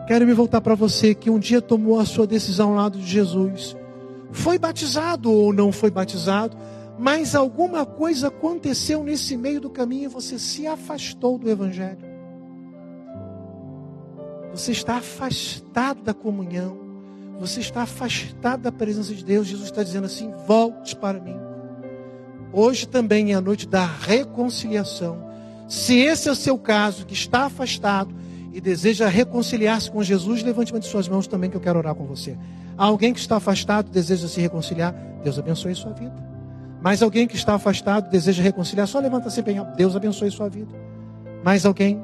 Quero 0.07 0.25
me 0.25 0.33
voltar 0.33 0.61
para 0.61 0.75
você 0.75 1.15
que 1.15 1.29
um 1.29 1.39
dia 1.39 1.61
tomou 1.61 1.99
a 1.99 2.05
sua 2.05 2.27
decisão 2.27 2.71
ao 2.71 2.75
lado 2.75 2.99
de 2.99 3.05
Jesus. 3.05 3.75
Foi 4.31 4.59
batizado 4.59 5.31
ou 5.31 5.53
não 5.53 5.71
foi 5.71 5.89
batizado, 5.89 6.55
mas 6.97 7.35
alguma 7.35 7.85
coisa 7.85 8.27
aconteceu 8.27 9.03
nesse 9.03 9.35
meio 9.35 9.59
do 9.59 9.69
caminho 9.69 10.05
e 10.05 10.07
você 10.07 10.39
se 10.39 10.65
afastou 10.65 11.37
do 11.37 11.49
Evangelho. 11.49 12.15
Você 14.51 14.71
está 14.71 14.97
afastado 14.97 16.01
da 16.01 16.13
comunhão. 16.13 16.77
Você 17.39 17.59
está 17.59 17.81
afastado 17.81 18.61
da 18.61 18.71
presença 18.71 19.13
de 19.13 19.23
Deus. 19.23 19.47
Jesus 19.47 19.69
está 19.69 19.83
dizendo 19.83 20.05
assim: 20.05 20.31
volte 20.47 20.95
para 20.95 21.19
mim. 21.19 21.35
Hoje 22.53 22.87
também 22.87 23.33
é 23.33 23.35
a 23.35 23.41
noite 23.41 23.67
da 23.67 23.85
reconciliação. 23.85 25.25
Se 25.67 25.97
esse 25.97 26.29
é 26.29 26.31
o 26.31 26.35
seu 26.35 26.57
caso, 26.57 27.05
que 27.05 27.13
está 27.13 27.47
afastado 27.47 28.15
e 28.53 28.61
deseja 28.61 29.09
reconciliar-se 29.09 29.91
com 29.91 30.01
Jesus, 30.01 30.41
levante 30.41 30.71
uma 30.71 30.79
de 30.79 30.87
suas 30.87 31.09
mãos 31.09 31.27
também, 31.27 31.49
que 31.49 31.57
eu 31.57 31.61
quero 31.61 31.77
orar 31.77 31.93
com 31.93 32.05
você. 32.05 32.37
Alguém 32.77 33.13
que 33.13 33.19
está 33.19 33.35
afastado, 33.35 33.89
deseja 33.89 34.29
se 34.29 34.39
reconciliar, 34.39 34.95
Deus 35.21 35.37
abençoe 35.37 35.73
a 35.73 35.75
sua 35.75 35.91
vida. 35.91 36.24
Mas 36.85 37.01
alguém 37.01 37.25
que 37.25 37.35
está 37.35 37.55
afastado, 37.55 38.11
deseja 38.11 38.43
reconciliar, 38.43 38.87
só 38.87 38.99
levanta 38.99 39.27
sempre 39.31 39.55
bem, 39.55 39.65
Deus 39.75 39.95
abençoe 39.95 40.29
sua 40.29 40.47
vida. 40.47 40.69
Mais 41.43 41.65
alguém? 41.65 41.99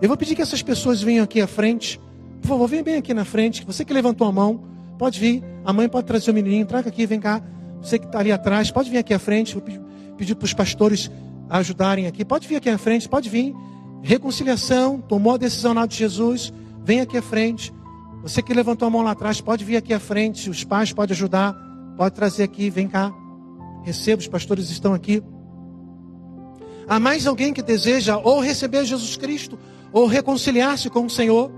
Eu 0.00 0.08
vou 0.08 0.16
pedir 0.16 0.34
que 0.34 0.40
essas 0.40 0.62
pessoas 0.62 1.02
venham 1.02 1.22
aqui 1.22 1.42
à 1.42 1.46
frente. 1.46 2.00
Por 2.40 2.48
favor, 2.48 2.66
venha 2.68 2.82
bem 2.82 2.96
aqui 2.96 3.12
na 3.12 3.26
frente. 3.26 3.66
Você 3.66 3.84
que 3.84 3.92
levantou 3.92 4.26
a 4.26 4.32
mão, 4.32 4.64
pode 4.96 5.20
vir. 5.20 5.44
A 5.62 5.74
mãe 5.74 5.90
pode 5.90 6.06
trazer 6.06 6.30
o 6.30 6.34
menininho, 6.34 6.64
traga 6.64 6.88
aqui, 6.88 7.04
vem 7.04 7.20
cá. 7.20 7.42
Você 7.82 7.98
que 7.98 8.06
está 8.06 8.20
ali 8.20 8.32
atrás, 8.32 8.70
pode 8.70 8.88
vir 8.88 8.96
aqui 8.96 9.12
à 9.12 9.18
frente. 9.18 9.52
Vou 9.52 9.62
pedir 10.16 10.34
para 10.34 10.46
os 10.46 10.54
pastores 10.54 11.10
ajudarem 11.50 12.06
aqui. 12.06 12.24
Pode 12.24 12.48
vir 12.48 12.56
aqui 12.56 12.70
à 12.70 12.78
frente, 12.78 13.06
pode 13.06 13.28
vir. 13.28 13.54
Reconciliação, 14.02 15.02
tomou 15.02 15.34
a 15.34 15.36
decisão 15.36 15.74
na 15.74 15.84
de 15.84 15.96
Jesus, 15.96 16.50
vem 16.82 17.02
aqui 17.02 17.18
à 17.18 17.22
frente. 17.22 17.74
Você 18.22 18.40
que 18.40 18.54
levantou 18.54 18.88
a 18.88 18.90
mão 18.90 19.02
lá 19.02 19.10
atrás, 19.10 19.38
pode 19.42 19.66
vir 19.66 19.76
aqui 19.76 19.92
à 19.92 20.00
frente. 20.00 20.48
Os 20.48 20.64
pais 20.64 20.94
podem 20.94 21.12
ajudar, 21.12 21.54
pode 21.94 22.14
trazer 22.14 22.44
aqui, 22.44 22.70
vem 22.70 22.88
cá. 22.88 23.12
Receba, 23.82 24.20
os 24.20 24.28
pastores 24.28 24.70
estão 24.70 24.92
aqui. 24.94 25.22
Há 26.88 26.98
mais 26.98 27.26
alguém 27.26 27.52
que 27.52 27.62
deseja 27.62 28.16
ou 28.16 28.40
receber 28.40 28.84
Jesus 28.84 29.16
Cristo 29.16 29.58
ou 29.92 30.06
reconciliar-se 30.06 30.88
com 30.90 31.04
o 31.04 31.10
Senhor, 31.10 31.50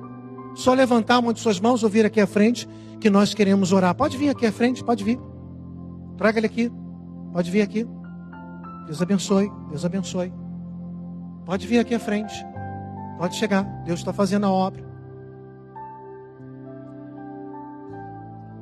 só 0.54 0.74
levantar 0.74 1.18
uma 1.18 1.32
de 1.32 1.40
suas 1.40 1.60
mãos 1.60 1.82
ou 1.82 1.88
vir 1.88 2.04
aqui 2.04 2.20
à 2.20 2.26
frente, 2.26 2.68
que 3.00 3.08
nós 3.08 3.32
queremos 3.32 3.72
orar. 3.72 3.94
Pode 3.94 4.16
vir 4.16 4.28
aqui 4.28 4.46
à 4.46 4.52
frente, 4.52 4.84
pode 4.84 5.04
vir. 5.04 5.18
Traga 6.16 6.38
ele 6.38 6.46
aqui. 6.46 6.70
Pode 7.32 7.50
vir 7.50 7.62
aqui. 7.62 7.86
Deus 8.86 9.00
abençoe, 9.00 9.50
Deus 9.68 9.84
abençoe. 9.84 10.32
Pode 11.46 11.66
vir 11.66 11.78
aqui 11.78 11.94
à 11.94 11.98
frente. 11.98 12.34
Pode 13.18 13.36
chegar. 13.36 13.62
Deus 13.84 14.00
está 14.00 14.12
fazendo 14.12 14.46
a 14.46 14.50
obra. 14.50 14.84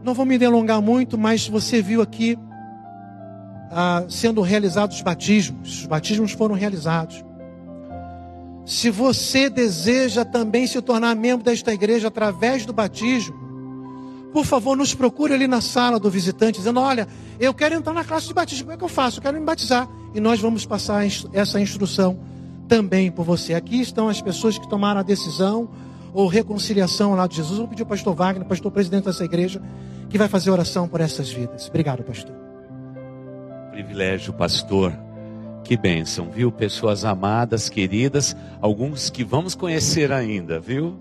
Não 0.05 0.15
vou 0.15 0.25
me 0.25 0.39
delongar 0.39 0.81
muito, 0.81 1.19
mas 1.19 1.49
você 1.49 1.83
viu 1.83 2.01
aqui 2.01 2.39
ah, 3.71 4.05
sendo 4.09 4.41
realizados 4.41 4.97
os 4.97 5.03
batismos. 5.03 5.81
Os 5.81 5.87
batismos 5.87 6.33
foram 6.33 6.55
realizados. 6.55 7.25
Se 8.65 8.91
você 8.91 9.49
deseja 9.49 10.25
também 10.25 10.67
se 10.67 10.81
tornar 10.83 11.17
membro 11.17 11.45
desta 11.45 11.73
igreja 11.73 12.09
através 12.09 12.67
do 12.67 12.73
batismo, 12.73 13.35
por 14.33 14.45
favor, 14.45 14.77
nos 14.77 14.95
procure 14.95 15.33
ali 15.33 15.49
na 15.49 15.61
sala 15.61 15.99
do 15.99 16.11
visitante, 16.11 16.59
dizendo: 16.59 16.81
Olha, 16.81 17.09
eu 17.41 17.55
quero 17.55 17.75
entrar 17.75 17.95
na 17.95 18.05
classe 18.05 18.29
de 18.29 18.35
batismo, 18.35 18.65
como 18.65 18.75
é 18.75 18.77
que 18.77 18.85
eu 18.85 18.89
faço? 18.89 19.19
Eu 19.19 19.23
quero 19.23 19.39
me 19.39 19.45
batizar. 19.45 19.89
E 20.15 20.21
nós 20.21 20.39
vamos 20.39 20.67
passar 20.67 21.05
essa 21.33 21.61
instrução 21.61 22.19
também 22.69 23.11
por 23.11 23.25
você. 23.25 23.55
Aqui 23.55 23.81
estão 23.81 24.09
as 24.09 24.21
pessoas 24.21 24.59
que 24.59 24.69
tomaram 24.69 25.01
a 25.01 25.03
decisão 25.03 25.71
ou 26.13 26.27
reconciliação 26.27 27.15
lá 27.15 27.27
de 27.27 27.37
Jesus. 27.37 27.59
Vou 27.59 27.69
pedir 27.69 27.83
ao 27.83 27.89
pastor 27.89 28.15
Wagner, 28.15 28.47
pastor 28.47 28.71
presidente 28.71 29.05
dessa 29.05 29.25
igreja, 29.25 29.63
que 30.11 30.19
vai 30.19 30.29
fazer 30.29 30.51
oração 30.51 30.87
por 30.87 31.01
essas 31.01 31.31
vidas. 31.31 31.69
Obrigado, 31.69 32.03
pastor. 32.03 32.48
Privilégio, 33.79 34.33
pastor 34.33 34.93
que 35.63 35.77
bênção, 35.77 36.29
viu? 36.29 36.51
Pessoas 36.51 37.05
amadas, 37.05 37.69
queridas, 37.69 38.35
alguns 38.61 39.09
que 39.09 39.23
vamos 39.23 39.55
conhecer 39.55 40.11
ainda, 40.11 40.59
viu? 40.59 40.99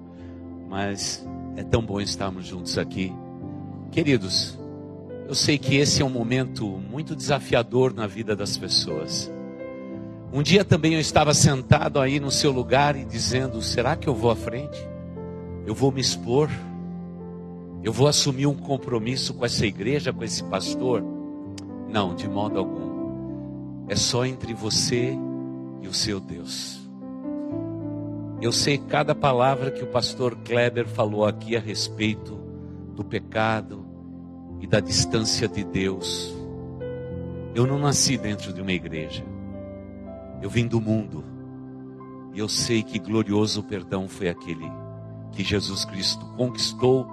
Mas 0.69 1.27
é 1.55 1.63
tão 1.63 1.81
bom 1.81 1.99
estarmos 1.99 2.45
juntos 2.45 2.77
aqui. 2.77 3.11
Queridos, 3.89 4.59
eu 5.27 5.33
sei 5.33 5.57
que 5.57 5.75
esse 5.75 6.03
é 6.03 6.05
um 6.05 6.09
momento 6.09 6.67
muito 6.67 7.15
desafiador 7.15 7.95
na 7.95 8.05
vida 8.05 8.35
das 8.35 8.55
pessoas. 8.55 9.31
Um 10.31 10.43
dia 10.43 10.63
também 10.63 10.93
eu 10.93 10.99
estava 10.99 11.33
sentado 11.33 11.99
aí 11.99 12.19
no 12.19 12.29
seu 12.29 12.51
lugar 12.51 12.95
e 12.95 13.05
dizendo: 13.05 13.59
será 13.59 13.95
que 13.95 14.07
eu 14.07 14.13
vou 14.13 14.29
à 14.29 14.35
frente? 14.35 14.77
Eu 15.65 15.73
vou 15.73 15.91
me 15.91 15.99
expor? 15.99 16.47
Eu 17.83 17.91
vou 17.91 18.07
assumir 18.07 18.45
um 18.45 18.55
compromisso 18.55 19.33
com 19.33 19.43
essa 19.43 19.65
igreja, 19.65 20.13
com 20.13 20.23
esse 20.23 20.43
pastor? 20.43 21.16
Não, 21.89 22.13
de 22.13 22.27
modo 22.27 22.59
algum. 22.59 23.85
É 23.87 23.95
só 23.95 24.25
entre 24.25 24.53
você 24.53 25.17
e 25.81 25.87
o 25.87 25.93
seu 25.93 26.19
Deus. 26.19 26.77
Eu 28.41 28.51
sei 28.51 28.77
cada 28.77 29.15
palavra 29.15 29.71
que 29.71 29.83
o 29.83 29.87
pastor 29.87 30.35
Kleber 30.43 30.87
falou 30.87 31.25
aqui 31.25 31.55
a 31.55 31.59
respeito 31.59 32.35
do 32.93 33.03
pecado 33.03 33.85
e 34.59 34.67
da 34.67 34.79
distância 34.79 35.47
de 35.47 35.63
Deus. 35.63 36.35
Eu 37.55 37.65
não 37.65 37.79
nasci 37.79 38.17
dentro 38.17 38.53
de 38.53 38.61
uma 38.61 38.71
igreja. 38.71 39.23
Eu 40.41 40.49
vim 40.49 40.67
do 40.67 40.79
mundo. 40.79 41.23
E 42.33 42.39
eu 42.39 42.47
sei 42.47 42.83
que 42.83 42.99
glorioso 42.99 43.63
perdão 43.63 44.07
foi 44.07 44.29
aquele 44.29 44.69
que 45.31 45.43
Jesus 45.43 45.85
Cristo 45.85 46.25
conquistou, 46.37 47.07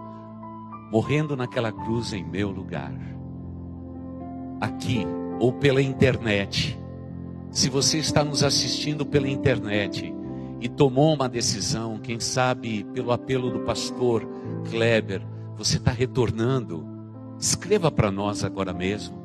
morrendo 0.90 1.36
naquela 1.36 1.72
cruz 1.72 2.12
em 2.12 2.24
meu 2.24 2.50
lugar. 2.50 2.92
Aqui 4.64 5.06
ou 5.38 5.52
pela 5.52 5.82
internet. 5.82 6.78
Se 7.50 7.68
você 7.68 7.98
está 7.98 8.24
nos 8.24 8.42
assistindo 8.42 9.04
pela 9.04 9.28
internet 9.28 10.10
e 10.58 10.70
tomou 10.70 11.12
uma 11.12 11.28
decisão, 11.28 11.98
quem 11.98 12.18
sabe 12.18 12.82
pelo 12.94 13.12
apelo 13.12 13.50
do 13.50 13.60
pastor 13.60 14.26
Kleber, 14.70 15.20
você 15.54 15.76
está 15.76 15.90
retornando, 15.90 16.82
escreva 17.38 17.90
para 17.90 18.10
nós 18.10 18.42
agora 18.42 18.72
mesmo. 18.72 19.22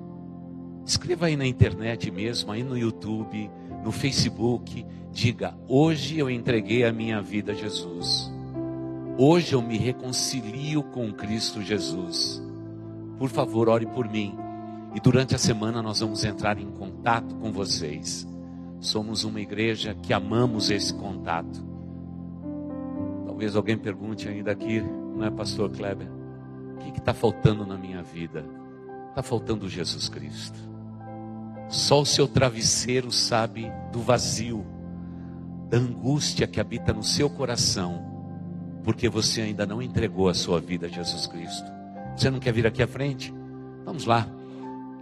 Escreva 0.85 1.27
aí 1.27 1.37
na 1.37 1.47
internet 1.47 2.11
mesmo, 2.11 2.51
aí 2.51 2.61
no 2.61 2.77
YouTube, 2.77 3.49
no 3.81 3.93
Facebook, 3.93 4.85
diga: 5.13 5.57
Hoje 5.69 6.19
eu 6.19 6.29
entreguei 6.29 6.83
a 6.83 6.91
minha 6.91 7.21
vida 7.21 7.53
a 7.53 7.55
Jesus. 7.55 8.29
Hoje 9.17 9.53
eu 9.53 9.61
me 9.61 9.77
reconcilio 9.77 10.83
com 10.83 11.13
Cristo 11.13 11.61
Jesus. 11.61 12.43
Por 13.17 13.29
favor, 13.29 13.69
ore 13.69 13.85
por 13.85 14.09
mim. 14.09 14.48
E 14.93 14.99
durante 14.99 15.35
a 15.35 15.37
semana 15.37 15.81
nós 15.81 15.99
vamos 15.99 16.23
entrar 16.23 16.57
em 16.57 16.69
contato 16.71 17.35
com 17.35 17.51
vocês. 17.51 18.27
Somos 18.79 19.23
uma 19.23 19.39
igreja 19.39 19.93
que 19.93 20.13
amamos 20.13 20.69
esse 20.69 20.93
contato. 20.93 21.63
Talvez 23.25 23.55
alguém 23.55 23.77
pergunte 23.77 24.27
ainda 24.27 24.51
aqui, 24.51 24.81
não 24.81 25.23
é, 25.23 25.29
Pastor 25.29 25.69
Kleber? 25.69 26.07
O 26.75 26.77
que 26.91 26.97
está 26.97 27.13
faltando 27.13 27.65
na 27.65 27.77
minha 27.77 28.01
vida? 28.01 28.43
Está 29.09 29.21
faltando 29.21 29.69
Jesus 29.69 30.09
Cristo. 30.09 30.57
Só 31.67 32.01
o 32.01 32.05
seu 32.05 32.27
travesseiro 32.27 33.11
sabe 33.11 33.71
do 33.91 33.99
vazio, 33.99 34.65
da 35.69 35.77
angústia 35.77 36.47
que 36.47 36.59
habita 36.59 36.91
no 36.91 37.03
seu 37.03 37.29
coração, 37.29 38.03
porque 38.83 39.07
você 39.07 39.41
ainda 39.41 39.67
não 39.67 39.81
entregou 39.81 40.29
a 40.29 40.33
sua 40.33 40.59
vida 40.59 40.87
a 40.87 40.89
Jesus 40.89 41.27
Cristo. 41.27 41.69
Você 42.17 42.29
não 42.31 42.39
quer 42.39 42.53
vir 42.53 42.65
aqui 42.65 42.81
à 42.81 42.87
frente? 42.87 43.31
Vamos 43.85 44.05
lá. 44.05 44.38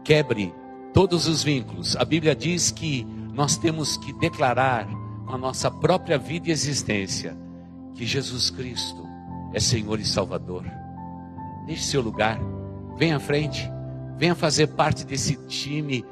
Quebre 0.08 0.54
todos 0.94 1.28
os 1.28 1.44
vínculos. 1.44 1.98
A 1.98 2.06
Bíblia 2.06 2.34
diz 2.34 2.72
que 2.72 3.06
nós 3.34 3.58
temos 3.58 3.98
que 3.98 4.14
declarar 4.14 4.88
com 5.26 5.34
a 5.34 5.38
nossa 5.38 5.70
própria 5.70 6.18
vida 6.18 6.48
e 6.48 6.52
existência 6.54 7.38
que 7.94 8.06
Jesus 8.06 8.50
Cristo 8.50 9.06
é 9.54 9.60
Senhor 9.60 10.00
e 10.00 10.06
Salvador. 10.06 10.64
Deixe 11.66 11.84
seu 11.84 12.00
lugar, 12.00 12.40
venha 12.96 13.18
à 13.18 13.20
frente, 13.20 13.70
venha 14.18 14.34
fazer 14.34 14.68
parte 14.68 15.06
desse 15.06 15.36
time 15.46 16.06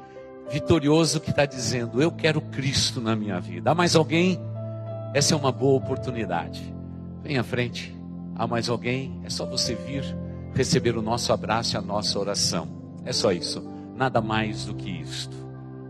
vitorioso 0.50 1.18
que 1.18 1.30
está 1.30 1.46
dizendo: 1.46 2.02
Eu 2.02 2.12
quero 2.12 2.42
Cristo 2.42 3.00
na 3.00 3.16
minha 3.16 3.40
vida. 3.40 3.70
Há 3.70 3.74
mais 3.74 3.96
alguém? 3.96 4.38
Essa 5.14 5.32
é 5.32 5.36
uma 5.38 5.50
boa 5.50 5.78
oportunidade. 5.78 6.62
Vem 7.22 7.38
à 7.38 7.42
frente. 7.42 7.96
Há 8.34 8.46
mais 8.46 8.68
alguém? 8.68 9.22
É 9.24 9.30
só 9.30 9.46
você 9.46 9.74
vir 9.74 10.04
receber 10.54 10.98
o 10.98 11.00
nosso 11.00 11.32
abraço 11.32 11.76
e 11.76 11.78
a 11.78 11.80
nossa 11.80 12.18
oração. 12.18 12.68
É 13.02 13.12
só 13.14 13.32
isso. 13.32 13.74
Nada 13.96 14.20
mais 14.20 14.66
do 14.66 14.74
que 14.74 14.90
isto. 14.90 15.34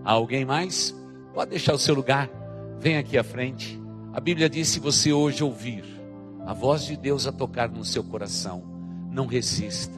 Há 0.04 0.12
alguém 0.12 0.44
mais? 0.44 0.94
Pode 1.34 1.50
deixar 1.50 1.74
o 1.74 1.78
seu 1.78 1.94
lugar. 1.94 2.30
Vem 2.78 2.96
aqui 2.96 3.18
à 3.18 3.24
frente. 3.24 3.80
A 4.12 4.20
Bíblia 4.20 4.48
diz: 4.48 4.68
se 4.68 4.78
você 4.78 5.12
hoje 5.12 5.42
ouvir 5.42 5.84
a 6.46 6.54
voz 6.54 6.84
de 6.84 6.96
Deus 6.96 7.26
a 7.26 7.32
tocar 7.32 7.68
no 7.68 7.84
seu 7.84 8.04
coração, 8.04 8.62
não 9.10 9.26
resista. 9.26 9.96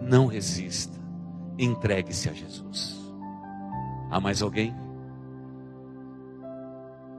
Não 0.00 0.26
resista. 0.26 0.98
Entregue-se 1.58 2.30
a 2.30 2.32
Jesus. 2.32 2.98
Há 4.10 4.18
mais 4.18 4.42
alguém? 4.42 4.74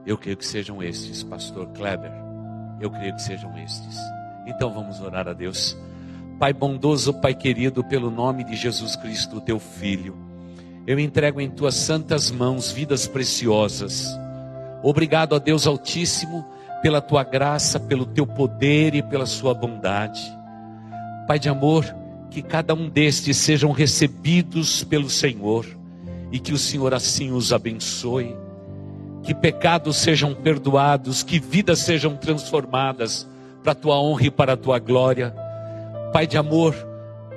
Eu 0.04 0.18
creio 0.18 0.36
que 0.36 0.44
sejam 0.44 0.82
estes, 0.82 1.22
Pastor 1.22 1.68
Kleber. 1.68 2.12
Eu 2.80 2.90
creio 2.90 3.14
que 3.14 3.22
sejam 3.22 3.56
estes. 3.58 3.96
Então 4.46 4.72
vamos 4.74 5.00
orar 5.00 5.28
a 5.28 5.32
Deus. 5.32 5.76
Pai 6.38 6.52
bondoso, 6.52 7.14
Pai 7.14 7.34
querido, 7.34 7.84
pelo 7.84 8.10
nome 8.10 8.42
de 8.42 8.56
Jesus 8.56 8.96
Cristo, 8.96 9.40
teu 9.40 9.58
Filho, 9.58 10.16
eu 10.86 10.98
entrego 10.98 11.40
em 11.40 11.48
tuas 11.48 11.74
santas 11.74 12.30
mãos 12.30 12.70
vidas 12.70 13.06
preciosas. 13.06 14.08
Obrigado 14.82 15.34
a 15.34 15.38
Deus 15.38 15.66
Altíssimo 15.66 16.44
pela 16.82 17.00
tua 17.00 17.24
graça, 17.24 17.80
pelo 17.80 18.04
teu 18.04 18.26
poder 18.26 18.94
e 18.94 19.02
pela 19.02 19.24
sua 19.24 19.54
bondade. 19.54 20.20
Pai 21.26 21.38
de 21.38 21.48
amor, 21.48 21.84
que 22.30 22.42
cada 22.42 22.74
um 22.74 22.88
destes 22.88 23.36
sejam 23.36 23.70
recebidos 23.70 24.84
pelo 24.84 25.08
Senhor 25.08 25.64
e 26.32 26.38
que 26.38 26.52
o 26.52 26.58
Senhor 26.58 26.92
assim 26.92 27.30
os 27.30 27.52
abençoe. 27.52 28.36
Que 29.22 29.34
pecados 29.34 29.96
sejam 29.96 30.34
perdoados, 30.34 31.22
que 31.22 31.38
vidas 31.38 31.78
sejam 31.78 32.16
transformadas 32.16 33.26
para 33.62 33.72
a 33.72 33.76
tua 33.76 33.98
honra 33.98 34.26
e 34.26 34.30
para 34.30 34.52
a 34.52 34.56
tua 34.56 34.78
glória. 34.78 35.43
Pai 36.14 36.26
de 36.26 36.38
amor, 36.38 36.74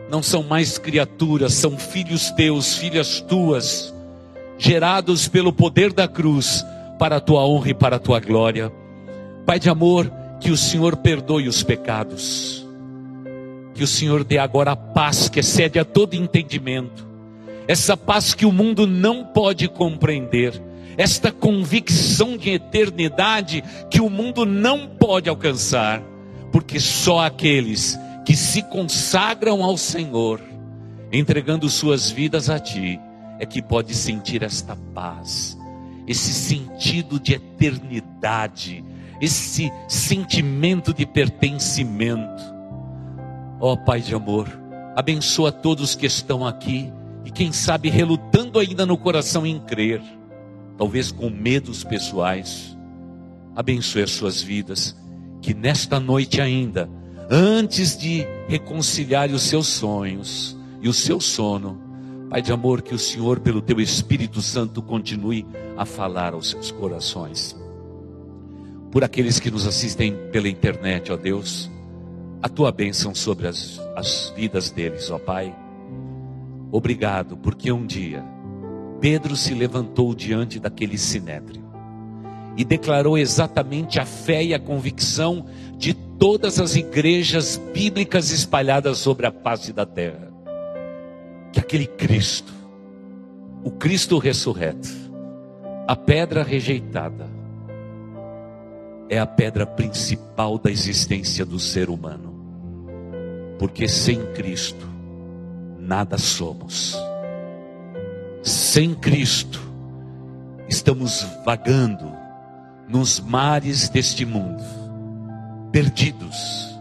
não 0.07 0.21
são 0.21 0.43
mais 0.43 0.77
criaturas, 0.77 1.53
são 1.53 1.77
filhos 1.77 2.29
teus, 2.31 2.77
filhas 2.77 3.19
tuas, 3.19 3.91
gerados 4.57 5.27
pelo 5.27 5.51
poder 5.51 5.91
da 5.91 6.07
cruz 6.07 6.63
para 6.99 7.15
a 7.15 7.19
tua 7.19 7.43
honra 7.43 7.71
e 7.71 7.73
para 7.73 7.95
a 7.95 7.99
tua 7.99 8.19
glória. 8.19 8.71
Pai 9.45 9.59
de 9.59 9.69
amor, 9.69 10.09
que 10.39 10.51
o 10.51 10.55
Senhor 10.55 10.95
perdoe 10.97 11.47
os 11.47 11.63
pecados. 11.63 12.63
Que 13.73 13.83
o 13.83 13.87
Senhor 13.87 14.23
dê 14.23 14.37
agora 14.37 14.73
a 14.73 14.75
paz 14.75 15.27
que 15.27 15.39
excede 15.39 15.79
a 15.79 15.83
todo 15.83 16.13
entendimento 16.13 17.07
essa 17.67 17.97
paz 17.97 18.33
que 18.33 18.45
o 18.45 18.51
mundo 18.51 18.87
não 18.87 19.25
pode 19.25 19.67
compreender, 19.67 20.53
esta 20.97 21.31
convicção 21.31 22.37
de 22.37 22.51
eternidade 22.51 23.63
que 23.91 23.99
o 23.99 24.09
mundo 24.09 24.45
não 24.45 24.87
pode 24.87 25.29
alcançar, 25.29 26.01
porque 26.51 26.79
só 26.79 27.19
aqueles 27.25 27.99
que 28.27 28.35
se 28.35 28.61
consagram 28.61 29.63
ao 29.63 29.77
Senhor, 29.77 30.41
entregando 31.13 31.69
suas 31.69 32.09
vidas 32.09 32.49
a 32.49 32.59
Ti, 32.59 32.99
é 33.39 33.45
que 33.45 33.61
pode 33.61 33.95
sentir 33.95 34.43
esta 34.43 34.75
paz, 34.93 35.57
esse 36.05 36.33
sentido 36.33 37.21
de 37.21 37.35
eternidade, 37.35 38.83
esse 39.21 39.71
sentimento 39.87 40.93
de 40.93 41.05
pertencimento. 41.05 42.43
Ó 43.61 43.71
oh, 43.71 43.77
Pai 43.77 44.01
de 44.01 44.13
amor, 44.13 44.49
abençoa 44.93 45.49
todos 45.49 45.95
que 45.95 46.05
estão 46.05 46.45
aqui 46.45 46.91
e 47.23 47.31
quem 47.31 47.53
sabe 47.53 47.87
relutando 47.87 48.59
ainda 48.59 48.85
no 48.85 48.97
coração 48.97 49.47
em 49.47 49.57
crer, 49.57 50.01
talvez 50.77 51.13
com 51.13 51.29
medos 51.29 51.81
pessoais. 51.85 52.77
Abençoe 53.55 54.03
as 54.03 54.11
suas 54.11 54.41
vidas, 54.41 54.97
que 55.41 55.53
nesta 55.53 55.97
noite 55.97 56.41
ainda, 56.41 56.89
antes 57.29 57.97
de 57.97 58.25
reconciliar 58.47 59.29
os 59.31 59.43
seus 59.43 59.67
sonhos 59.67 60.57
e 60.81 60.87
o 60.87 60.93
seu 60.93 61.19
sono, 61.19 61.85
Pai 62.29 62.41
de 62.41 62.51
amor, 62.51 62.81
que 62.81 62.93
o 62.93 62.99
Senhor, 62.99 63.39
pelo 63.39 63.61
teu 63.61 63.79
Espírito 63.79 64.41
Santo, 64.41 64.81
continue 64.81 65.45
a 65.77 65.85
falar 65.85 66.33
aos 66.33 66.49
seus 66.49 66.71
corações. 66.71 67.55
Por 68.91 69.01
aqueles 69.01 69.39
que 69.39 69.49
nos 69.49 69.65
assistem 69.65 70.13
pela 70.29 70.49
internet, 70.49 71.09
ó 71.09 71.15
Deus, 71.15 71.71
a 72.41 72.49
tua 72.49 72.69
bênção 72.69 73.15
sobre 73.15 73.47
as, 73.47 73.79
as 73.95 74.33
vidas 74.35 74.69
deles, 74.71 75.09
ó 75.09 75.17
Pai 75.17 75.55
Obrigado, 76.71 77.37
porque 77.37 77.71
um 77.71 77.85
dia 77.85 78.23
Pedro 78.99 79.35
se 79.35 79.53
levantou 79.53 80.13
diante 80.13 80.59
daquele 80.59 80.97
sinédrio 80.97 81.66
e 82.57 82.65
declarou 82.65 83.15
exatamente 83.19 83.99
a 83.99 84.05
fé 84.05 84.43
e 84.43 84.53
a 84.53 84.59
convicção 84.59 85.45
de 85.77 85.93
todas 85.93 86.59
as 86.59 86.75
igrejas 86.75 87.61
bíblicas 87.71 88.31
espalhadas 88.31 88.97
sobre 88.97 89.27
a 89.27 89.31
face 89.31 89.71
da 89.71 89.85
terra. 89.85 90.33
Que 91.53 91.59
aquele 91.59 91.85
Cristo, 91.85 92.51
o 93.63 93.69
Cristo 93.69 94.17
ressurreto, 94.17 94.89
a 95.87 95.95
pedra 95.95 96.41
rejeitada, 96.41 97.29
é 99.07 99.19
a 99.19 99.27
pedra 99.27 99.65
principal 99.65 100.57
da 100.57 100.71
existência 100.71 101.45
do 101.45 101.59
ser 101.59 101.91
humano. 101.91 102.33
Porque 103.59 103.87
sem 103.87 104.33
Cristo, 104.33 104.85
nada 105.77 106.17
somos. 106.17 106.97
Sem 108.41 108.95
Cristo, 108.95 109.61
estamos 110.67 111.25
vagando 111.45 112.16
nos 112.87 113.19
mares 113.19 113.89
deste 113.89 114.25
mundo, 114.25 114.63
perdidos, 115.71 116.79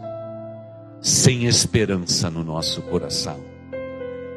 sem 1.01 1.45
esperança 1.45 2.29
no 2.29 2.43
nosso 2.43 2.81
coração. 2.83 3.37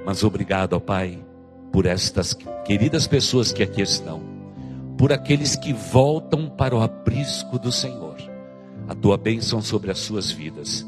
Mas 0.04 0.24
obrigado, 0.24 0.72
ó 0.72 0.80
Pai, 0.80 1.22
por 1.70 1.86
estas 1.86 2.36
queridas 2.64 3.06
pessoas 3.06 3.52
que 3.52 3.62
aqui 3.62 3.82
estão, 3.82 4.20
por 4.98 5.12
aqueles 5.12 5.54
que 5.54 5.72
voltam 5.72 6.48
para 6.48 6.74
o 6.74 6.82
aprisco 6.82 7.58
do 7.58 7.70
Senhor. 7.70 8.16
A 8.88 8.94
tua 8.94 9.16
bênção 9.16 9.62
sobre 9.62 9.92
as 9.92 10.00
suas 10.00 10.32
vidas. 10.32 10.84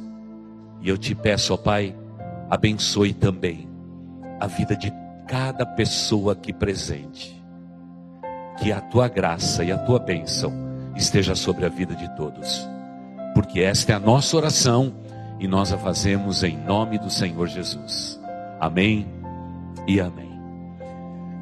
E 0.81 0.89
eu 0.89 0.99
te 0.99 1.15
peço, 1.15 1.55
ó 1.55 1.57
Pai, 1.57 1.95
abençoe 2.51 3.15
também 3.15 3.69
a 4.41 4.49
vida 4.49 4.75
de 4.75 4.93
cada 5.29 5.65
pessoa 5.65 6.33
aqui 6.33 6.53
presente. 6.53 7.41
Que 8.59 8.73
a 8.73 8.81
tua 8.81 9.07
graça 9.07 9.63
e 9.63 9.71
a 9.71 9.79
tua 9.79 10.01
bênção 10.01 10.72
esteja 10.97 11.35
sobre 11.35 11.65
a 11.65 11.69
vida 11.69 11.95
de 11.95 12.09
todos. 12.17 12.69
Porque 13.35 13.61
esta 13.61 13.93
é 13.93 13.95
a 13.95 14.01
nossa 14.01 14.37
oração 14.37 14.95
e 15.39 15.49
nós 15.49 15.73
a 15.73 15.79
fazemos 15.79 16.43
em 16.43 16.57
nome 16.57 16.99
do 16.99 17.11
Senhor 17.11 17.49
Jesus. 17.49 18.21
Amém 18.61 19.07
e 19.87 20.01
amém. 20.01 20.31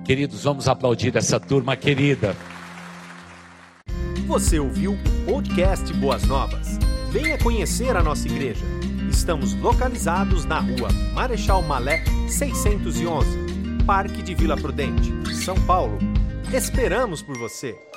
Queridos, 0.04 0.44
vamos 0.44 0.68
aplaudir 0.68 1.14
essa 1.16 1.38
turma 1.38 1.76
querida. 1.76 2.34
Você 4.26 4.58
ouviu 4.58 4.92
o 4.92 5.24
podcast 5.26 5.92
Boas 5.94 6.24
Novas? 6.24 6.78
Venha 7.10 7.36
conhecer 7.38 7.96
a 7.96 8.02
nossa 8.02 8.28
igreja. 8.28 8.64
Estamos 9.10 9.54
localizados 9.54 10.44
na 10.44 10.60
rua 10.60 10.88
Marechal 11.12 11.62
Malé 11.62 12.04
611, 12.28 13.26
Parque 13.84 14.22
de 14.22 14.34
Vila 14.34 14.56
Prudente, 14.56 15.12
São 15.34 15.56
Paulo. 15.66 15.98
Esperamos 16.52 17.20
por 17.20 17.36
você! 17.36 17.89